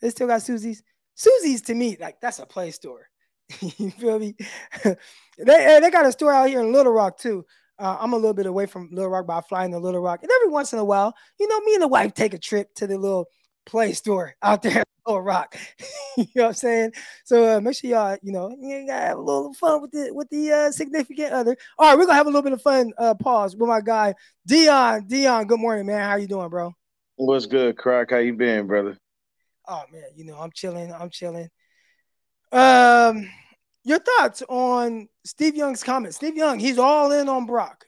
They 0.00 0.10
still 0.10 0.26
got 0.26 0.42
Susie's. 0.42 0.82
Susie's 1.14 1.62
to 1.62 1.74
me 1.74 1.96
like 2.00 2.20
that's 2.20 2.38
a 2.38 2.46
Play 2.46 2.70
Store. 2.70 3.08
you 3.60 3.90
feel 3.90 4.18
me? 4.18 4.36
they 4.84 4.94
they 5.38 5.90
got 5.90 6.06
a 6.06 6.12
store 6.12 6.32
out 6.32 6.48
here 6.48 6.60
in 6.60 6.72
Little 6.72 6.92
Rock 6.92 7.18
too. 7.18 7.44
Uh, 7.78 7.96
I'm 8.00 8.12
a 8.12 8.16
little 8.16 8.34
bit 8.34 8.46
away 8.46 8.66
from 8.66 8.88
Little 8.92 9.10
Rock, 9.10 9.26
but 9.26 9.36
I 9.36 9.40
fly 9.42 9.64
into 9.64 9.78
Little 9.78 10.00
Rock, 10.00 10.22
and 10.22 10.30
every 10.30 10.48
once 10.48 10.72
in 10.72 10.78
a 10.78 10.84
while, 10.84 11.14
you 11.38 11.46
know, 11.46 11.60
me 11.60 11.74
and 11.74 11.82
the 11.82 11.88
wife 11.88 12.12
take 12.12 12.34
a 12.34 12.38
trip 12.38 12.74
to 12.76 12.86
the 12.86 12.98
little 12.98 13.26
Play 13.66 13.92
Store 13.92 14.34
out 14.42 14.62
there 14.62 14.82
Little 15.08 15.22
Rock. 15.22 15.56
you 16.16 16.26
know 16.34 16.42
what 16.42 16.48
I'm 16.48 16.54
saying? 16.54 16.92
So 17.24 17.56
uh, 17.56 17.60
make 17.60 17.76
sure 17.76 17.90
y'all, 17.90 18.18
you 18.22 18.30
know, 18.30 18.50
you 18.50 18.86
gotta 18.86 19.06
have 19.06 19.16
a 19.16 19.20
little 19.20 19.54
fun 19.54 19.80
with 19.80 19.90
the 19.90 20.10
with 20.12 20.28
the 20.28 20.52
uh, 20.52 20.70
significant 20.70 21.32
other. 21.32 21.56
All 21.78 21.88
right, 21.88 21.98
we're 21.98 22.04
gonna 22.04 22.16
have 22.16 22.26
a 22.26 22.28
little 22.28 22.42
bit 22.42 22.52
of 22.52 22.60
fun. 22.60 22.92
Uh, 22.98 23.14
pause 23.14 23.56
with 23.56 23.68
my 23.68 23.80
guy 23.80 24.14
Dion. 24.46 25.06
Dion, 25.06 25.46
good 25.46 25.60
morning, 25.60 25.86
man. 25.86 26.02
How 26.02 26.16
you 26.16 26.26
doing, 26.26 26.50
bro? 26.50 26.74
What's 27.16 27.46
good, 27.46 27.78
Croc? 27.78 28.10
How 28.10 28.18
you 28.18 28.34
been, 28.34 28.66
brother? 28.66 28.98
Oh 29.66 29.82
man, 29.90 30.04
you 30.14 30.26
know 30.26 30.36
I'm 30.36 30.52
chilling. 30.52 30.92
I'm 30.92 31.10
chilling. 31.10 31.48
Um, 32.52 33.30
your 33.84 34.00
thoughts 34.00 34.42
on 34.46 35.08
Steve 35.24 35.56
Young's 35.56 35.82
comments? 35.82 36.16
Steve 36.16 36.36
Young, 36.36 36.58
he's 36.58 36.78
all 36.78 37.12
in 37.12 37.30
on 37.30 37.46
Brock, 37.46 37.86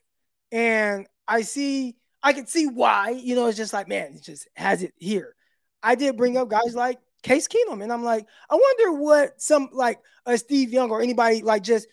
and 0.50 1.06
I 1.28 1.42
see, 1.42 1.96
I 2.22 2.32
can 2.32 2.46
see 2.46 2.66
why. 2.66 3.10
You 3.10 3.34
know, 3.34 3.46
it's 3.46 3.58
just 3.58 3.74
like, 3.74 3.88
man, 3.88 4.14
he 4.14 4.20
just 4.20 4.48
has 4.56 4.82
it 4.82 4.94
here. 4.96 5.34
I 5.82 5.94
did 5.94 6.16
bring 6.16 6.36
up 6.36 6.48
guys 6.48 6.74
like 6.74 6.98
Case 7.22 7.48
Keenum, 7.48 7.82
and 7.82 7.92
I'm 7.92 8.04
like, 8.04 8.26
I 8.48 8.54
wonder 8.54 9.00
what 9.00 9.40
some 9.40 9.68
like 9.72 10.00
a 10.26 10.38
Steve 10.38 10.72
Young 10.72 10.90
or 10.90 11.02
anybody 11.02 11.42
like 11.42 11.62
just 11.62 11.86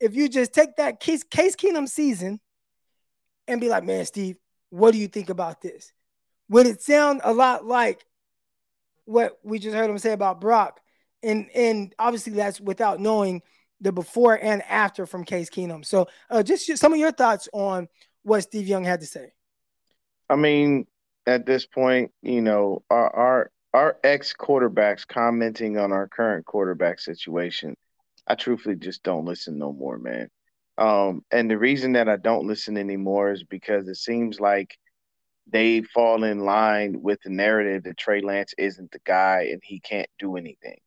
if 0.00 0.14
you 0.14 0.28
just 0.28 0.52
take 0.52 0.76
that 0.76 1.00
Case 1.00 1.22
Case 1.22 1.56
Keenum 1.56 1.88
season 1.88 2.40
and 3.48 3.60
be 3.60 3.68
like, 3.68 3.84
man, 3.84 4.04
Steve, 4.04 4.36
what 4.70 4.92
do 4.92 4.98
you 4.98 5.08
think 5.08 5.30
about 5.30 5.60
this? 5.62 5.92
Would 6.48 6.66
it 6.66 6.82
sound 6.82 7.20
a 7.24 7.32
lot 7.32 7.64
like 7.64 8.04
what 9.04 9.38
we 9.42 9.58
just 9.58 9.74
heard 9.74 9.90
him 9.90 9.98
say 9.98 10.12
about 10.12 10.40
Brock? 10.40 10.80
And 11.22 11.48
and 11.54 11.94
obviously 11.98 12.34
that's 12.34 12.60
without 12.60 13.00
knowing 13.00 13.42
the 13.80 13.92
before 13.92 14.38
and 14.40 14.62
after 14.62 15.06
from 15.06 15.24
Case 15.24 15.50
Keenum. 15.50 15.84
So 15.84 16.08
uh, 16.30 16.42
just 16.42 16.76
some 16.76 16.92
of 16.92 16.98
your 16.98 17.12
thoughts 17.12 17.48
on 17.52 17.88
what 18.22 18.42
Steve 18.42 18.66
Young 18.66 18.84
had 18.84 19.00
to 19.00 19.06
say. 19.06 19.32
I 20.28 20.36
mean, 20.36 20.86
at 21.26 21.46
this 21.46 21.66
point, 21.66 22.12
you 22.22 22.40
know, 22.40 22.82
our 22.90 23.14
our, 23.14 23.50
our 23.74 23.96
ex 24.04 24.34
quarterbacks 24.38 25.06
commenting 25.06 25.78
on 25.78 25.92
our 25.92 26.08
current 26.08 26.46
quarterback 26.46 26.98
situation 26.98 27.76
I 28.26 28.34
truthfully 28.34 28.76
just 28.76 29.02
don't 29.02 29.24
listen 29.24 29.58
no 29.58 29.72
more, 29.72 29.98
man. 29.98 30.28
Um, 30.78 31.22
and 31.30 31.50
the 31.50 31.58
reason 31.58 31.92
that 31.92 32.08
I 32.08 32.16
don't 32.16 32.46
listen 32.46 32.76
anymore 32.76 33.32
is 33.32 33.44
because 33.44 33.88
it 33.88 33.96
seems 33.96 34.40
like 34.40 34.76
they 35.50 35.82
fall 35.82 36.24
in 36.24 36.40
line 36.40 37.00
with 37.00 37.20
the 37.22 37.30
narrative 37.30 37.84
that 37.84 37.96
Trey 37.96 38.20
Lance 38.20 38.52
isn't 38.58 38.90
the 38.90 38.98
guy 39.04 39.48
and 39.52 39.62
he 39.64 39.80
can't 39.80 40.10
do 40.18 40.36
anything. 40.36 40.78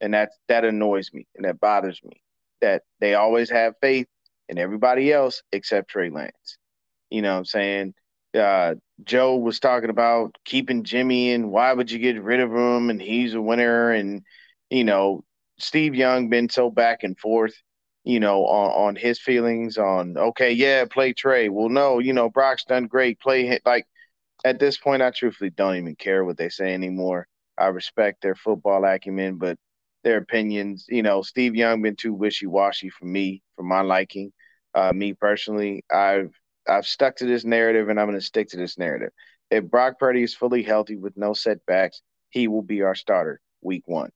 And 0.00 0.14
that 0.14 0.30
that 0.48 0.64
annoys 0.64 1.12
me 1.12 1.26
and 1.36 1.44
that 1.44 1.60
bothers 1.60 2.00
me. 2.02 2.22
That 2.60 2.82
they 3.00 3.14
always 3.14 3.50
have 3.50 3.74
faith 3.80 4.06
in 4.48 4.58
everybody 4.58 5.12
else 5.12 5.42
except 5.52 5.90
Trey 5.90 6.10
Lance. 6.10 6.56
You 7.10 7.22
know 7.22 7.32
what 7.32 7.38
I'm 7.38 7.44
saying? 7.44 7.94
Uh, 8.34 8.74
Joe 9.04 9.36
was 9.36 9.60
talking 9.60 9.90
about 9.90 10.36
keeping 10.44 10.84
Jimmy 10.84 11.32
and 11.32 11.50
why 11.50 11.72
would 11.72 11.90
you 11.90 11.98
get 11.98 12.22
rid 12.22 12.40
of 12.40 12.50
him 12.50 12.90
and 12.90 13.00
he's 13.00 13.34
a 13.34 13.40
winner 13.40 13.92
and 13.92 14.22
you 14.70 14.84
know 14.84 15.24
Steve 15.58 15.94
Young 15.94 16.28
been 16.28 16.48
so 16.48 16.70
back 16.70 17.02
and 17.02 17.18
forth 17.18 17.54
you 18.08 18.20
know, 18.20 18.46
on, 18.46 18.88
on 18.88 18.96
his 18.96 19.18
feelings 19.18 19.76
on, 19.76 20.16
okay, 20.16 20.52
yeah, 20.52 20.86
play 20.90 21.12
Trey. 21.12 21.50
Well, 21.50 21.68
no, 21.68 21.98
you 21.98 22.14
know, 22.14 22.30
Brock's 22.30 22.64
done 22.64 22.86
great. 22.86 23.20
Play 23.20 23.44
him. 23.44 23.58
Like, 23.66 23.86
at 24.46 24.58
this 24.58 24.78
point, 24.78 25.02
I 25.02 25.10
truthfully 25.10 25.50
don't 25.50 25.76
even 25.76 25.94
care 25.94 26.24
what 26.24 26.38
they 26.38 26.48
say 26.48 26.72
anymore. 26.72 27.26
I 27.58 27.66
respect 27.66 28.22
their 28.22 28.34
football 28.34 28.84
acumen, 28.86 29.36
but 29.36 29.58
their 30.04 30.16
opinions, 30.16 30.86
you 30.88 31.02
know, 31.02 31.20
Steve 31.20 31.54
Young 31.54 31.82
been 31.82 31.96
too 31.96 32.14
wishy 32.14 32.46
washy 32.46 32.88
for 32.88 33.04
me, 33.04 33.42
for 33.56 33.62
my 33.62 33.82
liking. 33.82 34.32
Uh, 34.74 34.92
me 34.94 35.12
personally, 35.12 35.84
I've 35.92 36.32
I've 36.68 36.86
stuck 36.86 37.16
to 37.16 37.26
this 37.26 37.44
narrative, 37.44 37.88
and 37.88 37.98
I'm 37.98 38.06
going 38.06 38.18
to 38.18 38.24
stick 38.24 38.48
to 38.50 38.56
this 38.56 38.78
narrative. 38.78 39.10
If 39.50 39.64
Brock 39.64 39.98
Purdy 39.98 40.22
is 40.22 40.34
fully 40.34 40.62
healthy 40.62 40.96
with 40.96 41.16
no 41.16 41.32
setbacks, 41.32 42.02
he 42.30 42.48
will 42.48 42.62
be 42.62 42.82
our 42.82 42.94
starter 42.94 43.40
week 43.62 43.84
one 43.86 44.10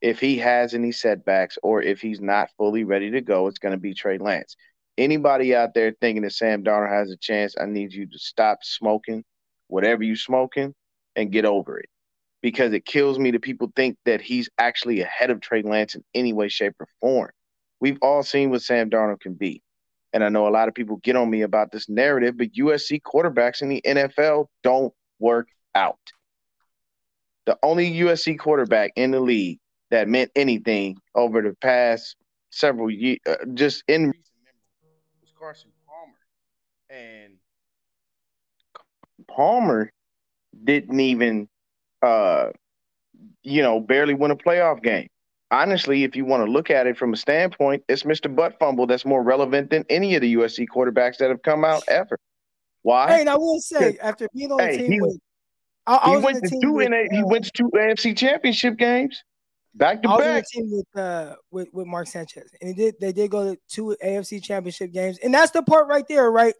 if 0.00 0.20
he 0.20 0.38
has 0.38 0.74
any 0.74 0.92
setbacks 0.92 1.58
or 1.62 1.82
if 1.82 2.00
he's 2.00 2.20
not 2.20 2.50
fully 2.56 2.84
ready 2.84 3.10
to 3.10 3.20
go, 3.20 3.46
it's 3.46 3.58
going 3.58 3.72
to 3.72 3.80
be 3.80 3.94
Trey 3.94 4.18
Lance. 4.18 4.56
Anybody 4.96 5.54
out 5.54 5.74
there 5.74 5.94
thinking 6.00 6.22
that 6.22 6.32
Sam 6.32 6.62
Darnold 6.62 6.90
has 6.90 7.10
a 7.10 7.16
chance, 7.16 7.54
I 7.60 7.66
need 7.66 7.92
you 7.92 8.06
to 8.06 8.18
stop 8.18 8.58
smoking 8.62 9.24
whatever 9.68 10.02
you're 10.02 10.16
smoking 10.16 10.74
and 11.16 11.32
get 11.32 11.44
over 11.44 11.78
it. 11.78 11.88
Because 12.42 12.72
it 12.72 12.84
kills 12.84 13.18
me 13.18 13.32
that 13.32 13.42
people 13.42 13.72
think 13.74 13.96
that 14.04 14.20
he's 14.20 14.48
actually 14.58 15.00
ahead 15.00 15.30
of 15.30 15.40
Trey 15.40 15.62
Lance 15.62 15.96
in 15.96 16.04
any 16.14 16.32
way, 16.32 16.48
shape, 16.48 16.74
or 16.78 16.86
form. 17.00 17.30
We've 17.80 17.98
all 18.00 18.22
seen 18.22 18.50
what 18.50 18.62
Sam 18.62 18.90
Darnold 18.90 19.20
can 19.20 19.34
be. 19.34 19.62
And 20.12 20.24
I 20.24 20.28
know 20.28 20.48
a 20.48 20.50
lot 20.50 20.68
of 20.68 20.74
people 20.74 20.96
get 20.96 21.16
on 21.16 21.28
me 21.28 21.42
about 21.42 21.70
this 21.70 21.88
narrative, 21.88 22.36
but 22.38 22.52
USC 22.52 23.00
quarterbacks 23.02 23.62
in 23.62 23.68
the 23.68 23.82
NFL 23.84 24.46
don't 24.62 24.92
work 25.18 25.48
out. 25.74 25.98
The 27.46 27.58
only 27.62 27.90
USC 28.00 28.38
quarterback 28.38 28.92
in 28.96 29.10
the 29.10 29.20
league 29.20 29.58
that 29.90 30.08
meant 30.08 30.30
anything 30.36 30.98
over 31.14 31.42
the 31.42 31.54
past 31.60 32.16
several 32.50 32.90
years, 32.90 33.18
uh, 33.26 33.36
just 33.54 33.84
in 33.88 34.08
recent 34.08 34.24
memory, 34.44 35.00
was 35.20 35.32
Carson 35.38 35.70
Palmer. 35.86 36.14
And 36.90 37.34
Palmer 39.28 39.92
didn't 40.64 41.00
even, 41.00 41.48
uh, 42.02 42.48
you 43.42 43.62
know, 43.62 43.80
barely 43.80 44.14
win 44.14 44.30
a 44.30 44.36
playoff 44.36 44.82
game. 44.82 45.08
Honestly, 45.50 46.04
if 46.04 46.14
you 46.14 46.24
want 46.24 46.44
to 46.44 46.50
look 46.50 46.70
at 46.70 46.86
it 46.86 46.96
from 46.96 47.14
a 47.14 47.16
standpoint, 47.16 47.82
it's 47.88 48.02
Mr. 48.02 48.34
Butt 48.34 48.58
Fumble 48.58 48.86
that's 48.86 49.06
more 49.06 49.22
relevant 49.22 49.70
than 49.70 49.84
any 49.88 50.14
of 50.14 50.20
the 50.20 50.34
USC 50.34 50.66
quarterbacks 50.68 51.16
that 51.18 51.30
have 51.30 51.42
come 51.42 51.64
out 51.64 51.82
ever. 51.88 52.18
Why? 52.82 53.08
Hey, 53.08 53.20
and 53.20 53.30
I 53.30 53.36
will 53.36 53.60
say, 53.60 53.96
after 54.02 54.28
being 54.34 54.52
on 54.52 54.58
hey, 54.60 54.72
the 54.72 54.78
team 54.78 54.92
he, 54.92 55.00
with, 55.00 55.18
I, 55.86 55.96
I 55.96 56.10
he 56.10 56.16
went 56.18 56.44
to 56.44 56.60
two 56.60 56.72
with, 56.72 56.92
uh, 56.92 56.96
he 57.10 57.22
went 57.24 57.44
to 57.46 57.50
two 57.50 57.70
AFC 57.74 58.16
championship 58.16 58.76
games. 58.76 59.22
Back 59.74 60.02
to 60.02 60.08
I 60.08 60.16
was 60.16 60.24
back. 60.24 60.44
team 60.48 60.70
with 60.70 61.02
uh 61.02 61.36
with, 61.50 61.68
with 61.72 61.86
Mark 61.86 62.08
Sanchez, 62.08 62.50
and 62.60 62.68
he 62.68 62.74
did 62.74 62.96
they 63.00 63.12
did 63.12 63.30
go 63.30 63.52
to 63.52 63.60
two 63.68 63.96
AFC 64.02 64.42
Championship 64.42 64.92
games, 64.92 65.18
and 65.22 65.32
that's 65.32 65.52
the 65.52 65.62
part 65.62 65.86
right 65.86 66.04
there, 66.08 66.30
right? 66.30 66.54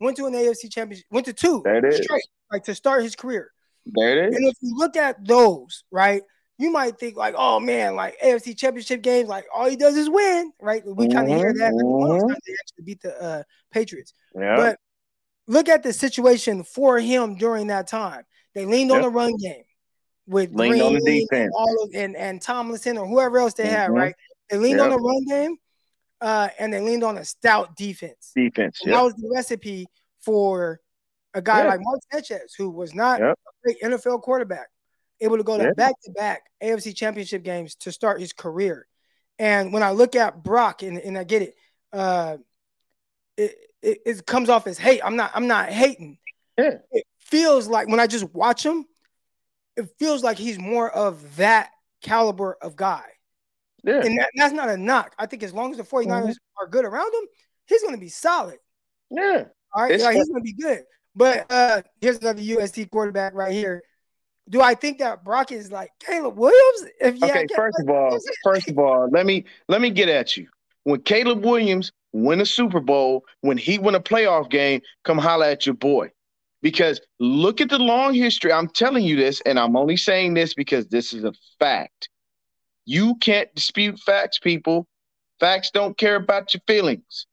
Went 0.00 0.16
to 0.18 0.26
an 0.26 0.34
AFC 0.34 0.70
Championship, 0.70 1.06
went 1.10 1.26
to 1.26 1.32
two 1.32 1.62
it 1.64 2.04
straight, 2.04 2.18
is. 2.18 2.28
like 2.52 2.64
to 2.64 2.74
start 2.74 3.02
his 3.02 3.16
career. 3.16 3.52
There 3.86 4.18
it 4.18 4.28
is. 4.28 4.36
And 4.36 4.46
if 4.46 4.56
you 4.60 4.76
look 4.76 4.96
at 4.96 5.24
those, 5.26 5.84
right, 5.90 6.22
you 6.58 6.72
might 6.72 6.98
think 6.98 7.16
like, 7.16 7.34
oh 7.38 7.60
man, 7.60 7.94
like 7.94 8.18
AFC 8.20 8.56
Championship 8.56 9.00
games, 9.00 9.28
like 9.28 9.46
all 9.54 9.70
he 9.70 9.76
does 9.76 9.96
is 9.96 10.10
win, 10.10 10.52
right? 10.60 10.82
We 10.84 11.06
mm-hmm. 11.06 11.16
kind 11.16 11.32
of 11.32 11.38
hear 11.38 11.54
that. 11.54 11.72
Like, 11.72 11.84
mm-hmm. 11.84 12.28
they 12.28 12.54
actually 12.60 12.84
beat 12.84 13.00
the 13.00 13.22
uh, 13.22 13.42
Patriots. 13.70 14.12
Yeah. 14.34 14.56
But 14.56 14.78
look 15.46 15.68
at 15.68 15.84
the 15.84 15.92
situation 15.92 16.64
for 16.64 16.98
him 16.98 17.36
during 17.36 17.68
that 17.68 17.86
time. 17.86 18.24
They 18.54 18.66
leaned 18.66 18.90
yep. 18.90 18.96
on 18.96 19.02
the 19.02 19.08
run 19.08 19.36
game 19.36 19.62
with 20.26 20.52
leaned 20.52 20.72
Green 20.72 20.82
on 20.82 20.94
the 20.94 21.00
defense. 21.00 21.30
And, 21.32 21.50
all 21.54 21.84
of, 21.84 21.90
and, 21.94 22.16
and 22.16 22.42
Tomlinson 22.42 22.98
or 22.98 23.06
whoever 23.06 23.38
else 23.38 23.54
they 23.54 23.64
mm-hmm. 23.64 23.74
had, 23.74 23.90
right? 23.92 24.14
They 24.50 24.56
leaned 24.56 24.78
yep. 24.78 24.86
on 24.86 24.90
the 24.90 24.98
run 24.98 25.24
game, 25.26 25.56
uh, 26.20 26.48
and 26.58 26.72
they 26.72 26.80
leaned 26.80 27.04
on 27.04 27.18
a 27.18 27.24
stout 27.24 27.76
defense. 27.76 28.32
Defense. 28.34 28.80
Yep. 28.84 28.94
That 28.94 29.04
was 29.04 29.14
the 29.14 29.30
recipe 29.32 29.86
for 30.20 30.80
a 31.34 31.42
guy 31.42 31.66
like 31.66 31.80
Mark 31.80 32.00
Sanchez, 32.12 32.54
who 32.56 32.70
was 32.70 32.94
not 32.94 33.20
a 33.20 33.34
great 33.62 33.80
NFL 33.82 34.22
quarterback, 34.22 34.68
able 35.20 35.36
to 35.36 35.42
go 35.42 35.58
to 35.58 35.74
back 35.74 35.94
to 36.04 36.10
back 36.12 36.42
AFC 36.62 36.94
championship 36.94 37.42
games 37.42 37.74
to 37.76 37.92
start 37.92 38.20
his 38.20 38.32
career. 38.32 38.86
And 39.38 39.72
when 39.72 39.82
I 39.82 39.90
look 39.90 40.16
at 40.16 40.42
Brock, 40.42 40.82
and, 40.82 40.98
and 40.98 41.16
I 41.16 41.24
get 41.24 41.42
it, 41.42 41.54
uh, 41.92 42.38
it, 43.36 43.54
it, 43.82 43.98
it 44.04 44.26
comes 44.26 44.48
off 44.48 44.66
as 44.66 44.78
hate. 44.78 45.00
I'm 45.04 45.16
not 45.16 45.30
I'm 45.34 45.46
not 45.46 45.68
hating. 45.68 46.18
Yeah. 46.56 46.78
It 46.90 47.04
feels 47.18 47.68
like 47.68 47.88
when 47.88 48.00
I 48.00 48.06
just 48.06 48.32
watch 48.34 48.64
him, 48.64 48.84
it 49.76 49.88
feels 49.98 50.24
like 50.24 50.38
he's 50.38 50.58
more 50.58 50.90
of 50.90 51.36
that 51.36 51.70
caliber 52.02 52.56
of 52.60 52.74
guy. 52.74 53.04
Yeah. 53.84 54.00
And 54.04 54.18
that, 54.18 54.30
that's 54.34 54.52
not 54.52 54.68
a 54.68 54.76
knock. 54.76 55.14
I 55.18 55.26
think 55.26 55.44
as 55.44 55.54
long 55.54 55.70
as 55.70 55.76
the 55.76 55.84
49ers 55.84 56.06
mm-hmm. 56.08 56.32
are 56.60 56.66
good 56.66 56.84
around 56.84 57.14
him, 57.14 57.28
he's 57.66 57.82
going 57.82 57.94
to 57.94 58.00
be 58.00 58.08
solid. 58.08 58.58
Yeah. 59.10 59.44
All 59.72 59.84
right. 59.84 59.98
Yeah, 59.98 60.12
he's 60.12 60.28
going 60.28 60.42
to 60.42 60.44
be 60.44 60.54
good. 60.54 60.82
But 61.14 61.46
uh 61.50 61.82
here's 62.00 62.18
another 62.18 62.42
USC 62.42 62.90
quarterback 62.90 63.34
right 63.34 63.52
here. 63.52 63.82
Do 64.48 64.62
I 64.62 64.74
think 64.74 64.98
that 64.98 65.24
Brock 65.24 65.52
is 65.52 65.70
like 65.70 65.90
Caleb 66.00 66.36
Williams? 66.38 66.92
If 67.00 67.22
okay, 67.22 67.46
first 67.54 67.78
of 67.80 67.88
all, 67.88 68.18
first 68.44 68.68
of 68.68 68.78
all, 68.78 69.08
let 69.10 69.26
me 69.26 69.44
let 69.68 69.80
me 69.80 69.90
get 69.90 70.08
at 70.08 70.36
you. 70.36 70.48
When 70.84 71.00
Caleb 71.02 71.44
Williams 71.44 71.92
win 72.12 72.40
a 72.40 72.46
Super 72.46 72.80
Bowl, 72.80 73.24
when 73.42 73.58
he 73.58 73.78
win 73.78 73.94
a 73.94 74.00
playoff 74.00 74.48
game, 74.50 74.80
come 75.04 75.18
holla 75.18 75.50
at 75.50 75.66
your 75.66 75.74
boy. 75.74 76.10
Because 76.60 77.00
look 77.20 77.60
at 77.60 77.68
the 77.68 77.78
long 77.78 78.14
history. 78.14 78.52
I'm 78.52 78.68
telling 78.68 79.04
you 79.04 79.16
this, 79.16 79.40
and 79.42 79.58
I'm 79.58 79.76
only 79.76 79.96
saying 79.96 80.34
this 80.34 80.54
because 80.54 80.88
this 80.88 81.12
is 81.12 81.24
a 81.24 81.32
fact. 81.58 82.08
You 82.84 83.16
can't 83.16 83.54
dispute 83.54 84.00
facts, 84.00 84.38
people. 84.38 84.88
Facts 85.38 85.70
don't 85.70 85.96
care 85.96 86.16
about 86.16 86.52
your 86.54 86.62
feelings. 86.66 87.26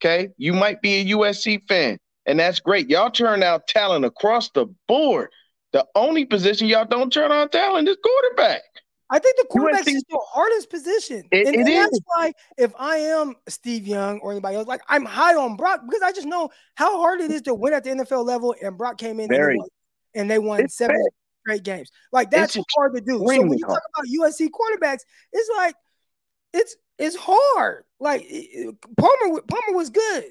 Okay. 0.00 0.30
You 0.38 0.54
might 0.54 0.82
be 0.82 0.94
a 0.94 1.14
USC 1.14 1.62
fan, 1.68 1.98
and 2.26 2.40
that's 2.40 2.58
great. 2.58 2.88
Y'all 2.90 3.10
turn 3.10 3.42
out 3.42 3.68
talent 3.68 4.04
across 4.04 4.50
the 4.50 4.66
board. 4.88 5.28
The 5.74 5.84
only 5.96 6.24
position 6.24 6.68
y'all 6.68 6.84
don't 6.84 7.12
turn 7.12 7.32
on 7.32 7.48
talent 7.48 7.88
is 7.88 7.96
quarterback. 8.00 8.62
I 9.10 9.18
think 9.18 9.36
the 9.38 9.46
quarterback 9.50 9.88
is 9.88 10.04
the 10.08 10.20
hardest 10.28 10.70
position. 10.70 11.24
It, 11.32 11.48
and, 11.48 11.56
it 11.56 11.58
and 11.62 11.68
is. 11.68 11.74
that's 11.80 11.98
why 12.06 12.32
if 12.56 12.72
I 12.78 12.98
am 12.98 13.34
Steve 13.48 13.84
Young 13.84 14.20
or 14.20 14.30
anybody 14.30 14.54
else, 14.54 14.68
like 14.68 14.82
I'm 14.88 15.04
high 15.04 15.34
on 15.34 15.56
Brock 15.56 15.80
because 15.84 16.00
I 16.00 16.12
just 16.12 16.28
know 16.28 16.48
how 16.76 16.96
hard 17.00 17.20
it 17.20 17.32
is 17.32 17.42
to 17.42 17.54
win 17.54 17.74
at 17.74 17.82
the 17.82 17.90
NFL 17.90 18.24
level. 18.24 18.54
And 18.62 18.78
Brock 18.78 18.98
came 18.98 19.18
in 19.18 19.28
Very. 19.28 19.58
and 20.14 20.30
they 20.30 20.38
won, 20.38 20.60
and 20.60 20.62
they 20.62 20.62
won 20.62 20.68
seven 20.68 20.94
bad. 20.94 21.12
straight 21.40 21.64
games. 21.64 21.90
Like 22.12 22.30
that's 22.30 22.54
It's 22.54 22.64
hard 22.76 22.94
to 22.94 23.00
do. 23.00 23.18
So 23.18 23.24
when 23.24 23.52
you 23.52 23.58
talk 23.58 23.82
about 23.96 24.06
USC 24.30 24.50
quarterbacks, 24.50 25.00
it's 25.32 25.50
like 25.56 25.74
it's 26.52 26.76
it's 27.00 27.16
hard. 27.18 27.82
Like 27.98 28.22
it- 28.22 28.26
it- 28.52 28.76
Palmer 28.96 29.40
Palmer 29.48 29.76
was 29.76 29.90
good. 29.90 30.24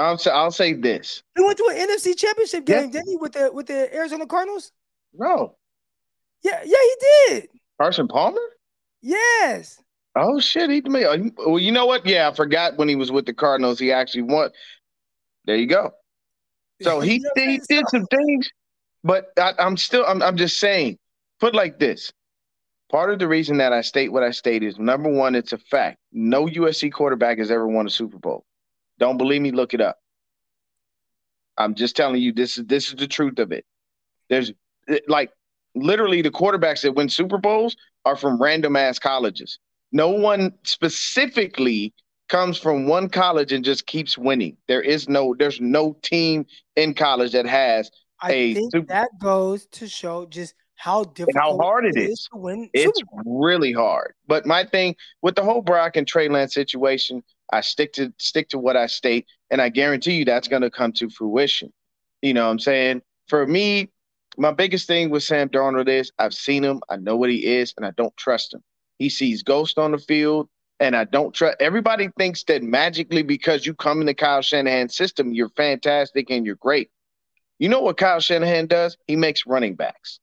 I'll 0.00 0.18
say, 0.18 0.30
I'll 0.30 0.50
say 0.50 0.72
this. 0.72 1.22
He 1.36 1.44
went 1.44 1.58
to 1.58 1.68
an 1.70 1.76
NFC 1.88 2.16
championship 2.16 2.68
Yeah. 2.68 2.80
game, 2.82 2.90
didn't 2.90 3.08
he, 3.08 3.16
with 3.16 3.32
the 3.32 3.50
with 3.52 3.66
the 3.66 3.94
Arizona 3.94 4.26
Cardinals? 4.26 4.72
No, 5.14 5.56
Yeah, 6.42 6.60
yeah, 6.64 6.76
he 6.76 6.94
did. 7.28 7.48
Carson 7.80 8.08
Palmer. 8.08 8.40
Yes. 9.02 9.82
Oh 10.16 10.40
shit, 10.40 10.70
he 10.70 10.80
made. 10.82 11.04
Uh, 11.06 11.18
well, 11.38 11.58
you 11.58 11.72
know 11.72 11.86
what? 11.86 12.04
Yeah, 12.06 12.28
I 12.28 12.34
forgot 12.34 12.76
when 12.76 12.88
he 12.88 12.96
was 12.96 13.10
with 13.12 13.26
the 13.26 13.32
Cardinals. 13.32 13.78
He 13.78 13.92
actually 13.92 14.22
won. 14.22 14.50
There 15.46 15.56
you 15.56 15.66
go. 15.66 15.92
So 16.82 17.00
he 17.00 17.14
You 17.14 17.20
know 17.20 17.30
what 17.34 17.42
I'm 17.44 17.50
he 17.50 17.60
did 17.68 17.88
some 17.88 18.06
things, 18.06 18.50
but 19.04 19.26
I, 19.38 19.54
I'm 19.58 19.76
still. 19.76 20.04
I'm, 20.06 20.22
I'm 20.22 20.36
just 20.36 20.58
saying. 20.60 20.98
Put 21.38 21.54
like 21.54 21.78
this. 21.78 22.12
Part 22.90 23.10
of 23.12 23.18
the 23.20 23.28
reason 23.28 23.56
that 23.58 23.72
I 23.72 23.80
state 23.82 24.12
what 24.12 24.22
I 24.24 24.30
state 24.32 24.62
is 24.62 24.78
number 24.78 25.08
one, 25.08 25.34
it's 25.34 25.52
a 25.52 25.58
fact. 25.58 25.98
No 26.12 26.46
USC 26.46 26.92
quarterback 26.92 27.38
has 27.38 27.50
ever 27.50 27.66
won 27.68 27.86
a 27.86 27.90
Super 27.90 28.18
Bowl. 28.18 28.44
Don't 29.00 29.16
believe 29.16 29.42
me? 29.42 29.50
Look 29.50 29.74
it 29.74 29.80
up. 29.80 29.98
I'm 31.58 31.74
just 31.74 31.96
telling 31.96 32.22
you 32.22 32.32
this 32.32 32.56
is 32.58 32.66
this 32.66 32.88
is 32.88 32.94
the 32.94 33.08
truth 33.08 33.38
of 33.38 33.50
it. 33.52 33.64
There's 34.28 34.52
like 35.08 35.30
literally 35.74 36.22
the 36.22 36.30
quarterbacks 36.30 36.82
that 36.82 36.92
win 36.92 37.08
Super 37.08 37.38
Bowls 37.38 37.76
are 38.04 38.16
from 38.16 38.40
random 38.40 38.76
ass 38.76 38.98
colleges. 38.98 39.58
No 39.92 40.08
one 40.10 40.52
specifically 40.64 41.92
comes 42.28 42.56
from 42.58 42.86
one 42.86 43.08
college 43.08 43.52
and 43.52 43.64
just 43.64 43.86
keeps 43.86 44.16
winning. 44.16 44.56
There 44.68 44.80
is 44.82 45.08
no 45.08 45.34
there's 45.38 45.60
no 45.60 45.96
team 46.02 46.46
in 46.76 46.94
college 46.94 47.32
that 47.32 47.46
has 47.46 47.90
I 48.22 48.32
a 48.32 48.54
think 48.54 48.72
super- 48.72 48.86
that 48.86 49.10
goes 49.20 49.66
to 49.72 49.88
show 49.88 50.26
just 50.26 50.54
how 50.76 51.04
difficult 51.04 51.36
how 51.36 51.58
hard 51.58 51.84
it 51.84 51.96
is. 51.96 52.26
to 52.32 52.38
win. 52.38 52.70
It's 52.72 52.98
Super 52.98 53.22
Bowl. 53.22 53.40
really 53.48 53.72
hard. 53.72 54.14
But 54.26 54.46
my 54.46 54.64
thing 54.64 54.96
with 55.20 55.34
the 55.34 55.42
whole 55.42 55.60
Brock 55.60 55.96
and 55.96 56.06
Trey 56.06 56.28
Lance 56.28 56.54
situation, 56.54 57.22
I 57.52 57.60
stick 57.60 57.92
to 57.94 58.12
stick 58.18 58.48
to 58.50 58.58
what 58.58 58.76
I 58.76 58.86
state, 58.86 59.26
and 59.50 59.60
I 59.60 59.68
guarantee 59.68 60.14
you 60.14 60.24
that's 60.24 60.48
going 60.48 60.62
to 60.62 60.70
come 60.70 60.92
to 60.94 61.10
fruition. 61.10 61.72
You 62.22 62.34
know 62.34 62.44
what 62.44 62.52
I'm 62.52 62.58
saying? 62.58 63.02
For 63.28 63.46
me, 63.46 63.90
my 64.36 64.52
biggest 64.52 64.86
thing 64.86 65.10
with 65.10 65.22
Sam 65.22 65.48
Darnold 65.48 65.88
is 65.88 66.12
I've 66.18 66.34
seen 66.34 66.64
him, 66.64 66.80
I 66.88 66.96
know 66.96 67.16
what 67.16 67.30
he 67.30 67.46
is, 67.46 67.74
and 67.76 67.84
I 67.84 67.90
don't 67.92 68.16
trust 68.16 68.54
him. 68.54 68.62
He 68.98 69.08
sees 69.08 69.42
ghosts 69.42 69.78
on 69.78 69.92
the 69.92 69.98
field, 69.98 70.48
and 70.78 70.96
I 70.96 71.04
don't 71.04 71.34
trust. 71.34 71.56
Everybody 71.60 72.10
thinks 72.18 72.42
that 72.44 72.62
magically 72.62 73.22
because 73.22 73.66
you 73.66 73.74
come 73.74 74.00
in 74.00 74.06
the 74.06 74.14
Kyle 74.14 74.42
Shanahan 74.42 74.88
system, 74.88 75.32
you're 75.32 75.50
fantastic 75.50 76.30
and 76.30 76.46
you're 76.46 76.56
great. 76.56 76.90
You 77.58 77.68
know 77.68 77.80
what 77.80 77.98
Kyle 77.98 78.20
Shanahan 78.20 78.66
does? 78.66 78.96
He 79.06 79.16
makes 79.16 79.46
running 79.46 79.74
backs, 79.74 80.20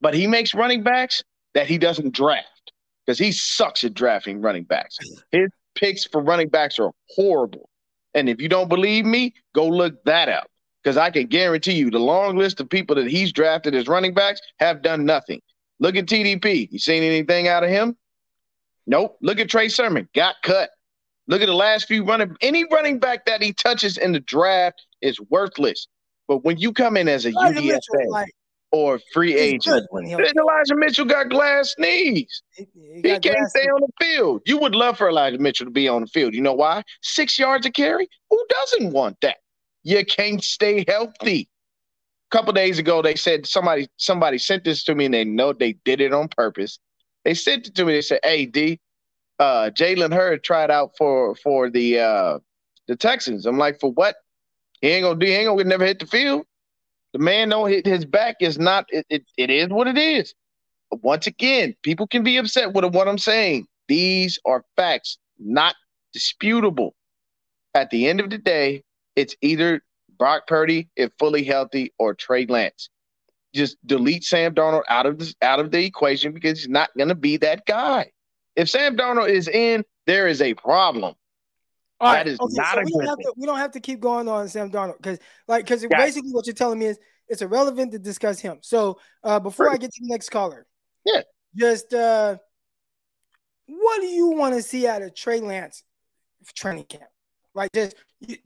but 0.00 0.14
he 0.14 0.26
makes 0.26 0.54
running 0.54 0.82
backs 0.82 1.22
that 1.54 1.66
he 1.66 1.78
doesn't 1.78 2.14
draft 2.14 2.72
because 3.06 3.18
he 3.18 3.32
sucks 3.32 3.82
at 3.84 3.94
drafting 3.94 4.40
running 4.40 4.64
backs. 4.64 4.98
His 5.32 5.48
picks 5.80 6.04
for 6.04 6.22
running 6.22 6.48
backs 6.48 6.78
are 6.78 6.92
horrible. 7.08 7.68
And 8.14 8.28
if 8.28 8.40
you 8.40 8.48
don't 8.48 8.68
believe 8.68 9.06
me, 9.06 9.34
go 9.54 9.66
look 9.66 10.04
that 10.04 10.28
up 10.28 10.48
because 10.82 10.96
I 10.96 11.10
can 11.10 11.26
guarantee 11.26 11.72
you 11.72 11.90
the 11.90 11.98
long 11.98 12.36
list 12.36 12.60
of 12.60 12.68
people 12.68 12.96
that 12.96 13.08
he's 13.08 13.32
drafted 13.32 13.74
as 13.74 13.88
running 13.88 14.14
backs 14.14 14.40
have 14.58 14.82
done 14.82 15.04
nothing. 15.04 15.40
Look 15.78 15.96
at 15.96 16.06
TDP. 16.06 16.68
You 16.70 16.78
seen 16.78 17.02
anything 17.02 17.48
out 17.48 17.64
of 17.64 17.70
him? 17.70 17.96
Nope. 18.86 19.16
Look 19.22 19.40
at 19.40 19.48
Trey 19.48 19.68
Sermon. 19.68 20.08
Got 20.14 20.36
cut. 20.42 20.70
Look 21.26 21.42
at 21.42 21.46
the 21.46 21.54
last 21.54 21.86
few 21.86 22.04
running. 22.04 22.36
Any 22.40 22.64
running 22.70 22.98
back 22.98 23.24
that 23.26 23.42
he 23.42 23.52
touches 23.52 23.96
in 23.96 24.12
the 24.12 24.20
draft 24.20 24.84
is 25.00 25.18
worthless. 25.30 25.86
But 26.26 26.44
when 26.44 26.58
you 26.58 26.72
come 26.72 26.96
in 26.96 27.08
as 27.08 27.24
a 27.24 27.30
Elijah 27.30 27.60
UDFA 27.60 27.66
Mitchell, 27.66 28.10
like, 28.10 28.34
or 28.72 29.00
free 29.12 29.32
he's 29.32 29.40
agent, 29.40 29.86
when 29.90 30.06
Elijah 30.08 30.76
Mitchell 30.76 31.04
got 31.04 31.28
glass 31.28 31.74
knees. 31.78 32.42
he- 32.52 32.66
he 32.74 32.94
He 32.96 33.02
can't 33.02 33.22
glass- 33.22 33.50
stay 33.50 33.66
on 33.66 33.80
the 33.80 34.04
field. 34.04 34.42
You 34.46 34.58
would 34.58 34.74
love 34.74 34.98
for 34.98 35.08
Elijah 35.08 35.38
Mitchell 35.38 35.66
to 35.66 35.72
be 35.72 35.88
on 35.88 36.02
the 36.02 36.06
field. 36.06 36.34
You 36.34 36.40
know 36.42 36.52
why? 36.54 36.82
Six 37.02 37.38
yards 37.38 37.66
of 37.66 37.72
carry. 37.72 38.08
Who 38.30 38.44
doesn't 38.48 38.92
want 38.92 39.20
that? 39.22 39.38
You 39.82 40.04
can't 40.04 40.42
stay 40.42 40.84
healthy. 40.86 41.48
A 42.30 42.36
couple 42.36 42.52
days 42.52 42.78
ago, 42.78 43.02
they 43.02 43.16
said 43.16 43.46
somebody 43.46 43.88
somebody 43.96 44.38
sent 44.38 44.64
this 44.64 44.84
to 44.84 44.94
me, 44.94 45.06
and 45.06 45.14
they 45.14 45.24
know 45.24 45.52
they 45.52 45.72
did 45.84 46.00
it 46.00 46.12
on 46.12 46.28
purpose. 46.28 46.78
They 47.24 47.34
sent 47.34 47.66
it 47.66 47.74
to 47.74 47.84
me. 47.84 47.94
They 47.94 48.02
said, 48.02 48.20
"Hey, 48.22 48.46
D, 48.46 48.78
uh, 49.40 49.70
Jalen 49.74 50.14
Hurd 50.14 50.44
tried 50.44 50.70
out 50.70 50.96
for 50.96 51.34
for 51.34 51.70
the 51.70 51.98
uh, 51.98 52.38
the 52.86 52.94
Texans." 52.94 53.46
I'm 53.46 53.58
like, 53.58 53.80
"For 53.80 53.90
what? 53.90 54.16
He 54.80 54.88
ain't 54.88 55.02
gonna 55.04 55.18
do. 55.18 55.26
He 55.26 55.32
ain't 55.32 55.48
gonna 55.48 55.64
never 55.64 55.84
hit 55.84 55.98
the 55.98 56.06
field. 56.06 56.46
The 57.12 57.18
man 57.18 57.50
hit 57.66 57.86
his 57.86 58.04
back 58.04 58.36
is 58.40 58.58
not. 58.58 58.86
It, 58.90 59.06
it, 59.10 59.24
it 59.36 59.50
is 59.50 59.68
what 59.68 59.88
it 59.88 59.98
is." 59.98 60.34
once 61.02 61.26
again, 61.26 61.74
people 61.82 62.06
can 62.06 62.22
be 62.22 62.36
upset 62.36 62.72
with 62.72 62.84
what 62.94 63.08
I'm 63.08 63.18
saying. 63.18 63.66
These 63.88 64.38
are 64.44 64.64
facts, 64.76 65.18
not 65.38 65.74
disputable. 66.12 66.94
At 67.74 67.90
the 67.90 68.08
end 68.08 68.20
of 68.20 68.30
the 68.30 68.38
day, 68.38 68.82
it's 69.16 69.36
either 69.40 69.82
Brock 70.18 70.46
Purdy, 70.46 70.88
if 70.96 71.12
fully 71.18 71.44
healthy, 71.44 71.92
or 71.98 72.14
Trey 72.14 72.46
Lance. 72.46 72.88
Just 73.54 73.76
delete 73.86 74.24
Sam 74.24 74.54
Darnold 74.54 74.82
out 74.88 75.06
of 75.06 75.18
the 75.18 75.34
out 75.42 75.60
of 75.60 75.70
the 75.70 75.84
equation 75.84 76.32
because 76.32 76.60
he's 76.60 76.68
not 76.68 76.90
going 76.96 77.08
to 77.08 77.14
be 77.14 77.36
that 77.38 77.66
guy. 77.66 78.10
If 78.56 78.68
Sam 78.68 78.96
Darnold 78.96 79.28
is 79.28 79.48
in, 79.48 79.84
there 80.06 80.28
is 80.28 80.40
a 80.40 80.54
problem. 80.54 81.14
All 82.00 82.12
That 82.12 82.26
is 82.26 82.38
not 82.40 82.78
a 82.78 82.82
we 82.84 82.92
good 82.92 83.04
don't 83.04 83.18
to 83.20 83.34
we 83.36 83.46
don't 83.46 83.58
have 83.58 83.72
to 83.72 83.80
keep 83.80 84.00
going 84.00 84.26
on 84.28 84.48
Sam 84.48 84.70
Darnold 84.70 84.96
because 84.96 85.18
like 85.46 85.64
because 85.66 85.82
it. 85.84 85.90
basically 85.90 86.30
what 86.30 86.46
you're 86.46 86.54
telling 86.54 86.78
me 86.78 86.86
is 86.86 86.98
it's 87.28 87.42
irrelevant 87.42 87.92
to 87.92 87.98
discuss 87.98 88.40
him. 88.40 88.58
So 88.62 88.98
uh 89.22 89.38
before 89.38 89.70
I 89.70 89.76
get 89.76 89.92
to 89.92 90.00
the 90.02 90.08
next 90.08 90.30
caller, 90.30 90.66
Yeah. 91.04 91.20
just 91.54 91.92
uh 91.92 92.38
what 93.66 94.00
do 94.00 94.06
you 94.06 94.28
want 94.28 94.54
to 94.54 94.62
see 94.62 94.86
out 94.86 95.02
of 95.02 95.14
Trey 95.14 95.40
Lance 95.40 95.84
training 96.54 96.84
camp? 96.84 97.04
Like 97.54 97.70
just 97.74 97.94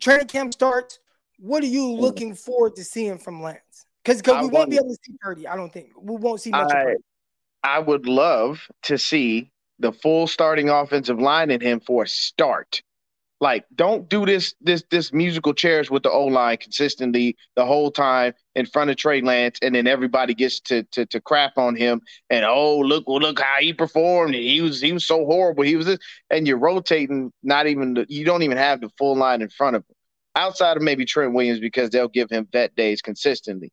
training 0.00 0.26
camp 0.26 0.52
starts. 0.52 0.98
What 1.38 1.62
are 1.62 1.66
you 1.66 1.92
looking 1.92 2.34
forward 2.34 2.74
to 2.76 2.84
seeing 2.84 3.18
from 3.18 3.40
Lance? 3.42 3.86
Because 4.05 4.20
Mm. 4.20 4.42
We 4.42 4.48
won't 4.48 4.70
be 4.70 4.76
able 4.76 4.88
to 4.88 4.98
see 5.02 5.14
Purdy. 5.20 5.46
I 5.46 5.57
don't 5.57 5.72
think 5.72 5.90
we 5.96 6.16
won't 6.16 6.40
see 6.40 6.50
much 6.50 6.72
I. 6.72 6.96
I 7.62 7.78
would 7.78 8.07
love 8.07 8.66
to 8.82 8.98
see 8.98 9.50
the 9.78 9.92
full 9.92 10.26
starting 10.26 10.68
offensive 10.68 11.18
line 11.18 11.50
in 11.50 11.61
him 11.61 11.80
for 11.80 12.02
a 12.02 12.09
start. 12.09 12.82
Like, 13.41 13.64
don't 13.74 14.09
do 14.09 14.24
this 14.24 14.55
this 14.61 14.85
this 14.91 15.12
musical 15.12 15.53
chairs 15.53 15.91
with 15.91 16.03
the 16.05 16.11
O 16.11 16.26
line 16.26 16.57
consistently 16.57 17.37
the 17.57 17.66
whole 17.66 17.91
time 17.91 18.32
in 18.55 18.64
front 18.64 18.91
of 18.91 18.97
Trey 18.97 19.20
Lance, 19.20 19.59
and 19.61 19.74
then 19.74 19.87
everybody 19.87 20.35
gets 20.35 20.61
to 20.61 20.85
to 20.93 21.05
to 21.07 21.20
crap 21.20 21.59
on 21.59 21.76
him. 21.76 22.01
And 22.30 22.45
oh, 22.45 22.78
look, 22.78 23.09
well, 23.09 23.18
look 23.18 23.41
how 23.41 23.59
he 23.61 23.72
performed. 23.72 24.35
He 24.35 24.61
was 24.61 24.80
he 24.80 24.93
was 24.93 25.07
so 25.07 25.26
horrible. 25.26 25.64
He 25.64 25.76
was 25.76 25.87
this, 25.87 25.99
and 26.30 26.47
you're 26.47 26.59
rotating. 26.59 27.32
Not 27.43 27.66
even 27.66 27.95
the, 27.95 28.07
you 28.09 28.24
don't 28.24 28.43
even 28.43 28.57
have 28.57 28.80
the 28.80 28.91
full 28.99 29.16
line 29.16 29.43
in 29.43 29.51
front 29.51 29.76
of 29.76 29.82
him, 29.82 29.97
outside 30.37 30.76
of 30.76 30.82
maybe 30.82 31.05
Trent 31.05 31.35
Williams 31.35 31.61
because 31.61 31.91
they'll 31.91 32.09
give 32.09 32.30
him 32.30 32.49
vet 32.51 32.74
days 32.76 33.03
consistently. 33.03 33.70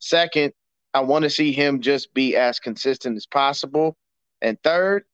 Second, 0.00 0.52
I 0.92 1.00
want 1.00 1.22
to 1.22 1.30
see 1.30 1.52
him 1.52 1.80
just 1.80 2.12
be 2.14 2.36
as 2.36 2.60
consistent 2.60 3.16
as 3.16 3.26
possible. 3.26 3.96
And 4.42 4.58
third, 4.62 5.04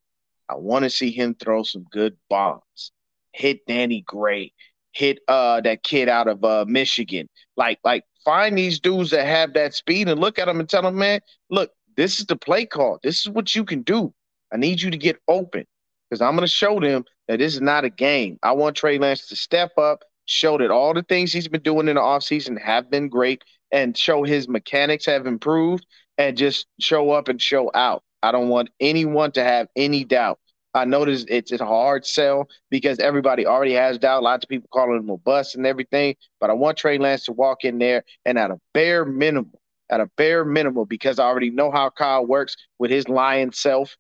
I 0.49 0.57
want 0.57 0.85
to 0.85 0.91
see 0.91 1.11
him 1.11 1.35
throw 1.35 1.63
some 1.63 1.85
good 1.91 2.17
bombs. 2.29 2.93
Hit 3.33 3.67
Danny 3.67 4.03
Gray, 4.07 4.53
hit 4.93 5.21
uh 5.29 5.61
that 5.63 5.83
kid 5.83 6.09
out 6.09 6.29
of 6.29 6.45
uh 6.45 6.65
Michigan. 6.69 7.29
Like 7.57 7.79
like 7.85 8.05
find 8.25 8.57
these 8.57 8.81
dudes 8.81 9.11
that 9.11 9.27
have 9.27 9.55
that 9.55 9.75
speed 9.75 10.09
and 10.09 10.21
look 10.21 10.39
at 10.39 10.47
them 10.47 10.61
and 10.61 10.69
tell 10.69 10.83
them, 10.83 10.97
man, 10.97 11.21
look, 11.49 11.71
this 11.97 12.19
is 12.21 12.27
the 12.27 12.37
play 12.37 12.67
call. 12.67 12.99
This 13.03 13.21
is 13.21 13.29
what 13.29 13.55
you 13.55 13.65
can 13.65 13.83
do. 13.83 14.13
I 14.53 14.57
need 14.57 14.81
you 14.81 14.91
to 14.91 14.99
get 14.99 15.21
open 15.29 15.65
because 16.09 16.21
I'm 16.21 16.37
to 16.39 16.47
show 16.47 16.81
them 16.81 17.05
that 17.29 17.39
this 17.39 17.55
is 17.55 17.61
not 17.61 17.85
a 17.85 17.91
game. 17.91 18.39
I 18.43 18.53
want 18.53 18.77
Trey 18.77 18.99
Lance 18.99 19.27
to 19.29 19.37
step 19.37 19.71
up, 19.79 20.03
show 20.27 20.59
that 20.59 20.71
all 20.71 20.93
the 20.93 21.03
things 21.05 21.33
he's 21.33 21.49
been 21.49 21.63
doing 21.63 21.89
in 21.89 21.95
the 21.95 22.01
offseason 22.01 22.61
have 22.61 22.91
been 22.91 23.09
great, 23.09 23.45
and 23.71 23.97
show 23.97 24.25
his 24.25 24.49
mechanics 24.49 25.07
have 25.07 25.27
improved, 25.27 25.87
and 26.19 26.37
just 26.37 26.67
show 26.81 27.13
up 27.13 27.29
and 27.29 27.41
show 27.41 27.71
out. 27.75 28.03
I 28.23 28.33
don't 28.33 28.49
want 28.49 28.71
anyone 28.81 29.33
to 29.33 29.45
have 29.45 29.69
any 29.77 30.05
doubt. 30.05 30.39
I 30.75 30.85
notice 30.85 31.25
it's 31.29 31.53
a 31.53 31.65
hard 31.65 32.07
sell 32.07 32.49
because 32.71 32.99
everybody 33.01 33.47
already 33.47 33.73
has 33.75 33.99
doubt. 33.99 34.23
Lots 34.23 34.45
of 34.45 34.49
people 34.49 34.69
calling 34.73 34.99
him 34.99 35.11
a 35.11 35.17
bust 35.17 35.57
and 35.57 35.67
everything. 35.67 36.15
But 36.41 36.51
I 36.51 36.53
want 36.53 36.79
Trey 36.79 36.99
Lance 36.99 37.25
to 37.25 37.33
walk 37.33 37.65
in 37.65 37.79
there 37.79 38.05
and 38.25 38.39
at 38.39 38.51
a 38.51 38.61
bare 38.73 39.05
minimum, 39.05 39.53
at 39.91 40.01
a 40.01 40.07
bare 40.17 40.45
minimum, 40.45 40.87
because 40.89 41.19
I 41.19 41.25
already 41.25 41.51
know 41.51 41.71
how 41.73 41.91
Kyle 41.91 42.25
works 42.25 42.57
with 42.79 42.91
his 42.91 43.09
lion 43.09 43.53
self, 43.53 43.97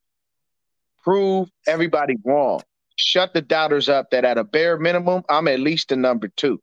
prove 1.03 1.49
everybody 1.67 2.17
wrong. 2.25 2.61
Shut 2.95 3.35
the 3.35 3.43
doubters 3.43 3.89
up 3.89 4.11
that 4.11 4.25
at 4.25 4.39
a 4.39 4.45
bare 4.45 4.79
minimum, 4.79 5.25
I'm 5.29 5.49
at 5.49 5.59
least 5.59 5.89
the 5.89 5.97
number 5.97 6.29
two. 6.29 6.61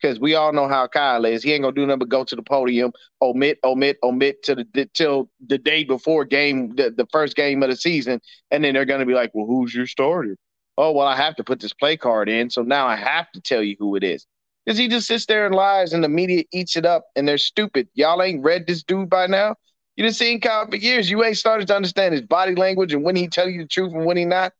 Because 0.00 0.20
we 0.20 0.34
all 0.34 0.52
know 0.52 0.68
how 0.68 0.86
Kyle 0.86 1.24
is. 1.24 1.42
He 1.42 1.52
ain't 1.52 1.62
gonna 1.62 1.74
do 1.74 1.86
nothing 1.86 2.00
but 2.00 2.08
go 2.08 2.24
to 2.24 2.36
the 2.36 2.42
podium, 2.42 2.92
omit, 3.22 3.58
omit, 3.64 3.98
omit 4.02 4.42
to 4.44 4.54
the, 4.74 4.90
till 4.92 5.30
the 5.46 5.58
day 5.58 5.84
before 5.84 6.24
game, 6.24 6.74
the, 6.76 6.90
the 6.90 7.06
first 7.12 7.34
game 7.34 7.62
of 7.62 7.70
the 7.70 7.76
season, 7.76 8.20
and 8.50 8.62
then 8.62 8.74
they're 8.74 8.84
gonna 8.84 9.06
be 9.06 9.14
like, 9.14 9.30
"Well, 9.34 9.46
who's 9.46 9.74
your 9.74 9.86
starter?" 9.86 10.36
Oh, 10.78 10.92
well, 10.92 11.06
I 11.06 11.16
have 11.16 11.36
to 11.36 11.44
put 11.44 11.60
this 11.60 11.72
play 11.72 11.96
card 11.96 12.28
in, 12.28 12.50
so 12.50 12.62
now 12.62 12.86
I 12.86 12.96
have 12.96 13.32
to 13.32 13.40
tell 13.40 13.62
you 13.62 13.76
who 13.78 13.96
it 13.96 14.04
is. 14.04 14.26
Because 14.64 14.78
he 14.78 14.88
just 14.88 15.06
sits 15.06 15.24
there 15.26 15.46
and 15.46 15.54
lies, 15.54 15.92
and 15.94 16.04
the 16.04 16.08
media 16.08 16.44
eats 16.52 16.76
it 16.76 16.84
up, 16.84 17.06
and 17.16 17.26
they're 17.26 17.38
stupid. 17.38 17.88
Y'all 17.94 18.22
ain't 18.22 18.44
read 18.44 18.66
this 18.66 18.82
dude 18.82 19.08
by 19.08 19.26
now. 19.26 19.54
You 19.96 20.04
done 20.04 20.12
seen 20.12 20.40
Kyle 20.40 20.68
for 20.68 20.76
years. 20.76 21.10
You 21.10 21.24
ain't 21.24 21.38
started 21.38 21.68
to 21.68 21.76
understand 21.76 22.12
his 22.12 22.22
body 22.22 22.54
language 22.54 22.92
and 22.92 23.02
when 23.02 23.16
he 23.16 23.28
tell 23.28 23.48
you 23.48 23.62
the 23.62 23.68
truth 23.68 23.94
and 23.94 24.04
when 24.04 24.18
he 24.18 24.26
not. 24.26 24.52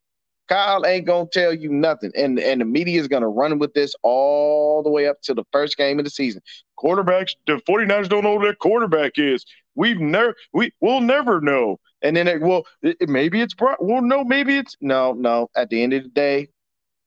Kyle 0.49 0.86
ain't 0.86 1.07
gonna 1.07 1.28
tell 1.32 1.53
you 1.53 1.70
nothing, 1.70 2.12
and 2.16 2.38
and 2.38 2.61
the 2.61 2.64
media 2.64 3.01
is 3.01 3.09
gonna 3.09 3.28
run 3.28 3.59
with 3.59 3.74
this 3.74 3.94
all 4.03 4.82
the 4.82 4.90
way 4.90 5.09
up 5.09 5.20
to 5.22 5.34
the 5.34 5.44
first 5.53 5.76
game 5.76 5.99
of 5.99 6.05
the 6.05 6.11
season. 6.11 6.40
Quarterbacks, 6.78 7.32
the 7.47 7.61
49ers 7.68 8.09
don't 8.09 8.24
know 8.24 8.40
their 8.40 8.55
quarterback 8.55 9.12
is. 9.16 9.44
We've 9.74 10.01
never, 10.01 10.34
we 10.53 10.72
we'll 10.80 11.01
never 11.01 11.40
know. 11.40 11.78
And 12.03 12.16
then 12.16 12.28
it, 12.28 12.40
well, 12.40 12.66
it, 12.82 13.09
maybe 13.09 13.40
it's 13.40 13.55
Brock. 13.55 13.78
Well, 13.80 14.03
no, 14.03 14.24
maybe 14.24 14.57
it's 14.57 14.76
no, 14.80 15.12
no. 15.12 15.49
At 15.57 15.70
the 15.70 15.82
end 15.82 15.92
of 15.92 16.05
the 16.05 16.09
day, 16.11 16.49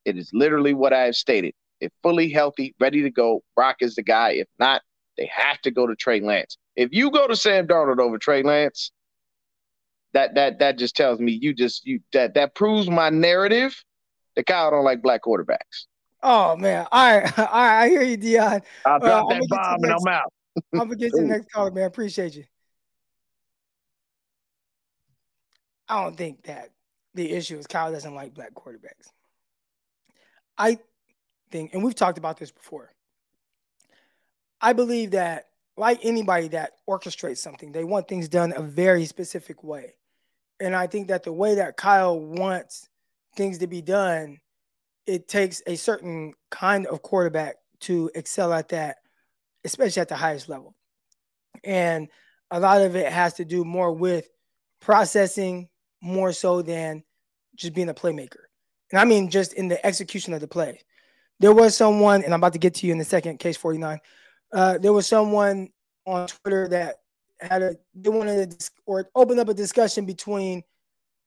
it 0.06 0.18
is 0.18 0.30
literally 0.34 0.74
what 0.74 0.94
I 0.94 1.06
have 1.06 1.16
stated. 1.16 1.54
If 1.80 1.92
fully 2.04 2.30
healthy, 2.30 2.76
ready 2.80 3.02
to 3.04 3.10
go, 3.10 3.42
Brock 3.56 3.78
is 3.80 3.96
the 3.96 4.04
guy. 4.04 4.32
If 4.32 4.48
not, 4.60 4.82
they 5.18 5.30
have 5.34 5.62
to 5.62 5.72
go 5.72 5.88
to 5.88 5.96
Trey 5.96 6.20
Lance. 6.20 6.58
If 6.76 6.90
you 6.92 7.12
go 7.12 7.28
to 7.28 7.36
Sam 7.36 7.68
Darnold 7.68 8.00
over 8.00 8.18
Trey 8.18 8.44
Lance, 8.44 8.92
that 10.14 10.36
that 10.36 10.60
that 10.60 10.78
just 10.78 10.96
tells 10.96 11.20
me 11.20 11.32
you 11.32 11.54
just 11.54 11.86
you 11.86 12.00
that 12.14 12.34
that 12.36 12.56
proves 12.56 12.90
my 12.90 13.10
narrative 13.10 13.84
that 14.36 14.46
Kyle 14.46 14.72
don't 14.72 14.84
like 14.84 15.02
black 15.02 15.24
quarterbacks. 15.24 15.86
Oh 16.24 16.56
man. 16.58 16.88
All 16.92 17.20
right. 17.20 17.40
All 17.40 17.46
right. 17.46 17.84
I 17.84 17.90
hear 17.90 18.02
you, 18.04 18.18
Dion. 18.18 18.62
I'll 18.86 18.96
Uh, 18.96 19.00
drop 19.00 19.26
I'm 19.32 19.40
that 19.40 19.40
gonna 19.40 19.40
get 19.40 19.48
to 19.48 19.56
bomb 19.56 19.82
the 19.82 19.88
and 19.88 19.92
next- 19.92 20.04
I'm 20.08 20.14
out. 20.14 20.34
I'm 20.74 20.80
gonna 20.80 20.96
get 20.96 21.12
to 21.14 21.22
the 21.22 21.28
next 21.28 21.52
caller, 21.52 21.72
man. 21.72 21.86
Appreciate 21.86 22.36
you. 22.36 22.44
I 25.88 26.04
don't 26.04 26.16
think 26.18 26.44
that 26.44 26.70
the 27.16 27.32
issue 27.32 27.58
is 27.58 27.66
Kyle 27.68 27.92
doesn't 27.92 28.14
like 28.14 28.34
black 28.34 28.54
quarterbacks. 28.54 29.08
I 30.58 30.78
think, 31.52 31.74
and 31.74 31.84
we've 31.84 31.96
talked 31.96 32.18
about 32.18 32.38
this 32.38 32.52
before. 32.52 32.92
I 34.62 34.74
believe 34.74 35.12
that 35.12 35.48
like 35.78 36.00
anybody 36.04 36.50
that 36.50 36.74
orchestrates 36.88 37.38
something, 37.38 37.72
they 37.72 37.84
want 37.86 38.08
things 38.08 38.28
done 38.28 38.54
a 38.56 38.62
very 38.62 39.06
specific 39.06 39.64
way. 39.64 39.94
And 40.60 40.76
I 40.76 40.88
think 40.88 41.08
that 41.08 41.24
the 41.24 41.34
way 41.34 41.56
that 41.56 41.78
Kyle 41.78 42.20
wants 42.20 42.90
things 43.36 43.60
to 43.60 43.68
be 43.68 43.82
done, 43.82 44.40
it 45.06 45.28
takes 45.28 45.62
a 45.66 45.76
certain 45.76 46.34
kind 46.52 46.86
of 46.88 47.02
quarterback 47.02 47.56
to 47.82 48.12
excel 48.14 48.54
at 48.54 48.70
that, 48.70 48.98
especially 49.64 50.02
at 50.02 50.10
the 50.10 50.16
highest 50.16 50.50
level. 50.50 50.76
And 51.64 52.10
a 52.52 52.60
lot 52.60 52.82
of 52.82 52.96
it 52.96 53.12
has 53.12 53.36
to 53.36 53.46
do 53.46 53.64
more 53.64 53.92
with 53.92 54.30
processing 54.82 55.70
more 56.02 56.32
so 56.32 56.62
than 56.62 57.04
just 57.56 57.74
being 57.74 57.90
a 57.90 57.94
playmaker. 57.94 58.44
And 58.92 59.00
I 59.00 59.06
mean 59.06 59.30
just 59.30 59.54
in 59.54 59.68
the 59.68 59.84
execution 59.86 60.34
of 60.34 60.42
the 60.42 60.48
play. 60.48 60.82
There 61.40 61.54
was 61.54 61.76
someone, 61.76 62.24
and 62.24 62.34
I'm 62.34 62.40
about 62.40 62.54
to 62.54 62.60
get 62.60 62.76
to 62.76 62.88
you 62.88 62.92
in 62.92 63.00
a 63.00 63.06
second, 63.06 63.40
case 63.40 63.56
49. 63.56 64.00
Uh, 64.52 64.78
there 64.78 64.92
was 64.92 65.08
someone 65.08 65.70
on 66.06 66.28
Twitter 66.28 66.68
that 66.70 66.98
had 67.42 67.62
a 67.62 67.76
they 67.96 68.10
wanted 68.10 68.52
to 68.52 68.72
or 68.86 69.10
open 69.16 69.40
up 69.40 69.50
a 69.50 69.54
discussion 69.54 70.06
between 70.06 70.64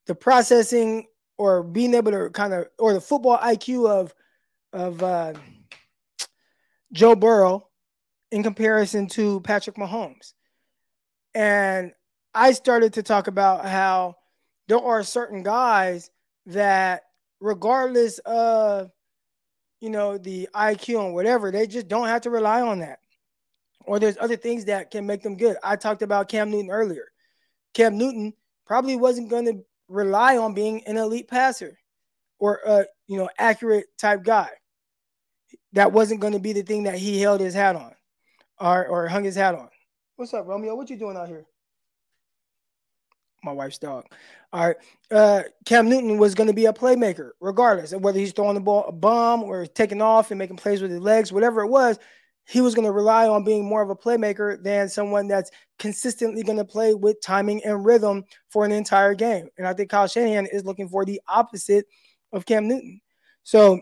the 0.07 0.15
processing 0.15 1.07
or 1.39 1.63
being 1.63 1.95
able 1.95 2.13
to 2.13 2.31
kind 2.31 2.53
of 2.53 2.67
or 2.79 2.93
the 2.93 3.01
football 3.01 3.39
IQ 3.39 3.89
of 3.89 4.15
of 4.73 5.03
uh, 5.03 5.35
Joe 6.93 7.15
Burrow 7.15 7.69
in 8.31 8.43
comparison 8.43 9.07
to 9.09 9.41
Patrick 9.41 9.77
Mahomes. 9.77 10.33
And 11.35 11.93
I 12.35 12.53
started 12.53 12.95
to 12.95 13.03
talk 13.03 13.27
about 13.27 13.67
how 13.67 14.17
there 14.69 14.79
are 14.79 15.03
certain 15.03 15.43
guys 15.43 16.11
that, 16.47 17.03
regardless 17.41 18.19
of 18.21 18.91
you 19.81 19.91
know 19.91 20.19
the 20.19 20.49
IQ 20.55 21.07
and 21.07 21.15
whatever, 21.15 21.51
they 21.51 21.67
just 21.67 21.89
don't 21.89 22.09
have 22.09 22.23
to 22.23 22.31
rely 22.31 22.63
on 22.63 22.81
that. 22.81 23.01
Or 23.85 23.99
there's 23.99 24.19
other 24.19 24.37
things 24.37 24.67
that 24.67 24.91
can 24.91 25.07
make 25.07 25.23
them 25.23 25.37
good. 25.37 25.57
I 25.63 25.77
talked 25.77 26.03
about 26.03 26.29
Cam 26.29 26.51
Newton 26.51 26.71
earlier. 26.71 27.11
Cam 27.75 27.99
Newton 27.99 28.33
probably 28.67 28.97
wasn't 28.97 29.31
going 29.31 29.47
to 29.47 29.65
rely 29.89 30.37
on 30.37 30.55
being 30.55 30.85
an 30.87 30.97
elite 30.97 31.29
passer 31.29 31.79
or 32.39 32.61
a 32.67 32.87
you 33.07 33.19
know 33.19 33.29
accurate 33.39 33.87
type 33.99 34.23
guy. 34.23 34.49
That 35.75 35.93
wasn't 35.93 36.21
going 36.21 36.35
to 36.35 36.39
be 36.39 36.53
the 36.53 36.63
thing 36.63 36.85
that 36.85 36.99
he 36.99 37.21
held 37.21 37.41
his 37.41 37.55
hat 37.55 37.77
on 37.77 37.95
or, 38.61 38.87
or 38.87 39.09
hung 39.09 39.25
his 39.25 39.37
hat 39.37 39.55
on. 39.55 39.69
What's 40.17 40.35
up, 40.35 40.47
Romeo? 40.47 40.75
What 40.75 40.91
you 40.91 40.97
doing 40.97 41.17
out 41.17 41.29
here? 41.29 41.47
My 43.43 43.53
wife's 43.53 43.79
dog. 43.79 44.05
All 44.53 44.69
right. 44.69 44.77
Uh, 45.11 45.43
Cam 45.65 45.89
Newton 45.89 46.19
was 46.19 46.35
going 46.35 46.47
to 46.47 46.55
be 46.55 46.67
a 46.67 46.73
playmaker, 46.73 47.31
regardless 47.41 47.93
of 47.93 48.03
whether 48.03 48.19
he's 48.19 48.33
throwing 48.33 48.55
the 48.55 48.61
ball 48.61 48.85
a 48.87 48.93
bomb 48.93 49.43
or 49.43 49.67
taking 49.67 50.01
off 50.01 50.31
and 50.31 50.39
making 50.39 50.57
plays 50.57 50.81
with 50.81 50.91
his 50.91 51.01
legs, 51.01 51.33
whatever 51.33 51.63
it 51.63 51.69
was. 51.69 51.99
He 52.45 52.61
was 52.61 52.75
going 52.75 52.87
to 52.87 52.93
rely 52.93 53.29
on 53.29 53.45
being 53.45 53.65
more 53.65 53.83
of 53.83 53.91
a 53.91 53.97
playmaker 53.97 54.63
than 54.63 54.89
someone 54.89 55.29
that's 55.29 55.51
consistently 55.79 56.43
going 56.43 56.59
to 56.59 56.65
play 56.65 56.93
with 56.93 57.21
timing 57.23 57.65
and 57.65 57.85
rhythm 57.85 58.25
for 58.49 58.65
an 58.65 58.73
entire 58.73 59.15
game. 59.15 59.49
And 59.59 59.67
I 59.67 59.75
think 59.75 59.91
Kyle 59.91 60.09
Shanahan 60.09 60.47
is 60.47 60.65
looking 60.65 60.89
for 60.89 61.05
the 61.05 61.21
opposite 61.29 61.87
of 62.33 62.47
Cam 62.47 62.69
Newton. 62.69 63.01
So 63.45 63.81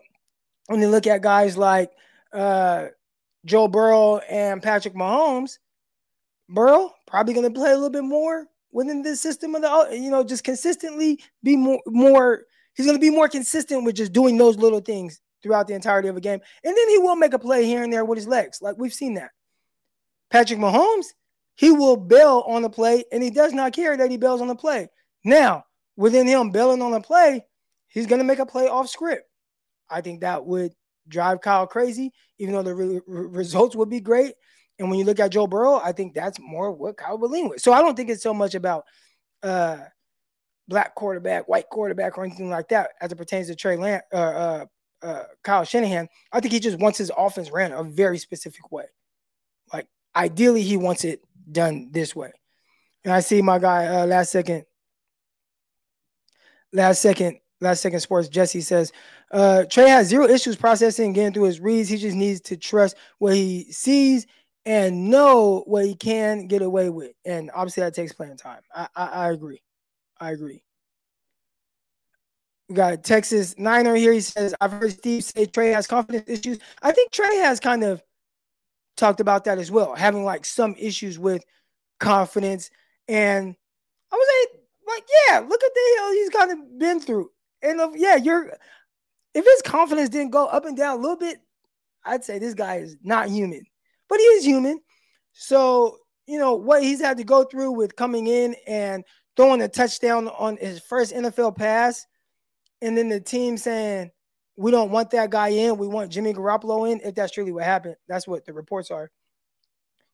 when 0.67 0.81
you 0.81 0.89
look 0.89 1.07
at 1.07 1.23
guys 1.23 1.57
like 1.57 1.91
uh, 2.33 2.87
Joe 3.45 3.67
Burrow 3.67 4.19
and 4.19 4.63
Patrick 4.63 4.95
Mahomes, 4.95 5.59
Burrow 6.49 6.93
probably 7.07 7.35
going 7.35 7.53
to 7.53 7.59
play 7.59 7.71
a 7.71 7.75
little 7.75 7.91
bit 7.91 8.05
more 8.05 8.47
within 8.73 9.03
the 9.03 9.17
system 9.17 9.55
of 9.55 9.63
the, 9.63 9.97
you 9.97 10.11
know, 10.11 10.23
just 10.23 10.45
consistently 10.45 11.21
be 11.43 11.57
more, 11.57 11.81
more. 11.87 12.45
He's 12.75 12.87
going 12.87 12.97
to 12.97 13.01
be 13.01 13.11
more 13.11 13.29
consistent 13.29 13.85
with 13.85 13.97
just 13.97 14.13
doing 14.13 14.37
those 14.37 14.57
little 14.57 14.81
things 14.81 15.21
throughout 15.43 15.67
the 15.67 15.75
entirety 15.75 16.09
of 16.09 16.17
a 16.17 16.21
game, 16.21 16.41
and 16.65 16.77
then 16.77 16.89
he 16.89 16.99
will 16.99 17.17
make 17.17 17.33
a 17.33 17.39
play 17.39 17.65
here 17.65 17.83
and 17.83 17.93
there 17.93 18.05
with 18.05 18.19
his 18.19 18.29
legs, 18.29 18.61
like 18.61 18.77
we've 18.79 18.95
seen 18.95 19.15
that. 19.15 19.31
Patrick 20.31 20.59
Mahomes, 20.59 21.07
he 21.57 21.73
will 21.73 21.97
bail 21.97 22.45
on 22.47 22.63
the 22.63 22.71
play, 22.71 23.05
and 23.13 23.23
he 23.23 23.31
does 23.31 23.53
not 23.53 23.73
care 23.73 23.97
that 23.97 24.11
he 24.11 24.17
bails 24.17 24.41
on 24.41 24.49
the 24.49 24.55
play. 24.55 24.89
Now, 25.25 25.65
within 25.97 26.27
him 26.27 26.51
bailing 26.51 26.83
on 26.83 26.93
the 26.93 27.01
play, 27.01 27.45
he's 27.89 28.07
going 28.07 28.21
to 28.21 28.25
make 28.25 28.39
a 28.39 28.47
play 28.47 28.69
off 28.69 28.89
script. 28.89 29.29
I 29.91 30.01
think 30.01 30.21
that 30.21 30.47
would 30.47 30.73
drive 31.09 31.41
Kyle 31.41 31.67
crazy, 31.67 32.13
even 32.39 32.55
though 32.55 32.63
the 32.63 32.75
re- 32.75 33.01
results 33.07 33.75
would 33.77 33.91
be 33.91 34.01
great. 34.01 34.35
And 34.79 34.89
when 34.89 34.99
you 34.99 35.05
look 35.05 35.21
at 35.21 35.33
Joe 35.33 35.47
Burrow, 35.47 35.81
I 35.83 35.93
think 35.93 36.15
that's 36.15 36.39
more 36.41 36.73
what 36.73 36.97
Kyle 36.97 37.19
would 37.19 37.31
lean 37.31 37.49
with. 37.49 37.61
So 37.61 37.73
I 37.73 37.83
don't 37.83 37.97
think 37.97 38.09
it's 38.09 38.23
so 38.23 38.33
much 38.33 38.55
about 38.55 38.85
uh, 39.43 39.79
black 40.69 40.95
quarterback, 40.95 41.49
white 41.49 41.69
quarterback, 41.69 42.17
or 42.17 42.25
anything 42.25 42.49
like 42.49 42.69
that 42.69 42.91
as 43.01 43.13
it 43.13 43.17
pertains 43.17 43.49
to 43.49 43.55
Trey 43.55 43.77
Lance, 43.77 44.05
uh, 44.13 44.17
uh, 44.17 44.65
uh, 45.03 45.25
Kyle 45.43 45.65
Shanahan. 45.65 46.09
I 46.33 46.41
think 46.41 46.53
he 46.53 46.61
just 46.61 46.79
wants 46.79 46.99
his 46.99 47.11
offense 47.17 47.51
ran 47.51 47.73
a 47.73 47.83
very 47.83 48.19
specific 48.19 48.71
way. 48.71 48.87
Like 49.73 49.87
ideally, 50.15 50.63
he 50.63 50.77
wants 50.77 51.05
it 51.05 51.23
done 51.51 51.91
this 51.93 52.15
way. 52.15 52.33
And 53.05 53.13
I 53.13 53.21
see 53.21 53.43
my 53.43 53.59
guy 53.59 53.87
uh, 53.87 54.07
last 54.07 54.31
second, 54.31 54.65
last 56.73 57.01
second 57.01 57.41
Last 57.61 57.83
Second 57.83 58.01
Sports, 58.01 58.29
Jesse 58.29 58.63
says, 58.63 58.91
uh, 59.33 59.65
Trey 59.65 59.89
has 59.89 60.09
zero 60.09 60.27
issues 60.27 60.57
processing 60.57 61.13
getting 61.13 61.33
through 61.33 61.45
his 61.45 61.61
reads. 61.61 61.89
He 61.89 61.99
just 61.99 62.17
needs 62.17 62.41
to 62.43 62.57
trust 62.57 62.97
what 63.19 63.35
he 63.35 63.71
sees 63.71 64.27
and 64.65 65.11
know 65.11 65.63
what 65.67 65.85
he 65.85 65.95
can 65.95 66.47
get 66.47 66.63
away 66.63 66.89
with. 66.89 67.13
And 67.25 67.51
obviously, 67.55 67.83
that 67.83 67.95
takes 67.95 68.13
playing 68.13 68.39
time. 68.39 68.63
I, 68.75 68.89
I, 68.97 69.07
I 69.07 69.31
agree. 69.31 69.63
I 70.19 70.31
agree. 70.31 70.63
We 72.71 72.77
got 72.77 73.03
Texas 73.03 73.57
Niner 73.59 73.97
here. 73.97 74.13
He 74.13 74.21
says, 74.21 74.55
I've 74.61 74.71
heard 74.71 74.93
Steve 74.93 75.25
say 75.25 75.45
Trey 75.47 75.71
has 75.71 75.89
confidence 75.89 76.29
issues. 76.29 76.61
I 76.81 76.93
think 76.93 77.11
Trey 77.11 77.39
has 77.39 77.59
kind 77.59 77.83
of 77.83 78.01
talked 78.97 79.19
about 79.19 79.43
that 79.45 79.59
as 79.59 79.73
well, 79.73 79.97
having 79.97 80.25
like 80.25 80.45
some 80.45 80.77
issues 80.79 81.19
with 81.19 81.45
confidence. 81.99 82.71
And 83.09 83.57
I 84.13 84.15
was 84.15 84.29
like, 84.41 84.63
like, 84.87 85.05
yeah, 85.29 85.41
look 85.41 85.61
at 85.65 85.75
the 85.75 85.97
hell 85.99 86.13
he's 86.13 86.31
kind 86.31 86.53
of 86.53 86.79
been 86.79 87.01
through. 87.01 87.31
And 87.61 87.81
yeah, 87.97 88.15
you're 88.15 88.53
if 89.35 89.45
his 89.45 89.63
confidence 89.63 90.09
didn't 90.09 90.31
go 90.31 90.47
up 90.47 90.65
and 90.65 90.77
down 90.77 90.97
a 90.97 91.01
little 91.01 91.17
bit, 91.17 91.39
I'd 92.05 92.25
say 92.25 92.39
this 92.39 92.55
guy 92.55 92.77
is 92.77 92.97
not 93.03 93.29
human, 93.29 93.65
but 94.09 94.19
he 94.19 94.25
is 94.25 94.45
human. 94.45 94.81
So, 95.33 95.99
you 96.27 96.39
know, 96.39 96.55
what 96.55 96.85
he's 96.85 97.01
had 97.01 97.17
to 97.17 97.25
go 97.25 97.43
through 97.43 97.73
with 97.73 97.97
coming 97.97 98.29
in 98.29 98.55
and 98.69 99.05
throwing 99.37 99.61
a 99.61 99.69
touchdown 99.69 100.29
on 100.29 100.57
his 100.57 100.81
first 100.81 101.13
NFL 101.13 101.57
pass, 101.57 102.07
and 102.83 102.97
then 102.97 103.09
the 103.09 103.21
team 103.21 103.57
saying, 103.57 104.11
we 104.57 104.71
don't 104.71 104.91
want 104.91 105.11
that 105.11 105.31
guy 105.31 105.49
in. 105.49 105.79
We 105.79 105.87
want 105.87 106.13
Jimmy 106.13 106.35
Garoppolo 106.35 106.91
in. 106.91 107.01
If 107.03 107.15
that's 107.15 107.33
truly 107.33 107.53
what 107.53 107.65
happened, 107.65 107.97
that's 108.09 108.27
what 108.27 108.45
the 108.45 108.53
reports 108.53 108.91
are. 108.91 109.11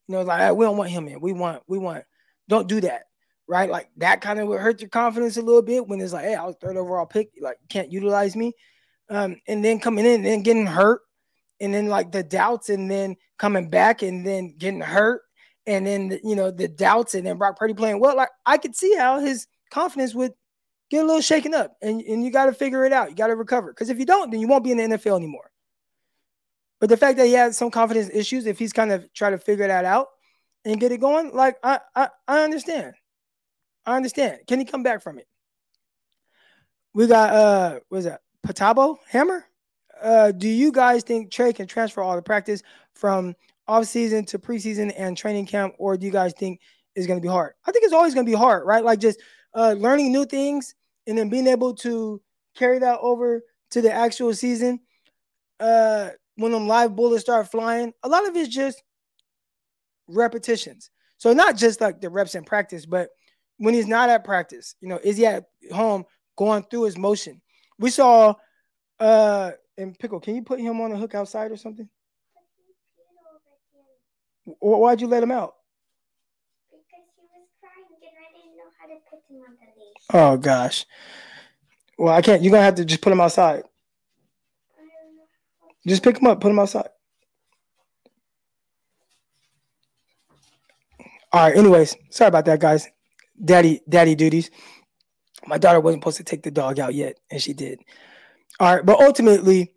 You 0.08 0.14
know, 0.14 0.22
like 0.22 0.54
we 0.54 0.64
don't 0.64 0.76
want 0.76 0.90
him 0.90 1.08
in. 1.08 1.20
We 1.20 1.32
want, 1.32 1.62
we 1.66 1.78
want, 1.78 2.04
don't 2.48 2.68
do 2.68 2.80
that 2.82 3.06
right? 3.48 3.70
Like 3.70 3.88
that 3.98 4.20
kind 4.20 4.40
of 4.40 4.48
would 4.48 4.60
hurt 4.60 4.80
your 4.80 4.90
confidence 4.90 5.36
a 5.36 5.42
little 5.42 5.62
bit 5.62 5.86
when 5.86 6.00
it's 6.00 6.12
like, 6.12 6.24
hey, 6.24 6.34
I 6.34 6.44
was 6.44 6.56
third 6.60 6.76
overall 6.76 7.06
pick, 7.06 7.30
like 7.40 7.58
can't 7.68 7.92
utilize 7.92 8.36
me. 8.36 8.52
Um, 9.08 9.36
and 9.46 9.64
then 9.64 9.78
coming 9.78 10.04
in 10.04 10.16
and 10.16 10.26
then 10.26 10.42
getting 10.42 10.66
hurt, 10.66 11.02
and 11.60 11.72
then 11.72 11.86
like 11.86 12.12
the 12.12 12.22
doubts, 12.22 12.68
and 12.68 12.90
then 12.90 13.16
coming 13.38 13.70
back 13.70 14.02
and 14.02 14.26
then 14.26 14.56
getting 14.58 14.80
hurt, 14.80 15.22
and 15.66 15.86
then 15.86 16.18
you 16.24 16.34
know 16.34 16.50
the 16.50 16.68
doubts, 16.68 17.14
and 17.14 17.26
then 17.26 17.38
Brock 17.38 17.56
Purdy 17.56 17.74
playing 17.74 18.00
well. 18.00 18.16
Like 18.16 18.30
I 18.44 18.58
could 18.58 18.74
see 18.74 18.96
how 18.96 19.20
his 19.20 19.46
confidence 19.70 20.14
would 20.14 20.32
get 20.90 21.02
a 21.02 21.06
little 21.06 21.20
shaken 21.20 21.54
up, 21.54 21.76
and, 21.82 22.00
and 22.02 22.24
you 22.24 22.30
got 22.30 22.46
to 22.46 22.52
figure 22.52 22.84
it 22.84 22.92
out. 22.92 23.10
You 23.10 23.16
got 23.16 23.28
to 23.28 23.36
recover 23.36 23.72
because 23.72 23.90
if 23.90 23.98
you 23.98 24.06
don't, 24.06 24.30
then 24.30 24.40
you 24.40 24.48
won't 24.48 24.64
be 24.64 24.70
in 24.70 24.78
the 24.78 24.96
NFL 24.96 25.16
anymore. 25.16 25.50
But 26.80 26.88
the 26.88 26.96
fact 26.96 27.16
that 27.18 27.26
he 27.26 27.32
had 27.32 27.54
some 27.54 27.70
confidence 27.70 28.10
issues, 28.12 28.46
if 28.46 28.58
he's 28.58 28.72
kind 28.72 28.92
of 28.92 29.12
trying 29.12 29.32
to 29.32 29.38
figure 29.38 29.66
that 29.66 29.84
out 29.84 30.08
and 30.64 30.78
get 30.80 30.92
it 30.92 31.00
going, 31.00 31.32
like 31.34 31.56
I 31.62 31.80
I, 31.94 32.08
I 32.28 32.44
understand. 32.44 32.94
I 33.84 33.96
understand. 33.96 34.40
Can 34.46 34.58
he 34.58 34.64
come 34.64 34.82
back 34.82 35.02
from 35.02 35.18
it? 35.18 35.26
We 36.92 37.06
got 37.06 37.32
uh 37.32 37.80
what 37.88 37.98
is 37.98 38.04
that? 38.04 38.20
Patabo 38.46 38.98
Hammer? 39.08 39.44
Uh 40.02 40.32
do 40.32 40.48
you 40.48 40.70
guys 40.70 41.02
think 41.02 41.30
Trey 41.30 41.52
can 41.52 41.66
transfer 41.66 42.02
all 42.02 42.16
the 42.16 42.22
practice 42.22 42.62
from 42.94 43.34
off 43.68 43.86
season 43.86 44.24
to 44.26 44.38
preseason 44.38 44.92
and 44.96 45.16
training 45.16 45.46
camp, 45.46 45.74
or 45.78 45.96
do 45.96 46.04
you 46.04 46.12
guys 46.12 46.34
think 46.38 46.60
it's 46.94 47.06
gonna 47.06 47.20
be 47.20 47.28
hard? 47.28 47.54
I 47.64 47.72
think 47.72 47.84
it's 47.84 47.94
always 47.94 48.14
gonna 48.14 48.26
be 48.26 48.34
hard, 48.34 48.66
right? 48.66 48.84
Like 48.84 49.00
just 49.00 49.20
uh 49.54 49.74
learning 49.78 50.12
new 50.12 50.24
things 50.24 50.74
and 51.06 51.16
then 51.16 51.28
being 51.28 51.46
able 51.46 51.74
to 51.74 52.20
carry 52.56 52.78
that 52.78 52.98
over 53.00 53.42
to 53.70 53.80
the 53.80 53.92
actual 53.92 54.34
season. 54.34 54.80
Uh 55.60 56.10
when 56.36 56.52
them 56.52 56.68
live 56.68 56.94
bullets 56.94 57.22
start 57.22 57.50
flying, 57.50 57.92
a 58.02 58.08
lot 58.08 58.28
of 58.28 58.36
it's 58.36 58.54
just 58.54 58.82
repetitions. 60.08 60.90
So 61.18 61.32
not 61.32 61.56
just 61.56 61.80
like 61.80 62.00
the 62.00 62.10
reps 62.10 62.34
in 62.34 62.44
practice, 62.44 62.84
but 62.84 63.08
when 63.58 63.72
he's 63.74 63.86
not 63.86 64.10
at 64.10 64.24
practice? 64.24 64.74
You 64.80 64.88
know, 64.88 65.00
is 65.02 65.16
he 65.16 65.24
at 65.26 65.46
home 65.72 66.04
going 66.36 66.64
through 66.64 66.84
his 66.84 66.98
motion? 66.98 67.40
We 67.78 67.90
saw 67.90 68.34
uh 69.00 69.52
and 69.78 69.98
Pickle, 69.98 70.20
can 70.20 70.34
you 70.34 70.42
put 70.42 70.60
him 70.60 70.80
on 70.80 70.92
a 70.92 70.96
hook 70.96 71.14
outside 71.14 71.50
or 71.50 71.56
something? 71.56 71.88
Why'd 74.60 75.00
you 75.00 75.08
let 75.08 75.22
him 75.22 75.32
out? 75.32 75.54
Because 76.70 77.04
he 77.16 77.22
was 77.34 77.48
crying 77.60 77.84
and 77.90 78.16
I 78.16 78.30
didn't 78.32 78.56
know 78.56 78.70
how 78.78 78.86
to 78.86 78.94
put 78.94 78.94
him 78.94 78.94
on 78.96 79.00
the 79.00 79.15
leash. 79.15 79.15
Oh 80.12 80.36
gosh. 80.36 80.84
Well, 81.98 82.14
I 82.14 82.22
can't. 82.22 82.42
You're 82.42 82.52
gonna 82.52 82.62
have 82.62 82.76
to 82.76 82.84
just 82.84 83.00
put 83.00 83.12
him 83.12 83.20
outside. 83.20 83.64
Just 85.86 86.02
pick 86.02 86.18
him 86.18 86.26
up, 86.26 86.40
put 86.40 86.50
him 86.50 86.58
outside. 86.58 86.88
All 91.32 91.42
right. 91.48 91.56
Anyways, 91.56 91.96
sorry 92.10 92.28
about 92.28 92.44
that, 92.46 92.60
guys. 92.60 92.88
Daddy, 93.42 93.80
daddy 93.88 94.14
duties. 94.14 94.50
My 95.46 95.58
daughter 95.58 95.80
wasn't 95.80 96.02
supposed 96.02 96.16
to 96.16 96.24
take 96.24 96.42
the 96.42 96.50
dog 96.50 96.78
out 96.78 96.94
yet, 96.94 97.18
and 97.30 97.40
she 97.40 97.52
did. 97.52 97.80
All 98.58 98.74
right, 98.74 98.84
but 98.84 99.00
ultimately, 99.00 99.72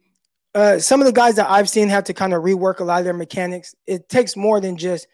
uh, 0.55 0.79
some 0.79 1.01
of 1.01 1.05
the 1.05 1.13
guys 1.13 1.35
that 1.35 1.49
I've 1.49 1.69
seen 1.69 1.89
have 1.89 2.05
to 2.05 2.13
kind 2.13 2.33
of 2.33 2.43
rework 2.43 2.79
a 2.79 2.83
lot 2.83 2.99
of 2.99 3.05
their 3.05 3.13
mechanics. 3.13 3.75
It 3.85 4.09
takes 4.09 4.35
more 4.35 4.59
than 4.61 4.77
just 4.77 5.07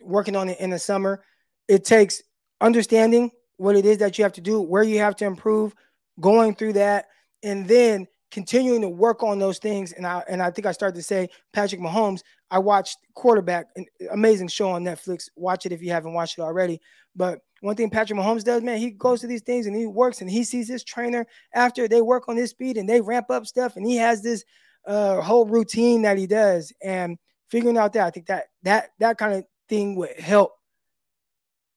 working 0.00 0.34
on 0.34 0.48
it 0.48 0.58
in 0.58 0.70
the 0.70 0.78
summer. 0.78 1.22
It 1.68 1.84
takes 1.84 2.22
understanding 2.60 3.30
what 3.62 3.76
it 3.76 3.86
is 3.86 3.98
that 3.98 4.18
you 4.18 4.24
have 4.24 4.32
to 4.32 4.40
do, 4.40 4.60
where 4.60 4.82
you 4.82 4.98
have 4.98 5.14
to 5.16 5.24
improve, 5.24 5.74
going 6.20 6.54
through 6.54 6.72
that, 6.74 7.06
and 7.42 7.66
then 7.68 8.06
continuing 8.32 8.80
to 8.80 8.88
work 8.88 9.22
on 9.22 9.38
those 9.38 9.58
things. 9.58 9.92
And 9.92 10.06
I 10.06 10.24
and 10.28 10.42
I 10.42 10.50
think 10.50 10.66
I 10.66 10.72
started 10.72 10.96
to 10.96 11.02
say 11.02 11.28
Patrick 11.52 11.80
Mahomes. 11.80 12.22
I 12.50 12.58
watched 12.58 12.98
quarterback, 13.14 13.66
an 13.76 13.86
amazing 14.10 14.48
show 14.48 14.70
on 14.70 14.84
Netflix. 14.84 15.28
Watch 15.36 15.64
it 15.64 15.72
if 15.72 15.82
you 15.82 15.90
haven't 15.90 16.12
watched 16.12 16.38
it 16.38 16.42
already. 16.42 16.80
But 17.14 17.40
one 17.60 17.76
thing 17.76 17.88
Patrick 17.88 18.18
Mahomes 18.18 18.42
does, 18.42 18.62
man, 18.62 18.78
he 18.78 18.90
goes 18.90 19.20
to 19.20 19.28
these 19.28 19.42
things 19.42 19.66
and 19.66 19.76
he 19.76 19.86
works 19.86 20.20
and 20.20 20.30
he 20.30 20.42
sees 20.42 20.66
his 20.66 20.82
trainer 20.82 21.24
after 21.54 21.86
they 21.86 22.02
work 22.02 22.28
on 22.28 22.36
his 22.36 22.50
speed 22.50 22.76
and 22.76 22.88
they 22.88 23.00
ramp 23.00 23.30
up 23.30 23.46
stuff 23.46 23.76
and 23.76 23.86
he 23.86 23.96
has 23.96 24.22
this 24.22 24.44
uh, 24.86 25.20
whole 25.20 25.46
routine 25.46 26.02
that 26.02 26.18
he 26.18 26.26
does 26.26 26.72
and 26.82 27.16
figuring 27.48 27.78
out 27.78 27.92
that 27.92 28.06
I 28.06 28.10
think 28.10 28.26
that 28.26 28.46
that 28.64 28.90
that 28.98 29.18
kind 29.18 29.34
of 29.34 29.44
thing 29.68 29.94
would 29.96 30.18
help 30.18 30.54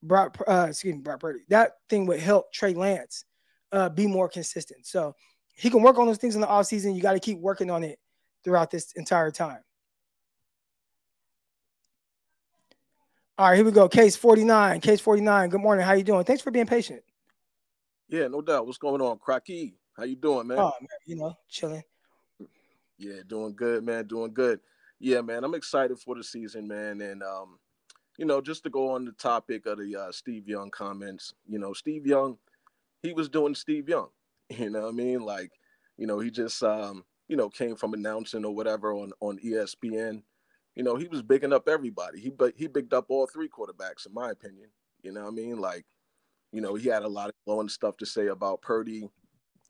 Brock, 0.07 0.37
uh, 0.47 0.67
excuse 0.69 0.95
me, 0.95 1.01
Brock 1.01 1.19
Purdy. 1.19 1.39
That 1.49 1.73
thing 1.89 2.05
would 2.05 2.19
help 2.19 2.51
Trey 2.53 2.73
Lance 2.73 3.25
uh, 3.71 3.89
be 3.89 4.07
more 4.07 4.29
consistent. 4.29 4.85
So 4.85 5.15
he 5.55 5.69
can 5.69 5.81
work 5.81 5.97
on 5.97 6.07
those 6.07 6.17
things 6.17 6.35
in 6.35 6.41
the 6.41 6.47
offseason. 6.47 6.95
You 6.95 7.01
got 7.01 7.13
to 7.13 7.19
keep 7.19 7.39
working 7.39 7.71
on 7.71 7.83
it 7.83 7.99
throughout 8.43 8.71
this 8.71 8.91
entire 8.93 9.31
time. 9.31 9.59
All 13.37 13.49
right, 13.49 13.55
here 13.55 13.65
we 13.65 13.71
go. 13.71 13.89
Case 13.89 14.15
49. 14.15 14.79
Case 14.79 15.01
49. 15.01 15.49
Good 15.49 15.59
morning. 15.59 15.85
How 15.85 15.93
you 15.93 16.03
doing? 16.03 16.23
Thanks 16.23 16.41
for 16.41 16.51
being 16.51 16.67
patient. 16.67 17.01
Yeah, 18.07 18.27
no 18.27 18.41
doubt. 18.41 18.65
What's 18.65 18.77
going 18.77 19.01
on, 19.01 19.17
Crocky? 19.17 19.75
How 19.97 20.03
you 20.03 20.15
doing, 20.15 20.47
man? 20.47 20.59
Oh, 20.59 20.71
man, 20.79 20.87
you 21.05 21.15
know, 21.17 21.33
chilling. 21.49 21.83
Yeah, 22.97 23.21
doing 23.27 23.53
good, 23.55 23.83
man. 23.83 24.07
Doing 24.07 24.33
good. 24.33 24.61
Yeah, 24.99 25.21
man. 25.21 25.43
I'm 25.43 25.55
excited 25.55 25.99
for 25.99 26.15
the 26.15 26.23
season, 26.23 26.67
man. 26.67 27.01
And 27.01 27.23
um, 27.23 27.59
you 28.17 28.25
know, 28.25 28.41
just 28.41 28.63
to 28.63 28.69
go 28.69 28.91
on 28.91 29.05
the 29.05 29.11
topic 29.13 29.65
of 29.65 29.77
the 29.79 29.95
uh, 29.95 30.11
Steve 30.11 30.47
Young 30.47 30.71
comments, 30.71 31.33
you 31.47 31.59
know, 31.59 31.73
Steve 31.73 32.05
Young, 32.05 32.37
he 33.01 33.13
was 33.13 33.29
doing 33.29 33.55
Steve 33.55 33.89
Young. 33.89 34.09
You 34.51 34.69
know 34.69 34.81
what 34.81 34.89
I 34.89 34.91
mean? 34.91 35.21
Like, 35.21 35.51
you 35.97 36.05
know, 36.05 36.19
he 36.19 36.29
just 36.29 36.61
um, 36.61 37.03
you 37.27 37.35
know, 37.35 37.49
came 37.49 37.75
from 37.75 37.95
announcing 37.95 38.45
or 38.45 38.53
whatever 38.53 38.93
on 38.93 39.11
on 39.19 39.39
ESPN 39.39 40.21
you 40.75 40.83
know, 40.83 40.97
he 40.97 41.07
was 41.07 41.21
bigging 41.21 41.53
up 41.53 41.67
everybody. 41.67 42.19
He 42.19 42.29
but 42.29 42.53
he 42.55 42.67
bigged 42.67 42.93
up 42.93 43.05
all 43.09 43.27
three 43.27 43.49
quarterbacks, 43.49 44.05
in 44.05 44.13
my 44.13 44.31
opinion. 44.31 44.69
You 45.01 45.13
know 45.13 45.23
what 45.23 45.31
I 45.31 45.35
mean? 45.35 45.57
Like, 45.57 45.85
you 46.51 46.61
know, 46.61 46.75
he 46.75 46.89
had 46.89 47.03
a 47.03 47.07
lot 47.07 47.29
of 47.29 47.35
glowing 47.45 47.69
stuff 47.69 47.97
to 47.97 48.05
say 48.05 48.27
about 48.27 48.61
Purdy. 48.61 49.09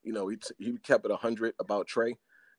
You 0.04 0.14
know, 0.14 0.28
he 0.28 0.38
he 0.58 0.78
kept 0.80 1.06
it 1.06 1.12
hundred 1.12 1.54
about 1.60 1.88
Trey. 1.88 2.16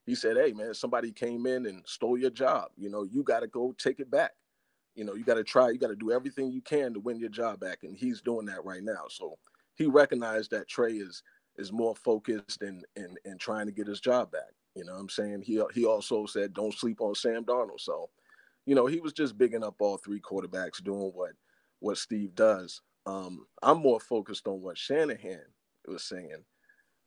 He 0.07 0.15
said, 0.15 0.37
"Hey, 0.37 0.53
man, 0.53 0.75
somebody 0.75 1.11
came 1.11 1.47
in 1.47 1.67
and 1.67 1.83
stole 1.87 2.17
your 2.17 2.31
job. 2.31 2.71
You 2.77 2.89
know, 2.89 3.03
you 3.03 3.25
got 3.25 3.41
to 3.41 3.49
go 3.49 3.75
take 3.77 3.99
it 3.99 4.11
back. 4.11 4.33
You 4.97 5.05
know, 5.05 5.15
you 5.15 5.25
got 5.25 5.35
to 5.35 5.45
try. 5.45 5.71
You 5.71 5.79
got 5.79 5.89
to 5.89 5.97
do 5.97 6.11
everything 6.13 6.51
you 6.51 6.63
can 6.63 6.95
to 6.95 7.01
win 7.01 7.19
your 7.19 7.29
job 7.29 7.61
back." 7.61 7.85
And 7.85 7.97
he's 7.97 8.21
doing 8.21 8.47
that 8.47 8.65
right 8.65 8.83
now. 8.83 9.05
So 9.09 9.39
he 9.75 9.87
recognized 9.87 10.51
that 10.51 10.69
Trey 10.69 10.95
is 10.95 11.23
is 11.57 11.73
more 11.73 11.95
focused 11.95 12.63
and 12.63 12.85
and 12.97 13.19
and 13.25 13.39
trying 13.39 13.67
to 13.67 13.73
get 13.73 13.87
his 13.87 14.01
job 14.01 14.33
back. 14.33 14.53
You 14.75 14.85
know 14.85 14.93
what 14.93 15.01
I'm 15.01 15.09
saying? 15.09 15.43
He 15.43 15.63
he 15.75 15.85
also 15.85 16.27
said, 16.27 16.55
"Don't 16.55 16.75
sleep 16.75 17.01
on 17.01 17.15
Sam 17.15 17.45
Darnold." 17.45 17.81
So 17.81 18.11
you 18.67 18.75
know, 18.75 18.87
he 18.87 19.01
was 19.01 19.13
just 19.13 19.39
bigging 19.39 19.63
up 19.63 19.77
all 19.79 19.97
three 19.97 20.21
quarterbacks 20.21 20.83
doing 20.83 21.13
what 21.15 21.33
what 21.81 21.99
Steve 21.99 22.35
does. 22.35 22.83
Um, 23.07 23.47
I'm 23.63 23.79
more 23.79 24.01
focused 24.01 24.49
on 24.49 24.61
what 24.61 24.77
Shanahan 24.77 25.45
was 25.87 26.03
saying, 26.03 26.45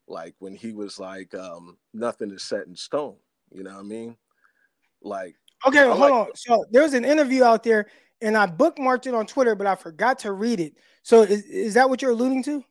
like 0.08 0.36
when 0.40 0.56
he 0.56 0.72
was 0.72 1.00
like, 1.00 1.36
um, 1.36 1.78
nothing 1.94 2.32
is 2.32 2.44
set 2.44 2.68
in 2.68 2.76
stone. 2.76 3.18
You 3.52 3.64
know 3.64 3.74
what 3.74 3.80
I 3.82 3.84
mean? 3.84 4.16
Like, 5.02 5.36
okay, 5.66 5.86
hold 5.86 6.00
like- 6.00 6.12
on. 6.12 6.28
So 6.36 6.66
there 6.72 6.84
was 6.84 6.94
an 6.94 7.06
interview 7.06 7.44
out 7.44 7.64
there, 7.64 7.88
and 8.22 8.38
I 8.38 8.48
bookmarked 8.48 9.08
it 9.08 9.14
on 9.14 9.26
Twitter, 9.26 9.56
but 9.56 9.68
I 9.68 9.76
forgot 9.76 10.20
to 10.20 10.32
read 10.32 10.60
it. 10.60 10.74
So 11.04 11.24
is, 11.24 11.44
is 11.44 11.74
that 11.76 11.90
what 11.90 12.02
you're 12.02 12.12
alluding 12.12 12.44
to? 12.44 12.64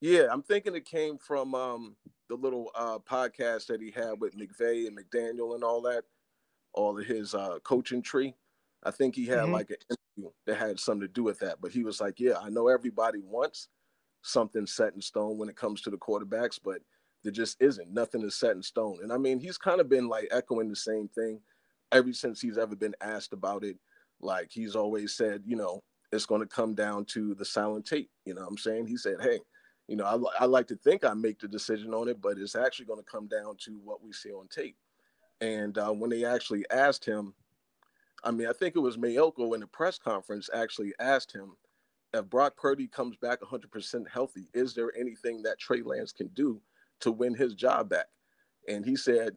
Yeah, 0.00 0.28
I'm 0.30 0.42
thinking 0.42 0.74
it 0.74 0.86
came 0.86 1.18
from 1.18 1.54
um, 1.54 1.96
the 2.28 2.36
little 2.36 2.70
uh, 2.74 2.98
podcast 2.98 3.66
that 3.66 3.82
he 3.82 3.90
had 3.90 4.18
with 4.18 4.34
McVay 4.34 4.86
and 4.86 4.96
McDaniel 4.96 5.54
and 5.54 5.62
all 5.62 5.82
that 5.82 6.04
all 6.72 6.98
of 6.98 7.06
his 7.06 7.34
uh, 7.34 7.58
coaching 7.64 8.02
tree. 8.02 8.34
I 8.84 8.90
think 8.90 9.14
he 9.14 9.26
had 9.26 9.40
mm-hmm. 9.40 9.52
like 9.52 9.70
an 9.70 9.76
interview 9.90 10.30
that 10.46 10.56
had 10.56 10.80
something 10.80 11.06
to 11.06 11.12
do 11.12 11.22
with 11.22 11.38
that. 11.40 11.60
But 11.60 11.72
he 11.72 11.82
was 11.82 12.00
like, 12.00 12.18
"Yeah, 12.18 12.38
I 12.40 12.48
know 12.48 12.68
everybody 12.68 13.20
wants 13.22 13.68
something 14.22 14.66
set 14.66 14.94
in 14.94 15.00
stone 15.00 15.38
when 15.38 15.48
it 15.48 15.56
comes 15.56 15.82
to 15.82 15.90
the 15.90 15.98
quarterbacks, 15.98 16.58
but 16.62 16.80
there 17.22 17.32
just 17.32 17.60
isn't. 17.60 17.92
Nothing 17.92 18.22
is 18.22 18.36
set 18.36 18.56
in 18.56 18.62
stone." 18.62 19.00
And 19.02 19.12
I 19.12 19.18
mean, 19.18 19.38
he's 19.38 19.58
kind 19.58 19.80
of 19.80 19.88
been 19.88 20.08
like 20.08 20.28
echoing 20.30 20.68
the 20.68 20.76
same 20.76 21.08
thing 21.08 21.40
ever 21.92 22.12
since 22.12 22.40
he's 22.40 22.58
ever 22.58 22.76
been 22.76 22.94
asked 23.00 23.32
about 23.32 23.64
it. 23.64 23.76
Like 24.20 24.48
he's 24.50 24.76
always 24.76 25.14
said, 25.14 25.42
you 25.46 25.56
know, 25.56 25.82
it's 26.12 26.26
going 26.26 26.40
to 26.40 26.46
come 26.46 26.74
down 26.74 27.04
to 27.06 27.34
the 27.34 27.44
silent 27.44 27.86
tape. 27.86 28.10
You 28.24 28.34
know, 28.34 28.42
what 28.42 28.50
I'm 28.50 28.58
saying 28.58 28.86
he 28.86 28.96
said, 28.96 29.16
"Hey." 29.20 29.40
You 29.88 29.96
know, 29.96 30.04
I, 30.04 30.44
I 30.44 30.46
like 30.46 30.68
to 30.68 30.76
think 30.76 31.02
I 31.02 31.14
make 31.14 31.40
the 31.40 31.48
decision 31.48 31.92
on 31.92 32.06
it, 32.08 32.20
but 32.22 32.38
it's 32.38 32.54
actually 32.54 32.84
going 32.84 33.00
to 33.00 33.10
come 33.10 33.26
down 33.26 33.56
to 33.64 33.80
what 33.82 34.00
we 34.00 34.12
see 34.12 34.30
on 34.30 34.46
tape. 34.46 34.76
And 35.40 35.76
uh, 35.76 35.90
when 35.90 36.10
they 36.10 36.24
actually 36.24 36.64
asked 36.70 37.04
him, 37.04 37.34
I 38.22 38.30
mean, 38.30 38.46
I 38.46 38.52
think 38.52 38.76
it 38.76 38.80
was 38.80 38.98
Maiocco 38.98 39.52
in 39.54 39.60
the 39.60 39.66
press 39.66 39.98
conference 39.98 40.48
actually 40.54 40.92
asked 41.00 41.32
him 41.32 41.56
if 42.12 42.28
Brock 42.28 42.56
Purdy 42.56 42.88
comes 42.88 43.16
back 43.16 43.40
100% 43.40 44.08
healthy, 44.08 44.48
is 44.52 44.74
there 44.74 44.92
anything 44.98 45.42
that 45.42 45.58
Trey 45.58 45.82
Lance 45.82 46.12
can 46.12 46.28
do 46.28 46.60
to 47.00 47.12
win 47.12 47.34
his 47.34 47.54
job 47.54 47.88
back? 47.88 48.06
And 48.68 48.84
he 48.84 48.96
said, 48.96 49.36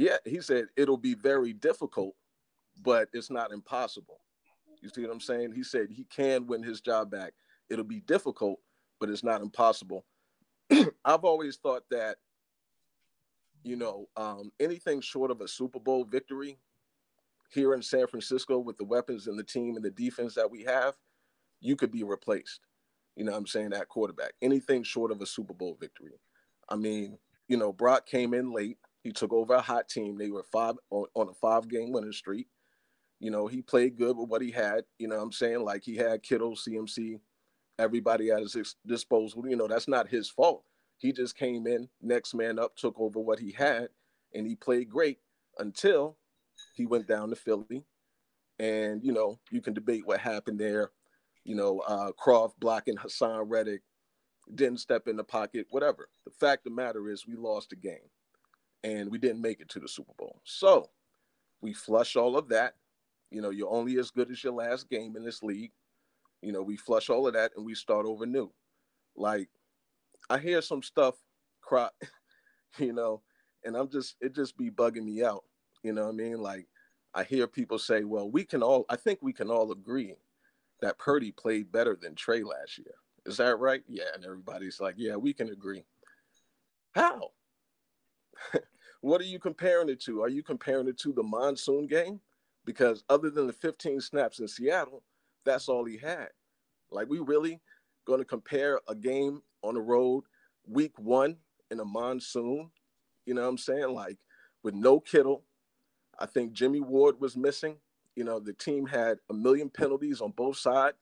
yeah, 0.00 0.16
he 0.24 0.40
said 0.40 0.66
it'll 0.76 0.96
be 0.96 1.14
very 1.14 1.52
difficult, 1.52 2.14
but 2.82 3.08
it's 3.12 3.30
not 3.30 3.52
impossible. 3.52 4.20
You 4.80 4.88
see 4.88 5.02
what 5.02 5.12
I'm 5.12 5.20
saying? 5.20 5.52
He 5.52 5.62
said 5.62 5.88
he 5.90 6.04
can 6.04 6.46
win 6.46 6.62
his 6.62 6.80
job 6.80 7.10
back. 7.10 7.34
It'll 7.68 7.84
be 7.84 8.00
difficult, 8.00 8.60
but 8.98 9.10
it's 9.10 9.22
not 9.22 9.42
impossible. 9.42 10.06
I've 11.04 11.24
always 11.24 11.56
thought 11.56 11.82
that 11.90 12.16
you 13.62 13.76
know, 13.76 14.08
um, 14.16 14.50
anything 14.58 15.02
short 15.02 15.30
of 15.30 15.42
a 15.42 15.48
Super 15.48 15.78
Bowl 15.78 16.04
victory 16.04 16.58
here 17.50 17.74
in 17.74 17.82
San 17.82 18.06
Francisco 18.06 18.58
with 18.58 18.78
the 18.78 18.84
weapons 18.84 19.26
and 19.26 19.38
the 19.38 19.44
team 19.44 19.76
and 19.76 19.84
the 19.84 19.90
defense 19.90 20.34
that 20.34 20.50
we 20.50 20.62
have, 20.62 20.94
you 21.60 21.76
could 21.76 21.90
be 21.90 22.02
replaced. 22.02 22.60
You 23.16 23.24
know 23.24 23.32
what 23.32 23.38
I'm 23.38 23.46
saying? 23.46 23.70
That 23.70 23.90
quarterback. 23.90 24.32
Anything 24.40 24.82
short 24.82 25.10
of 25.10 25.20
a 25.20 25.26
Super 25.26 25.52
Bowl 25.52 25.76
victory. 25.78 26.12
I 26.70 26.76
mean, 26.76 27.18
you 27.48 27.58
know, 27.58 27.70
Brock 27.70 28.06
came 28.06 28.32
in 28.32 28.50
late. 28.50 28.78
He 29.02 29.12
took 29.12 29.32
over 29.32 29.54
a 29.54 29.60
hot 29.60 29.88
team. 29.88 30.18
They 30.18 30.30
were 30.30 30.42
five 30.42 30.74
on, 30.90 31.06
a 31.16 31.34
five 31.34 31.68
game 31.68 31.92
winning 31.92 32.12
streak. 32.12 32.48
You 33.18 33.30
know, 33.30 33.46
he 33.46 33.62
played 33.62 33.96
good 33.96 34.16
with 34.16 34.28
what 34.28 34.42
he 34.42 34.50
had. 34.50 34.84
You 34.98 35.08
know 35.08 35.20
I'm 35.20 35.32
saying? 35.32 35.64
Like 35.64 35.82
he 35.84 35.96
had 35.96 36.22
Kittle, 36.22 36.54
CMC, 36.54 37.20
everybody 37.78 38.30
at 38.30 38.40
his 38.40 38.76
disposal. 38.86 39.48
You 39.48 39.56
know, 39.56 39.68
that's 39.68 39.88
not 39.88 40.08
his 40.08 40.28
fault. 40.28 40.64
He 40.98 41.12
just 41.12 41.36
came 41.36 41.66
in, 41.66 41.88
next 42.02 42.34
man 42.34 42.58
up, 42.58 42.76
took 42.76 42.98
over 42.98 43.20
what 43.20 43.38
he 43.38 43.52
had, 43.52 43.88
and 44.34 44.46
he 44.46 44.54
played 44.54 44.90
great 44.90 45.18
until 45.58 46.18
he 46.74 46.84
went 46.84 47.08
down 47.08 47.30
to 47.30 47.36
Philly. 47.36 47.86
And, 48.58 49.02
you 49.02 49.12
know, 49.12 49.38
you 49.50 49.62
can 49.62 49.72
debate 49.72 50.06
what 50.06 50.20
happened 50.20 50.60
there. 50.60 50.90
You 51.44 51.56
know, 51.56 51.78
uh, 51.80 52.12
Kroft 52.22 52.52
blocking 52.60 52.96
Haason 52.96 53.44
Reddick, 53.48 53.80
didn't 54.54 54.80
step 54.80 55.08
in 55.08 55.16
the 55.16 55.24
pocket, 55.24 55.66
whatever. 55.70 56.10
The 56.26 56.32
fact 56.32 56.66
of 56.66 56.72
the 56.72 56.76
matter 56.76 57.08
is, 57.08 57.26
we 57.26 57.34
lost 57.34 57.70
the 57.70 57.76
game 57.76 58.10
and 58.84 59.10
we 59.10 59.18
didn't 59.18 59.42
make 59.42 59.60
it 59.60 59.68
to 59.70 59.80
the 59.80 59.88
Super 59.88 60.12
Bowl. 60.18 60.40
So 60.44 60.88
we 61.60 61.72
flush 61.72 62.16
all 62.16 62.36
of 62.36 62.48
that. 62.48 62.74
You 63.30 63.42
know, 63.42 63.50
you're 63.50 63.70
only 63.70 63.98
as 63.98 64.10
good 64.10 64.30
as 64.30 64.42
your 64.42 64.54
last 64.54 64.88
game 64.88 65.16
in 65.16 65.24
this 65.24 65.42
league. 65.42 65.72
You 66.42 66.52
know, 66.52 66.62
we 66.62 66.76
flush 66.76 67.10
all 67.10 67.26
of 67.26 67.34
that 67.34 67.52
and 67.56 67.64
we 67.64 67.74
start 67.74 68.06
over 68.06 68.26
new. 68.26 68.50
Like, 69.16 69.48
I 70.28 70.38
hear 70.38 70.62
some 70.62 70.82
stuff 70.82 71.16
cry, 71.60 71.88
you 72.78 72.92
know, 72.92 73.22
and 73.64 73.76
I'm 73.76 73.88
just 73.88 74.16
it 74.20 74.34
just 74.34 74.56
be 74.56 74.70
bugging 74.70 75.04
me 75.04 75.22
out. 75.22 75.44
You 75.82 75.92
know 75.92 76.04
what 76.04 76.14
I 76.14 76.16
mean? 76.16 76.40
Like 76.40 76.66
I 77.14 77.24
hear 77.24 77.46
people 77.46 77.78
say, 77.78 78.04
well, 78.04 78.30
we 78.30 78.44
can 78.44 78.62
all 78.62 78.86
I 78.88 78.96
think 78.96 79.20
we 79.22 79.32
can 79.32 79.50
all 79.50 79.72
agree 79.72 80.14
that 80.80 80.98
Purdy 80.98 81.32
played 81.32 81.70
better 81.70 81.96
than 82.00 82.14
Trey 82.14 82.42
last 82.42 82.78
year. 82.78 82.94
Is 83.26 83.36
that 83.36 83.58
right? 83.58 83.82
Yeah, 83.86 84.04
and 84.14 84.24
everybody's 84.24 84.80
like, 84.80 84.94
yeah, 84.96 85.16
we 85.16 85.32
can 85.32 85.50
agree. 85.50 85.84
How? 86.92 87.30
what 89.00 89.20
are 89.20 89.24
you 89.24 89.38
comparing 89.38 89.88
it 89.88 90.00
to? 90.02 90.22
Are 90.22 90.28
you 90.28 90.42
comparing 90.42 90.88
it 90.88 90.98
to 91.00 91.12
the 91.12 91.22
monsoon 91.22 91.86
game? 91.86 92.20
Because 92.64 93.04
other 93.08 93.30
than 93.30 93.46
the 93.46 93.52
15 93.52 94.00
snaps 94.00 94.38
in 94.38 94.48
Seattle, 94.48 95.02
that's 95.44 95.68
all 95.68 95.84
he 95.84 95.96
had. 95.96 96.28
Like 96.90 97.08
we 97.08 97.18
really 97.18 97.60
going 98.06 98.20
to 98.20 98.24
compare 98.24 98.80
a 98.88 98.94
game 98.94 99.42
on 99.62 99.74
the 99.74 99.80
road 99.80 100.24
week 100.66 100.98
one 100.98 101.36
in 101.70 101.80
a 101.80 101.84
monsoon. 101.84 102.70
You 103.26 103.34
know 103.34 103.42
what 103.42 103.48
I'm 103.48 103.58
saying? 103.58 103.94
Like 103.94 104.18
with 104.62 104.74
no 104.74 105.00
Kittle. 105.00 105.44
I 106.18 106.26
think 106.26 106.52
Jimmy 106.52 106.80
Ward 106.80 107.20
was 107.20 107.36
missing. 107.36 107.76
You 108.14 108.24
know, 108.24 108.40
the 108.40 108.52
team 108.52 108.86
had 108.86 109.18
a 109.30 109.34
million 109.34 109.70
penalties 109.70 110.20
on 110.20 110.32
both 110.32 110.58
sides. 110.58 110.96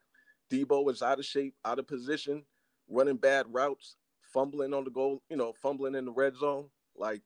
Deebo 0.51 0.85
was 0.85 1.03
out 1.03 1.19
of 1.19 1.25
shape, 1.25 1.55
out 1.65 1.79
of 1.79 1.87
position, 1.87 2.45
running 2.89 3.17
bad 3.17 3.47
routes, 3.51 3.97
fumbling 4.33 4.73
on 4.73 4.85
the 4.85 4.91
goal, 4.91 5.23
you 5.29 5.37
know, 5.37 5.53
fumbling 5.61 5.95
in 5.95 6.05
the 6.05 6.13
red 6.13 6.37
zone. 6.37 6.67
Like 6.99 7.23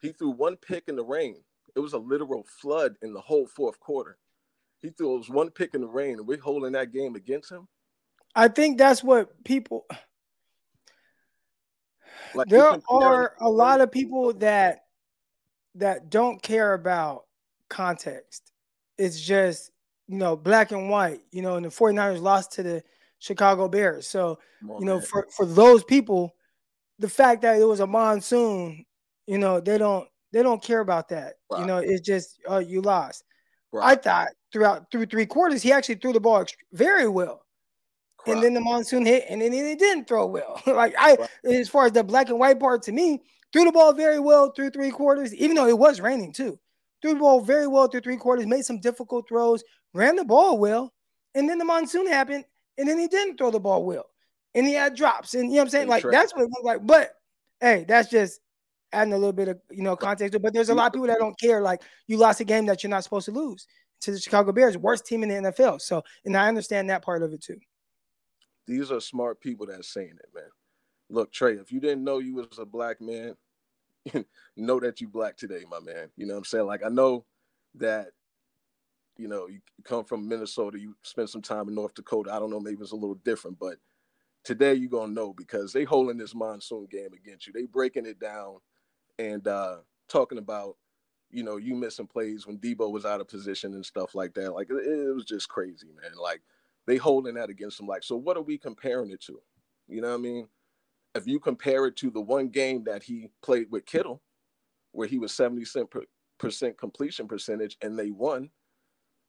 he 0.00 0.12
threw 0.12 0.30
one 0.30 0.56
pick 0.56 0.84
in 0.88 0.96
the 0.96 1.04
rain. 1.04 1.36
It 1.74 1.80
was 1.80 1.92
a 1.92 1.98
literal 1.98 2.44
flood 2.60 2.96
in 3.02 3.12
the 3.12 3.20
whole 3.20 3.46
fourth 3.46 3.80
quarter. 3.80 4.18
He 4.80 4.90
threw 4.90 5.18
us 5.18 5.28
one 5.28 5.50
pick 5.50 5.74
in 5.74 5.80
the 5.80 5.88
rain, 5.88 6.18
and 6.18 6.26
we're 6.26 6.38
holding 6.38 6.72
that 6.72 6.92
game 6.92 7.14
against 7.14 7.50
him. 7.50 7.66
I 8.34 8.48
think 8.48 8.78
that's 8.78 9.02
what 9.02 9.42
people. 9.44 9.86
Like 12.34 12.48
there 12.48 12.80
are 12.88 13.34
a 13.40 13.48
lot 13.48 13.80
of 13.80 13.92
people 13.92 14.32
that 14.34 14.86
that 15.76 16.10
don't 16.10 16.42
care 16.42 16.74
about 16.74 17.24
context. 17.68 18.52
It's 18.98 19.20
just, 19.20 19.70
you 20.06 20.16
know, 20.16 20.36
black 20.36 20.72
and 20.72 20.88
white, 20.88 21.20
you 21.32 21.42
know, 21.42 21.56
and 21.56 21.64
the 21.64 21.70
49ers 21.70 22.20
lost 22.20 22.52
to 22.52 22.62
the 22.62 22.82
Chicago 23.18 23.68
Bears. 23.68 24.06
So, 24.06 24.38
on, 24.68 24.80
you 24.80 24.86
know, 24.86 24.98
man. 24.98 25.02
for, 25.02 25.26
for 25.36 25.46
those 25.46 25.82
people, 25.84 26.34
the 26.98 27.08
fact 27.08 27.42
that 27.42 27.60
it 27.60 27.64
was 27.64 27.80
a 27.80 27.86
monsoon, 27.86 28.84
you 29.26 29.38
know, 29.38 29.60
they 29.60 29.78
don't 29.78 30.08
they 30.32 30.42
don't 30.42 30.62
care 30.62 30.80
about 30.80 31.08
that. 31.10 31.34
Right. 31.50 31.60
You 31.60 31.66
know, 31.66 31.78
it's 31.78 32.00
just 32.00 32.40
oh, 32.46 32.58
you 32.58 32.80
lost. 32.80 33.24
Right. 33.72 33.92
I 33.92 34.00
thought 34.00 34.28
throughout 34.52 34.90
through 34.90 35.06
three 35.06 35.26
quarters, 35.26 35.62
he 35.62 35.72
actually 35.72 35.96
threw 35.96 36.12
the 36.12 36.20
ball 36.20 36.44
very 36.72 37.08
well. 37.08 37.42
And 38.26 38.42
then 38.42 38.54
the 38.54 38.60
monsoon 38.60 39.04
hit, 39.04 39.26
and 39.28 39.42
then 39.42 39.52
he 39.52 39.74
didn't 39.74 40.08
throw 40.08 40.24
well. 40.26 40.62
like 40.66 40.94
I, 40.98 41.14
right. 41.14 41.28
as 41.44 41.68
far 41.68 41.84
as 41.84 41.92
the 41.92 42.02
black 42.02 42.30
and 42.30 42.38
white 42.38 42.58
part, 42.58 42.82
to 42.84 42.92
me, 42.92 43.20
threw 43.52 43.64
the 43.64 43.72
ball 43.72 43.92
very 43.92 44.18
well 44.18 44.50
through 44.50 44.70
three 44.70 44.90
quarters, 44.90 45.34
even 45.34 45.56
though 45.56 45.68
it 45.68 45.78
was 45.78 46.00
raining 46.00 46.32
too. 46.32 46.58
Threw 47.02 47.12
the 47.12 47.20
ball 47.20 47.42
very 47.42 47.66
well 47.66 47.86
through 47.86 48.00
three 48.00 48.16
quarters, 48.16 48.46
made 48.46 48.64
some 48.64 48.80
difficult 48.80 49.28
throws, 49.28 49.62
ran 49.92 50.16
the 50.16 50.24
ball 50.24 50.56
well, 50.58 50.94
and 51.34 51.48
then 51.48 51.58
the 51.58 51.66
monsoon 51.66 52.06
happened, 52.06 52.46
and 52.78 52.88
then 52.88 52.98
he 52.98 53.08
didn't 53.08 53.36
throw 53.36 53.50
the 53.50 53.60
ball 53.60 53.84
well, 53.84 54.06
and 54.54 54.66
he 54.66 54.72
had 54.72 54.96
drops, 54.96 55.34
and 55.34 55.44
you 55.44 55.50
know 55.50 55.56
what 55.56 55.62
I'm 55.64 55.70
saying? 55.70 55.88
Like 55.88 56.04
that's 56.10 56.34
what 56.34 56.44
it 56.44 56.50
looked 56.50 56.64
like. 56.64 56.86
But 56.86 57.10
hey, 57.60 57.84
that's 57.86 58.08
just 58.08 58.40
adding 58.94 59.12
a 59.12 59.18
little 59.18 59.32
bit 59.32 59.48
of 59.48 59.58
you 59.70 59.82
know 59.82 59.96
context. 59.96 60.40
But 60.40 60.54
there's 60.54 60.70
a 60.70 60.74
lot 60.74 60.86
of 60.86 60.92
people 60.92 61.08
that 61.08 61.18
don't 61.18 61.38
care. 61.38 61.60
Like 61.60 61.82
you 62.06 62.16
lost 62.16 62.40
a 62.40 62.44
game 62.44 62.66
that 62.66 62.82
you're 62.82 62.90
not 62.90 63.04
supposed 63.04 63.26
to 63.26 63.32
lose 63.32 63.66
to 64.02 64.12
the 64.12 64.20
Chicago 64.20 64.52
Bears, 64.52 64.76
worst 64.76 65.06
team 65.06 65.22
in 65.22 65.28
the 65.28 65.50
NFL. 65.50 65.80
So, 65.80 66.02
and 66.24 66.36
I 66.36 66.48
understand 66.48 66.90
that 66.90 67.02
part 67.02 67.22
of 67.22 67.32
it 67.32 67.42
too. 67.42 67.58
These 68.66 68.90
are 68.90 69.00
smart 69.00 69.40
people 69.40 69.66
that's 69.66 69.92
saying 69.92 70.16
it, 70.18 70.28
man. 70.34 70.44
Look, 71.10 71.32
Trey, 71.32 71.54
if 71.54 71.70
you 71.70 71.80
didn't 71.80 72.04
know 72.04 72.18
you 72.18 72.34
was 72.34 72.58
a 72.58 72.64
black 72.64 73.00
man, 73.00 73.34
know 74.56 74.80
that 74.80 75.00
you 75.00 75.08
black 75.08 75.36
today, 75.36 75.64
my 75.70 75.80
man. 75.80 76.08
You 76.16 76.26
know 76.26 76.34
what 76.34 76.38
I'm 76.38 76.44
saying? 76.44 76.66
Like 76.66 76.84
I 76.84 76.88
know 76.88 77.24
that 77.76 78.08
you 79.16 79.28
know 79.28 79.46
you 79.48 79.60
come 79.84 80.04
from 80.04 80.28
Minnesota, 80.28 80.78
you 80.78 80.94
spend 81.02 81.28
some 81.28 81.42
time 81.42 81.68
in 81.68 81.74
North 81.74 81.94
Dakota. 81.94 82.32
I 82.32 82.38
don't 82.38 82.50
know, 82.50 82.60
maybe 82.60 82.82
it's 82.82 82.92
a 82.92 82.96
little 82.96 83.18
different, 83.24 83.58
but 83.58 83.76
today 84.44 84.74
you're 84.74 84.90
gonna 84.90 85.12
know 85.12 85.32
because 85.32 85.72
they 85.72 85.84
holding 85.84 86.18
this 86.18 86.34
monsoon 86.34 86.86
game 86.90 87.12
against 87.14 87.46
you. 87.46 87.52
They 87.52 87.66
breaking 87.66 88.06
it 88.06 88.20
down 88.20 88.58
and 89.18 89.46
uh 89.46 89.76
talking 90.08 90.38
about 90.38 90.76
you 91.30 91.42
know 91.42 91.56
you 91.56 91.74
missing 91.74 92.06
plays 92.06 92.46
when 92.46 92.58
Deebo 92.58 92.90
was 92.90 93.04
out 93.04 93.20
of 93.20 93.28
position 93.28 93.74
and 93.74 93.84
stuff 93.84 94.14
like 94.14 94.34
that. 94.34 94.52
Like 94.52 94.68
it, 94.70 94.86
it 94.86 95.14
was 95.14 95.24
just 95.24 95.48
crazy, 95.48 95.88
man. 96.00 96.12
Like 96.20 96.42
they 96.86 96.96
holding 96.96 97.34
that 97.34 97.50
against 97.50 97.78
them. 97.78 97.86
Like 97.86 98.04
so, 98.04 98.16
what 98.16 98.36
are 98.36 98.42
we 98.42 98.58
comparing 98.58 99.10
it 99.10 99.20
to? 99.22 99.40
You 99.88 100.00
know 100.00 100.08
what 100.08 100.14
I 100.14 100.22
mean? 100.22 100.48
If 101.14 101.26
you 101.26 101.38
compare 101.38 101.86
it 101.86 101.96
to 101.96 102.10
the 102.10 102.20
one 102.20 102.48
game 102.48 102.84
that 102.84 103.02
he 103.02 103.28
played 103.42 103.70
with 103.70 103.86
Kittle, 103.86 104.22
where 104.92 105.08
he 105.08 105.18
was 105.18 105.32
70 105.32 105.64
percent 106.38 106.78
completion 106.78 107.28
percentage 107.28 107.76
and 107.82 107.98
they 107.98 108.10
won. 108.10 108.50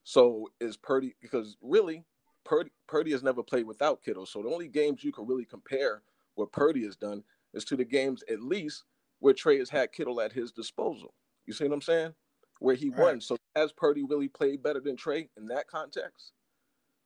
So 0.03 0.49
is 0.59 0.77
Purdy 0.77 1.15
because 1.21 1.57
really 1.61 2.03
Purdy, 2.43 2.71
Purdy 2.87 3.11
has 3.11 3.23
never 3.23 3.41
played 3.41 3.65
without 3.65 4.03
Kittle. 4.03 4.25
So 4.25 4.41
the 4.41 4.49
only 4.49 4.67
games 4.67 5.03
you 5.03 5.11
can 5.11 5.25
really 5.25 5.45
compare 5.45 6.03
what 6.35 6.51
Purdy 6.51 6.83
has 6.83 6.95
done 6.95 7.23
is 7.53 7.65
to 7.65 7.75
the 7.75 7.85
games 7.85 8.23
at 8.29 8.41
least 8.41 8.83
where 9.19 9.33
Trey 9.33 9.57
has 9.59 9.69
had 9.69 9.91
Kittle 9.91 10.21
at 10.21 10.33
his 10.33 10.51
disposal. 10.51 11.13
You 11.45 11.53
see 11.53 11.65
what 11.65 11.73
I'm 11.73 11.81
saying? 11.81 12.13
Where 12.59 12.75
he 12.75 12.89
right. 12.89 12.99
won. 12.99 13.21
So 13.21 13.37
has 13.55 13.71
Purdy 13.71 14.03
really 14.03 14.27
played 14.27 14.63
better 14.63 14.79
than 14.79 14.95
Trey 14.95 15.29
in 15.37 15.45
that 15.47 15.67
context? 15.67 16.33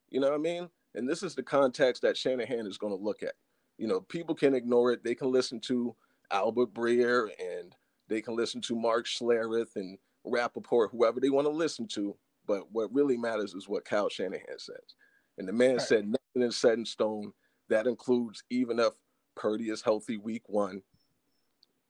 You 0.09 0.19
know 0.19 0.29
what 0.29 0.35
I 0.35 0.39
mean? 0.39 0.69
And 0.95 1.07
this 1.07 1.23
is 1.23 1.35
the 1.35 1.43
context 1.43 2.01
that 2.01 2.17
Shanahan 2.17 2.65
is 2.65 2.77
going 2.77 2.97
to 2.97 3.03
look 3.03 3.23
at. 3.23 3.33
You 3.77 3.87
know, 3.87 4.01
people 4.01 4.35
can 4.35 4.53
ignore 4.53 4.91
it. 4.91 5.03
They 5.03 5.15
can 5.15 5.31
listen 5.31 5.59
to 5.61 5.95
Albert 6.31 6.73
Breer 6.73 7.29
and 7.39 7.75
they 8.07 8.21
can 8.21 8.35
listen 8.35 8.61
to 8.61 8.75
Mark 8.75 9.05
Schlereth 9.05 9.75
and 9.75 9.97
Rapoport, 10.25 10.91
whoever 10.91 11.19
they 11.19 11.29
want 11.29 11.45
to 11.45 11.51
listen 11.51 11.87
to. 11.89 12.15
But 12.47 12.71
what 12.71 12.93
really 12.93 13.17
matters 13.17 13.53
is 13.53 13.69
what 13.69 13.85
Kyle 13.85 14.09
Shanahan 14.09 14.57
says. 14.57 14.95
And 15.37 15.47
the 15.47 15.53
man 15.53 15.73
right. 15.73 15.81
said 15.81 16.05
nothing 16.05 16.47
is 16.47 16.57
set 16.57 16.73
in 16.73 16.85
stone. 16.85 17.31
That 17.69 17.85
includes 17.85 18.43
even 18.49 18.79
if 18.79 18.93
Purdy 19.35 19.69
is 19.69 19.81
healthy 19.81 20.17
week 20.17 20.43
one, 20.47 20.81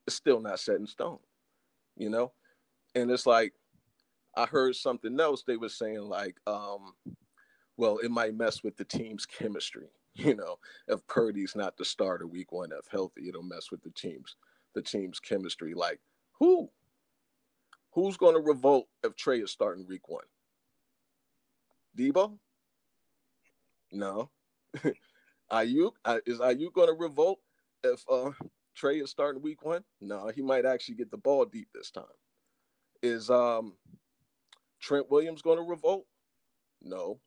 it's 0.09 0.15
still 0.15 0.39
not 0.39 0.59
set 0.59 0.77
in 0.77 0.87
stone, 0.87 1.19
you 1.95 2.09
know? 2.09 2.31
And 2.95 3.11
it's 3.11 3.27
like, 3.27 3.53
I 4.35 4.47
heard 4.47 4.75
something 4.75 5.19
else. 5.19 5.43
They 5.45 5.55
were 5.55 5.69
saying, 5.69 6.01
like, 6.01 6.35
um, 6.47 6.93
well, 7.77 7.99
it 7.99 8.09
might 8.09 8.35
mess 8.35 8.63
with 8.63 8.75
the 8.75 8.85
team's 8.85 9.25
chemistry. 9.25 9.87
You 10.15 10.35
know, 10.35 10.57
if 10.87 11.05
Purdy's 11.07 11.55
not 11.55 11.77
the 11.77 11.85
starter 11.85 12.27
week 12.27 12.51
one, 12.51 12.71
if 12.77 12.87
healthy, 12.91 13.29
it'll 13.29 13.43
mess 13.43 13.71
with 13.71 13.81
the 13.83 13.91
team's 13.91 14.35
the 14.73 14.81
team's 14.81 15.19
chemistry. 15.19 15.73
Like, 15.75 15.99
who? 16.39 16.69
Who's 17.91 18.17
going 18.17 18.33
to 18.33 18.41
revolt 18.41 18.87
if 19.03 19.15
Trey 19.15 19.39
is 19.39 19.51
starting 19.51 19.85
week 19.87 20.09
one? 20.09 20.25
Deebo? 21.97 22.37
No. 23.93 24.31
Aiyuk 25.51 25.91
uh, 26.03 26.17
is 26.25 26.39
Aiyuk 26.39 26.73
going 26.73 26.89
to 26.89 26.99
revolt 26.99 27.39
if 27.83 28.03
uh, 28.11 28.31
Trey 28.79 28.99
is 28.99 29.11
starting 29.11 29.41
week 29.41 29.65
one? 29.65 29.83
No, 29.99 30.31
he 30.33 30.41
might 30.41 30.65
actually 30.65 30.95
get 30.95 31.11
the 31.11 31.17
ball 31.17 31.43
deep 31.43 31.67
this 31.73 31.91
time. 31.91 32.05
Is 33.03 33.29
um, 33.29 33.73
Trent 34.79 35.11
Williams 35.11 35.41
going 35.41 35.57
to 35.57 35.63
revolt? 35.63 36.05
No. 36.81 37.19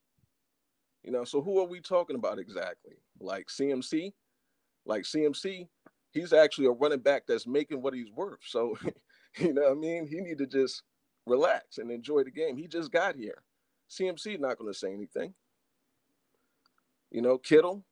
You 1.02 1.12
know, 1.12 1.24
so 1.24 1.42
who 1.42 1.60
are 1.60 1.66
we 1.66 1.80
talking 1.80 2.16
about 2.16 2.38
exactly? 2.38 2.94
Like 3.20 3.48
CMC? 3.48 4.12
Like 4.86 5.02
CMC, 5.02 5.68
he's 6.12 6.32
actually 6.32 6.66
a 6.66 6.70
running 6.70 7.00
back 7.00 7.24
that's 7.28 7.46
making 7.46 7.82
what 7.82 7.92
he's 7.92 8.10
worth. 8.10 8.40
So, 8.46 8.78
you 9.38 9.52
know 9.52 9.62
what 9.62 9.72
I 9.72 9.74
mean? 9.74 10.06
He 10.06 10.20
need 10.20 10.38
to 10.38 10.46
just 10.46 10.82
relax 11.26 11.76
and 11.76 11.90
enjoy 11.90 12.24
the 12.24 12.30
game. 12.30 12.56
He 12.56 12.66
just 12.66 12.90
got 12.90 13.14
here. 13.14 13.42
CMC 13.90 14.40
not 14.40 14.58
going 14.58 14.72
to 14.72 14.78
say 14.78 14.92
anything. 14.92 15.34
You 17.10 17.20
know, 17.20 17.36
Kittle, 17.36 17.84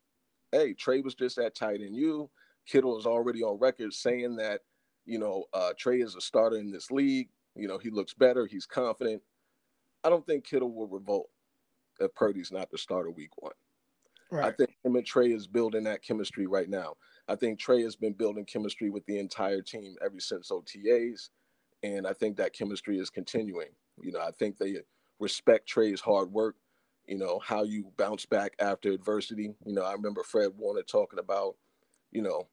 hey, 0.50 0.72
Trey 0.72 1.02
was 1.02 1.14
just 1.14 1.36
that 1.36 1.54
tight 1.54 1.82
end. 1.82 1.94
You, 1.94 2.30
Kittle 2.66 2.98
is 2.98 3.06
already 3.06 3.42
on 3.42 3.58
record 3.58 3.92
saying 3.92 4.36
that, 4.36 4.60
you 5.06 5.18
know, 5.18 5.44
uh, 5.52 5.72
Trey 5.78 6.00
is 6.00 6.14
a 6.14 6.20
starter 6.20 6.56
in 6.56 6.70
this 6.70 6.90
league. 6.90 7.28
You 7.56 7.68
know, 7.68 7.78
he 7.78 7.90
looks 7.90 8.14
better. 8.14 8.46
He's 8.46 8.66
confident. 8.66 9.22
I 10.04 10.08
don't 10.08 10.24
think 10.26 10.44
Kittle 10.44 10.72
will 10.72 10.86
revolt 10.86 11.28
if 11.98 12.14
Purdy's 12.14 12.52
not 12.52 12.70
the 12.70 12.78
starter 12.78 13.10
week 13.10 13.30
one. 13.36 13.52
Right. 14.30 14.46
I 14.46 14.52
think 14.52 14.70
him 14.84 14.94
and 14.94 15.04
Trey 15.04 15.32
is 15.32 15.46
building 15.46 15.84
that 15.84 16.02
chemistry 16.02 16.46
right 16.46 16.68
now. 16.68 16.94
I 17.28 17.34
think 17.34 17.58
Trey 17.58 17.82
has 17.82 17.96
been 17.96 18.12
building 18.12 18.44
chemistry 18.44 18.88
with 18.88 19.04
the 19.06 19.18
entire 19.18 19.60
team 19.60 19.96
ever 20.04 20.20
since 20.20 20.50
OTAs, 20.50 21.30
and 21.82 22.06
I 22.06 22.12
think 22.12 22.36
that 22.36 22.54
chemistry 22.54 22.98
is 22.98 23.10
continuing. 23.10 23.68
You 24.00 24.12
know, 24.12 24.20
I 24.20 24.30
think 24.38 24.56
they 24.56 24.76
respect 25.18 25.68
Trey's 25.68 26.00
hard 26.00 26.32
work. 26.32 26.56
You 27.06 27.18
know 27.18 27.40
how 27.44 27.64
you 27.64 27.90
bounce 27.96 28.24
back 28.24 28.52
after 28.60 28.92
adversity. 28.92 29.52
You 29.66 29.74
know, 29.74 29.82
I 29.82 29.92
remember 29.92 30.22
Fred 30.22 30.52
Warner 30.56 30.82
talking 30.82 31.18
about, 31.18 31.56
you 32.12 32.22
know, 32.22 32.46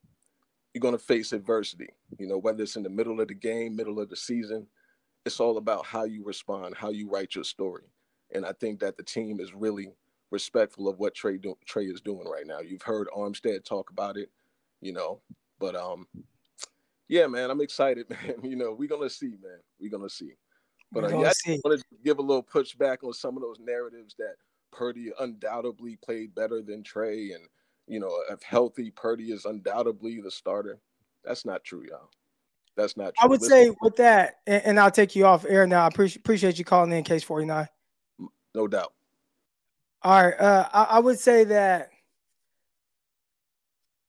you're 0.74 0.82
going 0.82 0.98
to 0.98 1.04
face 1.04 1.34
adversity. 1.34 1.90
You 2.18 2.28
know, 2.28 2.38
whether 2.38 2.64
it's 2.64 2.76
in 2.76 2.84
the 2.84 2.90
middle 2.90 3.20
of 3.22 3.28
the 3.28 3.34
game, 3.34 3.76
middle 3.76 4.00
of 4.00 4.10
the 4.10 4.16
season, 4.16 4.68
it's 5.26 5.40
all 5.40 5.58
about 5.58 5.86
how 5.86 6.04
you 6.04 6.24
respond, 6.24 6.76
how 6.78 6.90
you 6.90 7.10
write 7.10 7.36
your 7.36 7.44
story. 7.44 7.84
And 8.34 8.46
I 8.46 8.54
think 8.54 8.80
that 8.80 8.98
the 8.98 9.04
team 9.04 9.40
is 9.40 9.54
really 9.54 9.94
respectful 10.32 10.88
of 10.88 11.00
what 11.00 11.16
Trey 11.16 11.38
do- 11.38 11.58
Trey 11.66 11.86
is 11.86 12.02
doing 12.02 12.28
right 12.28 12.46
now. 12.46 12.60
You've 12.60 12.82
heard 12.82 13.08
Armstead 13.16 13.64
talk 13.64 13.90
about 13.90 14.18
it, 14.18 14.30
you 14.82 14.94
know, 14.94 15.22
but 15.60 15.76
um, 15.76 16.08
yeah, 17.08 17.28
man, 17.28 17.50
I'm 17.50 17.62
excited, 17.62 18.10
man. 18.10 18.36
You 18.44 18.56
know, 18.56 18.74
we're 18.74 18.90
gonna 18.90 19.10
see, 19.10 19.30
man. 19.42 19.60
We're 19.80 19.92
gonna 19.92 20.10
see. 20.10 20.34
But 20.92 21.06
uh, 21.06 21.20
yeah, 21.20 21.32
I 21.48 21.60
want 21.64 21.80
to 21.80 21.86
give 22.04 22.20
a 22.20 22.22
little 22.22 22.44
pushback 22.44 23.04
on 23.04 23.14
some 23.14 23.36
of 23.36 23.42
those 23.42 23.60
narratives 23.60 24.16
that 24.20 24.36
Purdy 24.72 25.12
undoubtedly 25.20 25.98
played 26.04 26.34
better 26.36 26.62
than 26.62 26.84
Trey, 26.84 27.32
and 27.32 27.44
you 27.88 28.00
know, 28.00 28.12
if 28.30 28.42
healthy, 28.44 28.92
Purdy 28.92 29.32
is 29.32 29.46
undoubtedly 29.46 30.22
the 30.22 30.32
starter. 30.32 30.80
That's 31.24 31.46
not 31.46 31.64
true, 31.64 31.86
y'all. 31.90 32.10
That's 32.76 32.96
not 32.96 33.16
true. 33.16 33.26
I 33.26 33.28
would 33.28 33.42
Listen. 33.42 33.72
say 33.72 33.76
with 33.82 33.96
that, 33.96 34.36
and, 34.46 34.64
and, 34.64 34.80
I'll 34.80 34.92
take 34.92 35.16
you 35.16 35.26
off 35.26 35.46
air 35.48 35.66
now. 35.66 35.84
I 35.84 35.88
appreciate 35.88 36.20
appreciate 36.20 36.60
you 36.60 36.66
calling 36.66 36.92
in 36.92 37.04
case 37.04 37.24
49 37.24 37.68
no 38.58 38.68
doubt. 38.68 38.94
All 40.02 40.24
right, 40.24 40.40
uh, 40.40 40.68
I, 40.74 40.84
I, 40.84 41.00
would 41.00 41.20
say 41.20 41.44
that 41.46 41.90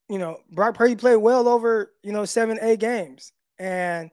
you 0.09 0.19
know 0.19 0.39
Brock 0.51 0.75
Purdy 0.75 0.97
played 0.97 1.17
well 1.17 1.49
over 1.49 1.93
you 2.03 2.13
know 2.13 2.25
seven 2.25 2.59
eight 2.63 2.81
games, 2.81 3.33
and 3.59 4.11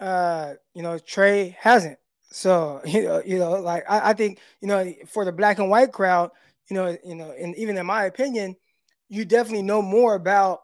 uh, 0.00 0.54
you 0.74 0.82
know 0.82 0.98
Trey 0.98 1.56
hasn't. 1.58 1.98
So 2.30 2.80
you 2.86 3.02
know, 3.04 3.22
you 3.24 3.38
know, 3.38 3.52
like 3.52 3.84
I, 3.88 4.10
I 4.10 4.12
think 4.12 4.38
you 4.60 4.68
know, 4.68 4.92
for 5.06 5.24
the 5.24 5.32
black 5.32 5.58
and 5.58 5.70
white 5.70 5.92
crowd, 5.92 6.30
you 6.68 6.76
know, 6.76 6.96
you 7.04 7.14
know, 7.14 7.32
and 7.38 7.56
even 7.56 7.76
in 7.76 7.86
my 7.86 8.04
opinion, 8.04 8.56
you 9.10 9.26
definitely 9.26 9.62
know 9.62 9.82
more 9.82 10.14
about 10.14 10.60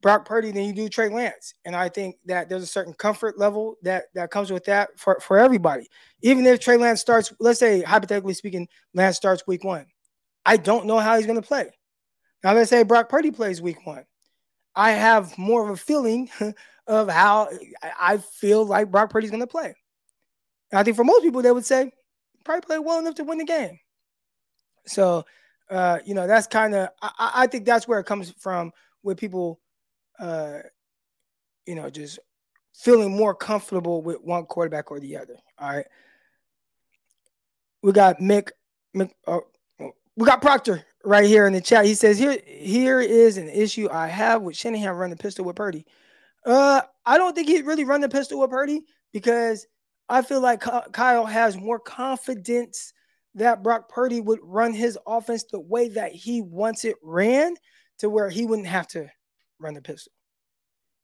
Brock 0.00 0.24
Purdy 0.24 0.50
than 0.50 0.64
you 0.64 0.72
do 0.72 0.88
Trey 0.88 1.10
Lance. 1.10 1.52
And 1.64 1.76
I 1.76 1.90
think 1.90 2.16
that 2.24 2.48
there's 2.48 2.62
a 2.62 2.66
certain 2.66 2.94
comfort 2.94 3.38
level 3.38 3.76
that 3.82 4.04
that 4.14 4.30
comes 4.30 4.50
with 4.50 4.64
that 4.64 4.98
for, 4.98 5.20
for 5.20 5.38
everybody. 5.38 5.86
Even 6.22 6.46
if 6.46 6.60
Trey 6.60 6.78
Lance 6.78 7.00
starts, 7.00 7.32
let's 7.38 7.58
say 7.58 7.82
hypothetically 7.82 8.32
speaking, 8.32 8.66
Lance 8.94 9.16
starts 9.16 9.46
week 9.46 9.64
one. 9.64 9.86
I 10.46 10.56
don't 10.56 10.86
know 10.86 10.98
how 10.98 11.16
he's 11.16 11.26
going 11.26 11.40
to 11.40 11.46
play. 11.46 11.70
Now 12.42 12.54
let's 12.54 12.70
say 12.70 12.82
Brock 12.82 13.10
Purdy 13.10 13.30
plays 13.30 13.60
week 13.60 13.84
one. 13.86 14.04
I 14.74 14.92
have 14.92 15.36
more 15.36 15.62
of 15.64 15.70
a 15.70 15.76
feeling 15.76 16.30
of 16.86 17.08
how 17.10 17.50
I 18.00 18.18
feel 18.18 18.64
like 18.64 18.90
Brock 18.90 19.10
Purdy's 19.10 19.30
going 19.30 19.42
to 19.42 19.46
play. 19.46 19.74
And 20.70 20.78
I 20.78 20.82
think 20.82 20.96
for 20.96 21.04
most 21.04 21.22
people, 21.22 21.42
they 21.42 21.52
would 21.52 21.66
say 21.66 21.92
probably 22.44 22.62
play 22.62 22.78
well 22.78 22.98
enough 22.98 23.16
to 23.16 23.24
win 23.24 23.38
the 23.38 23.44
game. 23.44 23.78
So, 24.86 25.24
uh, 25.70 25.98
you 26.04 26.14
know, 26.14 26.26
that's 26.26 26.46
kind 26.46 26.74
of 26.74 26.88
I, 27.00 27.30
I 27.34 27.46
think 27.46 27.64
that's 27.64 27.86
where 27.86 28.00
it 28.00 28.04
comes 28.04 28.30
from 28.38 28.72
with 29.02 29.18
people 29.18 29.60
uh, 30.20 30.58
you 31.66 31.74
know, 31.74 31.90
just 31.90 32.18
feeling 32.74 33.16
more 33.16 33.34
comfortable 33.34 34.02
with 34.02 34.20
one 34.22 34.44
quarterback 34.44 34.90
or 34.90 35.00
the 35.00 35.16
other. 35.16 35.36
All 35.58 35.70
right. 35.70 35.86
We 37.82 37.92
got 37.92 38.18
Mick, 38.18 38.50
Mick 38.94 39.10
uh, 39.26 39.38
we 40.16 40.26
got 40.26 40.42
Proctor 40.42 40.84
right 41.04 41.24
here 41.24 41.46
in 41.46 41.52
the 41.52 41.60
chat. 41.60 41.86
He 41.86 41.94
says, 41.94 42.18
Here, 42.18 42.38
here 42.46 43.00
is 43.00 43.38
an 43.38 43.48
issue 43.48 43.88
I 43.90 44.08
have 44.08 44.42
with 44.42 44.56
Shanahan 44.56 44.94
running 44.94 45.16
the 45.16 45.22
pistol 45.22 45.44
with 45.44 45.56
Purdy. 45.56 45.86
Uh, 46.44 46.82
I 47.06 47.16
don't 47.16 47.34
think 47.34 47.48
he 47.48 47.62
really 47.62 47.84
run 47.84 48.00
the 48.00 48.08
pistol 48.08 48.40
with 48.40 48.50
Purdy 48.50 48.82
because 49.12 49.66
I 50.08 50.22
feel 50.22 50.40
like 50.40 50.60
Kyle 50.92 51.24
has 51.24 51.56
more 51.56 51.78
confidence 51.78 52.92
that 53.34 53.62
Brock 53.62 53.88
Purdy 53.88 54.20
would 54.20 54.40
run 54.42 54.72
his 54.72 54.98
offense 55.06 55.44
the 55.44 55.60
way 55.60 55.88
that 55.90 56.12
he 56.12 56.42
wants 56.42 56.84
it 56.84 56.96
ran 57.02 57.54
to 57.98 58.10
where 58.10 58.28
he 58.28 58.46
wouldn't 58.46 58.68
have 58.68 58.88
to 58.88 59.08
run 59.58 59.74
the 59.74 59.82
pistol. 59.82 60.12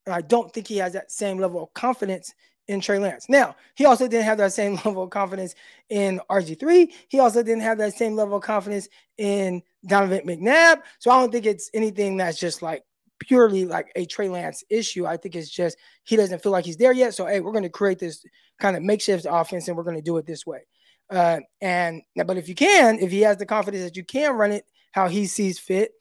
And 0.06 0.14
I 0.14 0.20
don't 0.22 0.52
think 0.52 0.66
he 0.66 0.78
has 0.78 0.92
that 0.94 1.10
same 1.10 1.38
level 1.38 1.62
of 1.62 1.72
confidence 1.74 2.32
in 2.68 2.80
Trey 2.80 2.98
Lance. 2.98 3.28
Now, 3.28 3.54
he 3.74 3.84
also 3.84 4.08
didn't 4.08 4.24
have 4.24 4.38
that 4.38 4.52
same 4.52 4.74
level 4.84 5.04
of 5.04 5.10
confidence 5.10 5.54
in 5.88 6.20
RG3. 6.30 6.92
He 7.08 7.20
also 7.20 7.42
didn't 7.42 7.62
have 7.62 7.78
that 7.78 7.94
same 7.94 8.14
level 8.16 8.36
of 8.36 8.42
confidence 8.42 8.88
in 9.18 9.62
Donovan 9.86 10.26
McNabb. 10.26 10.82
So 10.98 11.10
I 11.10 11.20
don't 11.20 11.30
think 11.30 11.46
it's 11.46 11.70
anything 11.74 12.16
that's 12.16 12.38
just 12.38 12.62
like 12.62 12.82
purely 13.18 13.64
like 13.64 13.92
a 13.96 14.04
Trey 14.04 14.28
Lance 14.28 14.64
issue. 14.68 15.06
I 15.06 15.16
think 15.16 15.36
it's 15.36 15.50
just 15.50 15.76
he 16.04 16.16
doesn't 16.16 16.42
feel 16.42 16.52
like 16.52 16.64
he's 16.64 16.76
there 16.76 16.92
yet. 16.92 17.14
So 17.14 17.26
hey, 17.26 17.40
we're 17.40 17.52
going 17.52 17.62
to 17.62 17.70
create 17.70 17.98
this 17.98 18.24
kind 18.58 18.76
of 18.76 18.82
makeshift 18.82 19.26
offense 19.28 19.68
and 19.68 19.76
we're 19.76 19.84
going 19.84 19.96
to 19.96 20.02
do 20.02 20.16
it 20.16 20.26
this 20.26 20.46
way. 20.46 20.66
Uh, 21.10 21.40
and 21.60 22.02
but 22.24 22.36
if 22.36 22.48
you 22.48 22.54
can, 22.54 22.98
if 22.98 23.10
he 23.10 23.20
has 23.20 23.36
the 23.36 23.46
confidence 23.46 23.84
that 23.84 23.96
you 23.96 24.04
can 24.04 24.34
run 24.34 24.52
it 24.52 24.64
how 24.92 25.08
he 25.08 25.26
sees 25.26 25.58
fit, 25.58 25.92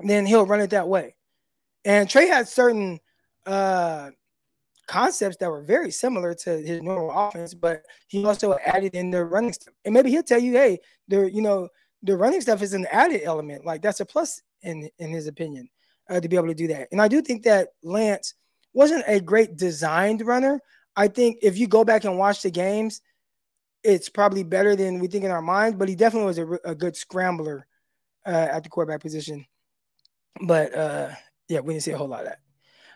then 0.00 0.26
he'll 0.26 0.46
run 0.46 0.60
it 0.60 0.70
that 0.70 0.88
way. 0.88 1.14
And 1.84 2.10
Trey 2.10 2.26
had 2.26 2.48
certain 2.48 2.98
uh, 3.46 4.10
concepts 4.86 5.36
that 5.38 5.50
were 5.50 5.62
very 5.62 5.90
similar 5.90 6.34
to 6.34 6.50
his 6.60 6.82
normal 6.82 7.10
offense, 7.10 7.54
but 7.54 7.82
he 8.08 8.24
also 8.24 8.56
added 8.64 8.94
in 8.94 9.10
the 9.10 9.24
running 9.24 9.52
stuff. 9.52 9.74
And 9.84 9.94
maybe 9.94 10.10
he'll 10.10 10.22
tell 10.22 10.40
you, 10.40 10.52
hey, 10.52 10.80
the 11.08 11.30
you 11.30 11.42
know 11.42 11.68
the 12.02 12.16
running 12.16 12.40
stuff 12.40 12.62
is 12.62 12.74
an 12.74 12.86
added 12.90 13.22
element. 13.24 13.64
Like 13.64 13.82
that's 13.82 14.00
a 14.00 14.06
plus 14.06 14.42
in 14.62 14.88
in 14.98 15.10
his 15.10 15.26
opinion 15.28 15.68
uh, 16.10 16.20
to 16.20 16.28
be 16.28 16.36
able 16.36 16.48
to 16.48 16.54
do 16.54 16.68
that. 16.68 16.88
And 16.92 17.00
I 17.00 17.08
do 17.08 17.22
think 17.22 17.44
that 17.44 17.68
Lance 17.82 18.34
wasn't 18.72 19.04
a 19.06 19.20
great 19.20 19.56
designed 19.56 20.22
runner. 20.26 20.60
I 20.96 21.08
think 21.08 21.38
if 21.42 21.58
you 21.58 21.66
go 21.66 21.84
back 21.84 22.04
and 22.04 22.18
watch 22.18 22.42
the 22.42 22.50
games, 22.50 23.00
it's 23.86 24.08
probably 24.08 24.42
better 24.42 24.74
than 24.76 24.98
we 24.98 25.06
think 25.06 25.24
in 25.24 25.30
our 25.30 25.42
minds. 25.42 25.78
But 25.78 25.88
he 25.88 25.94
definitely 25.94 26.26
was 26.26 26.38
a, 26.38 26.70
a 26.70 26.74
good 26.74 26.96
scrambler 26.96 27.66
uh, 28.26 28.48
at 28.50 28.64
the 28.64 28.68
quarterback 28.68 29.00
position. 29.00 29.46
But 30.46 30.74
uh, 30.74 31.10
yeah, 31.48 31.60
we 31.60 31.74
didn't 31.74 31.84
see 31.84 31.92
a 31.92 31.98
whole 31.98 32.08
lot 32.08 32.20
of 32.20 32.26
that. 32.26 32.40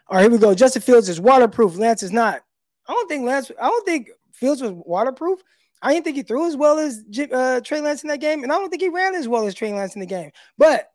All 0.09 0.17
right, 0.17 0.23
here 0.23 0.31
we 0.31 0.39
go. 0.39 0.55
Justin 0.55 0.83
Fields 0.83 1.09
is 1.09 1.21
waterproof. 1.21 1.77
Lance 1.77 2.03
is 2.03 2.13
not. 2.13 2.43
I 2.87 2.93
don't 2.93 3.09
think 3.09 3.25
Lance. 3.25 3.51
I 3.61 3.69
don't 3.69 3.87
think 3.87 4.11
Fields 4.33 4.61
was 4.61 4.73
waterproof. 4.73 5.41
I 5.83 5.93
didn't 5.93 6.05
think 6.05 6.17
he 6.17 6.23
threw 6.23 6.47
as 6.47 6.57
well 6.57 6.79
as 6.79 7.05
uh, 7.33 7.61
Trey 7.61 7.81
Lance 7.81 8.03
in 8.03 8.09
that 8.09 8.21
game, 8.21 8.43
and 8.43 8.53
I 8.53 8.57
don't 8.57 8.69
think 8.69 8.83
he 8.83 8.89
ran 8.89 9.15
as 9.15 9.29
well 9.29 9.47
as 9.47 9.55
Trey 9.55 9.73
Lance 9.73 9.95
in 9.95 10.01
the 10.01 10.07
game. 10.07 10.31
But 10.59 10.91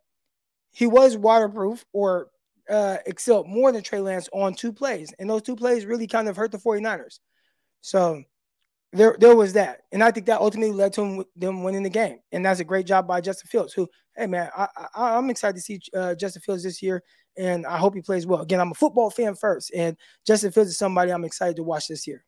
he 0.71 0.85
was 0.85 1.17
waterproof 1.17 1.85
or 1.93 2.27
uh, 2.69 2.97
excelled 3.05 3.47
more 3.47 3.71
than 3.71 3.81
Trey 3.81 3.99
Lance 3.99 4.29
on 4.33 4.53
two 4.53 4.73
plays, 4.73 5.13
and 5.17 5.29
those 5.29 5.41
two 5.41 5.55
plays 5.55 5.85
really 5.85 6.07
kind 6.07 6.27
of 6.27 6.35
hurt 6.35 6.51
the 6.51 6.57
49ers. 6.57 7.19
So 7.81 8.23
there, 8.95 9.15
there 9.19 9.35
was 9.35 9.53
that, 9.53 9.81
and 9.91 10.03
I 10.03 10.11
think 10.11 10.25
that 10.27 10.41
ultimately 10.41 10.73
led 10.73 10.93
to 10.93 11.25
them 11.35 11.63
winning 11.63 11.83
the 11.83 11.89
game, 11.89 12.19
and 12.31 12.45
that's 12.45 12.59
a 12.59 12.65
great 12.65 12.85
job 12.85 13.07
by 13.07 13.21
Justin 13.21 13.47
Fields. 13.47 13.73
Who, 13.73 13.87
hey 14.15 14.27
man, 14.27 14.49
I, 14.55 14.67
I, 14.95 15.17
am 15.17 15.29
excited 15.29 15.55
to 15.55 15.61
see 15.61 15.79
uh, 15.95 16.15
Justin 16.15 16.41
Fields 16.41 16.63
this 16.63 16.81
year, 16.81 17.03
and 17.37 17.65
I 17.65 17.77
hope 17.77 17.95
he 17.95 18.01
plays 18.01 18.25
well. 18.25 18.41
Again, 18.41 18.59
I'm 18.59 18.71
a 18.71 18.75
football 18.75 19.09
fan 19.09 19.35
first, 19.35 19.71
and 19.75 19.97
Justin 20.25 20.51
Fields 20.51 20.69
is 20.69 20.77
somebody 20.77 21.11
I'm 21.11 21.25
excited 21.25 21.57
to 21.57 21.63
watch 21.63 21.87
this 21.87 22.07
year. 22.07 22.23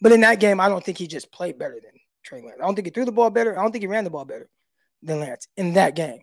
But 0.00 0.12
in 0.12 0.20
that 0.22 0.40
game, 0.40 0.60
I 0.60 0.68
don't 0.68 0.84
think 0.84 0.98
he 0.98 1.06
just 1.06 1.30
played 1.30 1.58
better 1.58 1.74
than 1.82 1.92
Trey 2.24 2.42
Lance. 2.42 2.58
I 2.60 2.66
don't 2.66 2.74
think 2.74 2.86
he 2.86 2.90
threw 2.90 3.04
the 3.04 3.12
ball 3.12 3.30
better. 3.30 3.58
I 3.58 3.62
don't 3.62 3.72
think 3.72 3.82
he 3.82 3.88
ran 3.88 4.04
the 4.04 4.10
ball 4.10 4.24
better 4.24 4.48
than 5.02 5.20
Lance 5.20 5.48
in 5.56 5.74
that 5.74 5.94
game. 5.94 6.20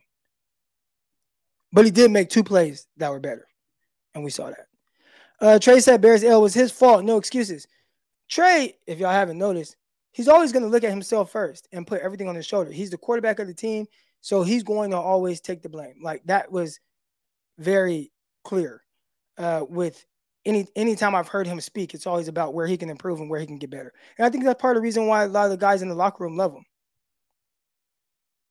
But 1.72 1.86
he 1.86 1.92
did 1.92 2.12
make 2.12 2.30
two 2.30 2.44
plays 2.44 2.88
that 2.98 3.12
were 3.12 3.20
better, 3.20 3.48
and 4.14 4.24
we 4.24 4.32
saw 4.32 4.50
that. 4.50 4.68
Uh, 5.40 5.58
Trey 5.58 5.80
said 5.80 6.02
Bears 6.02 6.24
L 6.24 6.42
was 6.42 6.54
his 6.54 6.72
fault. 6.72 7.04
No 7.04 7.18
excuses. 7.18 7.68
Trey, 8.32 8.78
if 8.88 8.98
y'all 8.98 9.12
haven't 9.12 9.38
noticed, 9.38 9.76
he's 10.14 10.30
always 10.30 10.54
going 10.54 10.64
to 10.64 10.70
look 10.70 10.86
at 10.86 10.90
himself 10.90 11.32
first 11.32 11.68
and 11.74 11.86
put 11.86 12.02
everything 12.02 12.30
on 12.30 12.36
his 12.36 12.46
shoulder. 12.46 12.72
He's 12.72 12.90
the 12.90 12.98
quarterback 12.98 13.40
of 13.40 13.48
the 13.48 13.54
team, 13.54 13.88
so 14.22 14.42
he's 14.42 14.64
going 14.64 14.92
to 14.92 14.98
always 14.98 15.42
take 15.42 15.62
the 15.62 15.70
blame. 15.70 15.96
Like 16.02 16.24
that 16.26 16.50
was 16.50 16.80
very 17.60 18.12
clear 18.46 18.82
uh, 19.38 19.66
with 19.68 20.06
any 20.46 20.66
anytime 20.78 21.14
I've 21.14 21.28
heard 21.28 21.46
him 21.46 21.60
speak, 21.60 21.94
it's 21.94 22.08
always 22.08 22.30
about 22.30 22.54
where 22.54 22.66
he 22.66 22.78
can 22.78 22.90
improve 22.90 23.20
and 23.20 23.30
where 23.30 23.40
he 23.40 23.46
can 23.46 23.58
get 23.58 23.70
better. 23.70 23.94
And 24.18 24.26
I 24.26 24.30
think 24.30 24.46
that's 24.46 24.62
part 24.62 24.78
of 24.78 24.82
the 24.82 24.86
reason 24.86 25.08
why 25.08 25.24
a 25.24 25.28
lot 25.28 25.46
of 25.46 25.52
the 25.52 25.58
guys 25.58 25.82
in 25.82 25.90
the 25.90 25.96
locker 25.96 26.24
room 26.24 26.38
love 26.38 26.54
him. 26.54 26.66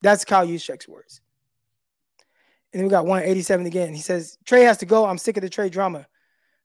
That's 0.02 0.26
Kyle 0.26 0.46
Juszczyk's 0.46 0.88
words. 0.88 1.22
And 2.72 2.80
then 2.80 2.86
we 2.86 2.90
got 2.90 3.06
187 3.06 3.66
again. 3.66 3.94
He 3.94 4.02
says, 4.02 4.38
Trey 4.44 4.62
has 4.62 4.78
to 4.78 4.86
go. 4.86 5.06
I'm 5.06 5.18
sick 5.18 5.38
of 5.38 5.42
the 5.42 5.48
Trey 5.48 5.70
drama. 5.70 6.06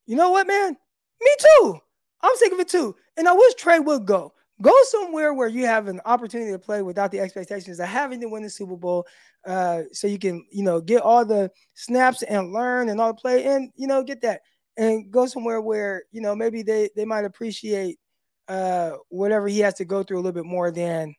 You 0.05 0.17
know 0.17 0.31
what, 0.31 0.47
man? 0.47 0.77
Me 1.21 1.31
too. 1.39 1.79
I'm 2.25 2.35
sick 2.37 2.51
of 2.51 2.59
it 2.59 2.67
too. 2.67 2.95
And 3.17 3.27
I 3.27 3.33
wish 3.33 3.53
Trey 3.55 3.79
would 3.79 4.05
go. 4.05 4.33
Go 4.61 4.73
somewhere 4.85 5.33
where 5.33 5.49
you 5.49 5.65
have 5.65 5.87
an 5.87 6.01
opportunity 6.05 6.51
to 6.51 6.59
play 6.59 6.81
without 6.81 7.11
the 7.11 7.19
expectations 7.19 7.79
of 7.79 7.87
having 7.87 8.21
to 8.21 8.29
win 8.29 8.41
the 8.41 8.49
Super 8.49 8.77
Bowl, 8.77 9.05
uh, 9.45 9.83
so 9.91 10.07
you 10.07 10.17
can, 10.17 10.45
you 10.49 10.63
know, 10.63 10.79
get 10.79 11.01
all 11.01 11.25
the 11.25 11.51
snaps 11.73 12.23
and 12.23 12.53
learn 12.53 12.87
and 12.87 13.01
all 13.01 13.09
the 13.09 13.19
play, 13.19 13.43
and 13.45 13.69
you 13.75 13.85
know, 13.85 14.01
get 14.01 14.21
that, 14.21 14.41
and 14.77 15.11
go 15.11 15.25
somewhere 15.25 15.59
where 15.59 16.03
you 16.11 16.21
know 16.21 16.33
maybe 16.33 16.63
they 16.63 16.89
they 16.95 17.03
might 17.03 17.25
appreciate 17.25 17.99
uh, 18.47 18.91
whatever 19.09 19.47
he 19.49 19.59
has 19.59 19.73
to 19.75 19.85
go 19.85 20.03
through 20.03 20.17
a 20.17 20.21
little 20.21 20.31
bit 20.31 20.45
more 20.45 20.71
than 20.71 21.13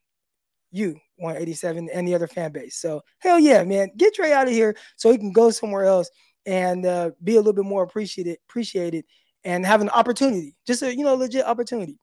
you 0.72 0.98
187 1.16 1.90
and 1.92 2.08
the 2.08 2.14
other 2.14 2.26
fan 2.26 2.52
base. 2.52 2.76
So 2.76 3.02
hell 3.18 3.38
yeah, 3.38 3.62
man, 3.64 3.90
get 3.98 4.14
Trey 4.14 4.32
out 4.32 4.48
of 4.48 4.52
here 4.52 4.76
so 4.96 5.12
he 5.12 5.18
can 5.18 5.32
go 5.32 5.50
somewhere 5.50 5.84
else 5.84 6.10
and 6.46 6.86
uh, 6.86 7.10
be 7.22 7.34
a 7.34 7.38
little 7.38 7.52
bit 7.52 7.64
more 7.64 7.82
appreciated 7.82 8.38
appreciated 8.48 9.04
and 9.46 9.64
have 9.64 9.80
an 9.80 9.88
opportunity, 9.90 10.56
just 10.66 10.82
a 10.82 10.94
you 10.94 11.04
know 11.04 11.14
legit 11.14 11.46
opportunity. 11.46 11.98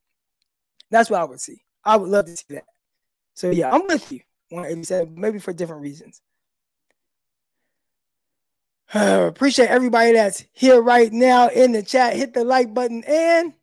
That's 0.89 1.09
what 1.09 1.21
I 1.21 1.25
would 1.25 1.41
see. 1.41 1.61
I 1.83 1.97
would 1.97 2.09
love 2.09 2.25
to 2.25 2.35
see 2.35 2.45
that. 2.55 2.63
So 3.35 3.51
yeah, 3.51 3.69
I'm 3.69 3.85
with 3.85 4.11
you. 4.11 4.21
187, 4.49 5.13
maybe 5.19 5.39
for 5.39 5.51
different 5.51 5.81
reasons. 5.81 6.21
Uh, 8.93 9.25
appreciate 9.27 9.69
everybody 9.69 10.13
that's 10.13 10.45
here 10.53 10.81
right 10.81 11.11
now 11.11 11.49
in 11.49 11.73
the 11.73 11.83
chat. 11.83 12.15
Hit 12.15 12.33
the 12.33 12.45
like 12.45 12.73
button 12.73 13.03
and 13.05 13.53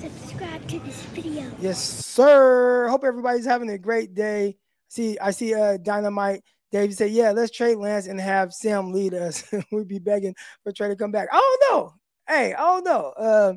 subscribe 0.00 0.68
to 0.68 0.78
this 0.80 1.00
video. 1.06 1.50
Yes, 1.58 1.82
sir. 1.82 2.88
Hope 2.88 3.04
everybody's 3.04 3.46
having 3.46 3.70
a 3.70 3.78
great 3.78 4.14
day. 4.14 4.56
See, 4.88 5.18
I 5.18 5.30
see 5.30 5.54
uh 5.54 5.78
dynamite. 5.78 6.42
Dave 6.70 6.92
said, 6.92 7.12
Yeah, 7.12 7.30
let's 7.30 7.56
trade 7.56 7.76
Lance 7.76 8.08
and 8.08 8.20
have 8.20 8.52
Sam 8.52 8.92
lead 8.92 9.14
us. 9.14 9.50
We'd 9.72 9.88
be 9.88 10.00
begging 10.00 10.34
for 10.64 10.72
Trey 10.72 10.88
to 10.88 10.96
come 10.96 11.12
back. 11.12 11.28
I 11.32 11.36
don't 11.38 11.70
know 11.70 11.94
hey, 12.28 12.54
I 12.54 12.60
don't 12.60 12.84
know. 12.84 13.12
Uh, 13.16 13.54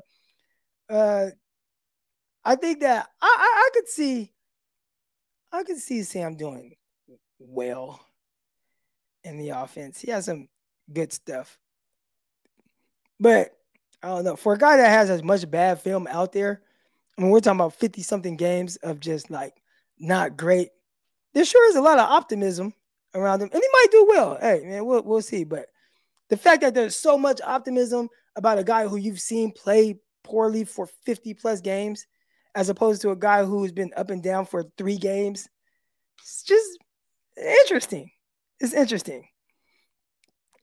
uh, 0.91 1.30
I 2.43 2.55
think 2.55 2.80
that 2.82 3.07
I, 3.22 3.36
I, 3.39 3.67
I 3.67 3.70
could 3.74 3.88
see, 3.88 4.32
I 5.51 5.63
could 5.63 5.78
see 5.78 6.03
Sam 6.03 6.36
doing 6.36 6.76
well 7.39 7.99
in 9.24 9.38
the 9.38 9.49
offense. 9.49 9.99
He 9.99 10.11
has 10.11 10.26
some 10.26 10.47
good 10.91 11.11
stuff, 11.13 11.59
but 13.20 13.55
I 14.01 14.07
don't 14.07 14.24
know. 14.24 14.36
For 14.36 14.53
a 14.53 14.57
guy 14.57 14.78
that 14.78 14.89
has 14.89 15.09
as 15.09 15.24
much 15.24 15.49
bad 15.49 15.82
film 15.82 16.07
out 16.07 16.32
there, 16.32 16.61
I 17.17 17.22
mean, 17.22 17.32
we're 17.32 17.41
talking 17.41 17.59
about 17.59 17.74
fifty 17.74 18.01
something 18.01 18.38
games 18.38 18.78
of 18.78 18.99
just 18.99 19.30
like 19.30 19.61
not 19.99 20.38
great. 20.38 20.70
There 21.34 21.45
sure 21.45 21.70
is 21.70 21.76
a 21.76 21.82
lot 21.82 21.99
of 21.99 22.09
optimism 22.09 22.74
around 23.13 23.41
him, 23.41 23.49
and 23.51 23.61
he 23.61 23.70
might 23.74 23.91
do 23.91 24.05
well. 24.07 24.38
Hey, 24.39 24.61
man, 24.63 24.86
we'll 24.86 25.03
we'll 25.03 25.22
see. 25.22 25.43
But 25.43 25.65
the 26.30 26.38
fact 26.38 26.61
that 26.61 26.74
there's 26.74 26.95
so 26.95 27.17
much 27.17 27.41
optimism 27.43 28.07
about 28.39 28.57
a 28.57 28.63
guy 28.63 28.87
who 28.87 28.95
you've 28.95 29.19
seen 29.19 29.51
play 29.51 29.99
poorly 30.23 30.63
for 30.63 30.87
50 31.05 31.33
plus 31.33 31.59
games 31.59 32.07
as 32.55 32.69
opposed 32.69 33.01
to 33.01 33.11
a 33.11 33.15
guy 33.15 33.43
who's 33.43 33.73
been 33.73 33.91
up 33.97 34.09
and 34.09 34.23
down 34.23 34.45
for 34.45 34.63
three 34.77 34.97
games. 34.97 35.47
It's 36.21 36.41
just 36.43 36.79
interesting. 37.37 38.09
It's 38.59 38.73
interesting. 38.73 39.27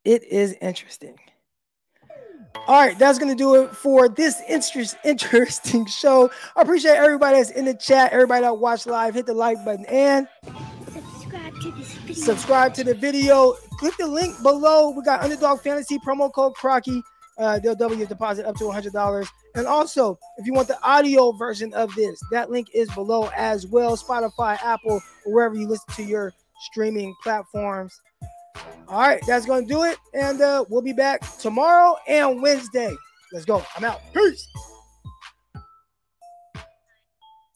It 0.05 0.24
is 0.24 0.57
interesting. 0.62 1.16
All 2.66 2.81
right, 2.81 2.99
that's 2.99 3.18
gonna 3.18 3.35
do 3.35 3.62
it 3.62 3.77
for 3.77 4.09
this 4.09 4.41
interest, 4.49 4.97
interesting 5.05 5.85
show. 5.85 6.31
I 6.57 6.62
appreciate 6.62 6.97
everybody 6.97 7.37
that's 7.37 7.51
in 7.51 7.66
the 7.66 7.74
chat, 7.74 8.12
everybody 8.12 8.43
that 8.43 8.59
watched 8.59 8.87
live. 8.87 9.14
Hit 9.14 9.27
the 9.27 9.35
like 9.35 9.62
button 9.64 9.85
and 9.87 10.27
Subscribe 10.93 11.61
to 11.61 11.70
this 11.72 11.93
video. 11.93 12.14
subscribe 12.24 12.74
to 12.74 12.85
the 12.85 12.95
video. 12.95 13.53
Click 13.79 13.97
the 13.99 14.07
link 14.07 14.41
below. 14.43 14.91
We 14.91 15.03
got 15.03 15.22
Underdog 15.22 15.61
Fantasy 15.61 15.99
promo 15.99 16.33
code 16.33 16.55
Crocky. 16.55 17.03
Uh, 17.39 17.59
they'll 17.59 17.74
double 17.74 17.97
your 17.97 18.07
deposit 18.07 18.47
up 18.47 18.57
to 18.57 18.64
$100. 18.64 19.28
And 19.55 19.66
also, 19.66 20.18
if 20.39 20.47
you 20.47 20.55
want 20.55 20.68
the 20.68 20.82
audio 20.82 21.32
version 21.32 21.72
of 21.74 21.95
this, 21.95 22.18
that 22.30 22.51
link 22.51 22.68
is 22.72 22.91
below 22.93 23.30
as 23.37 23.66
well. 23.66 23.97
Spotify, 23.97 24.59
Apple, 24.62 25.03
wherever 25.26 25.55
you 25.55 25.68
listen 25.68 25.93
to 25.95 26.03
your 26.03 26.32
streaming 26.70 27.14
platforms. 27.22 28.01
All 28.89 29.01
right, 29.01 29.20
that's 29.26 29.45
going 29.45 29.66
to 29.66 29.72
do 29.72 29.82
it. 29.84 29.99
And 30.14 30.41
uh, 30.41 30.64
we'll 30.68 30.82
be 30.82 30.93
back 30.93 31.20
tomorrow 31.39 31.97
and 32.09 32.41
Wednesday. 32.41 32.95
Let's 33.32 33.45
go. 33.45 33.62
I'm 33.76 33.84
out. 33.84 34.01
Peace. 34.14 34.49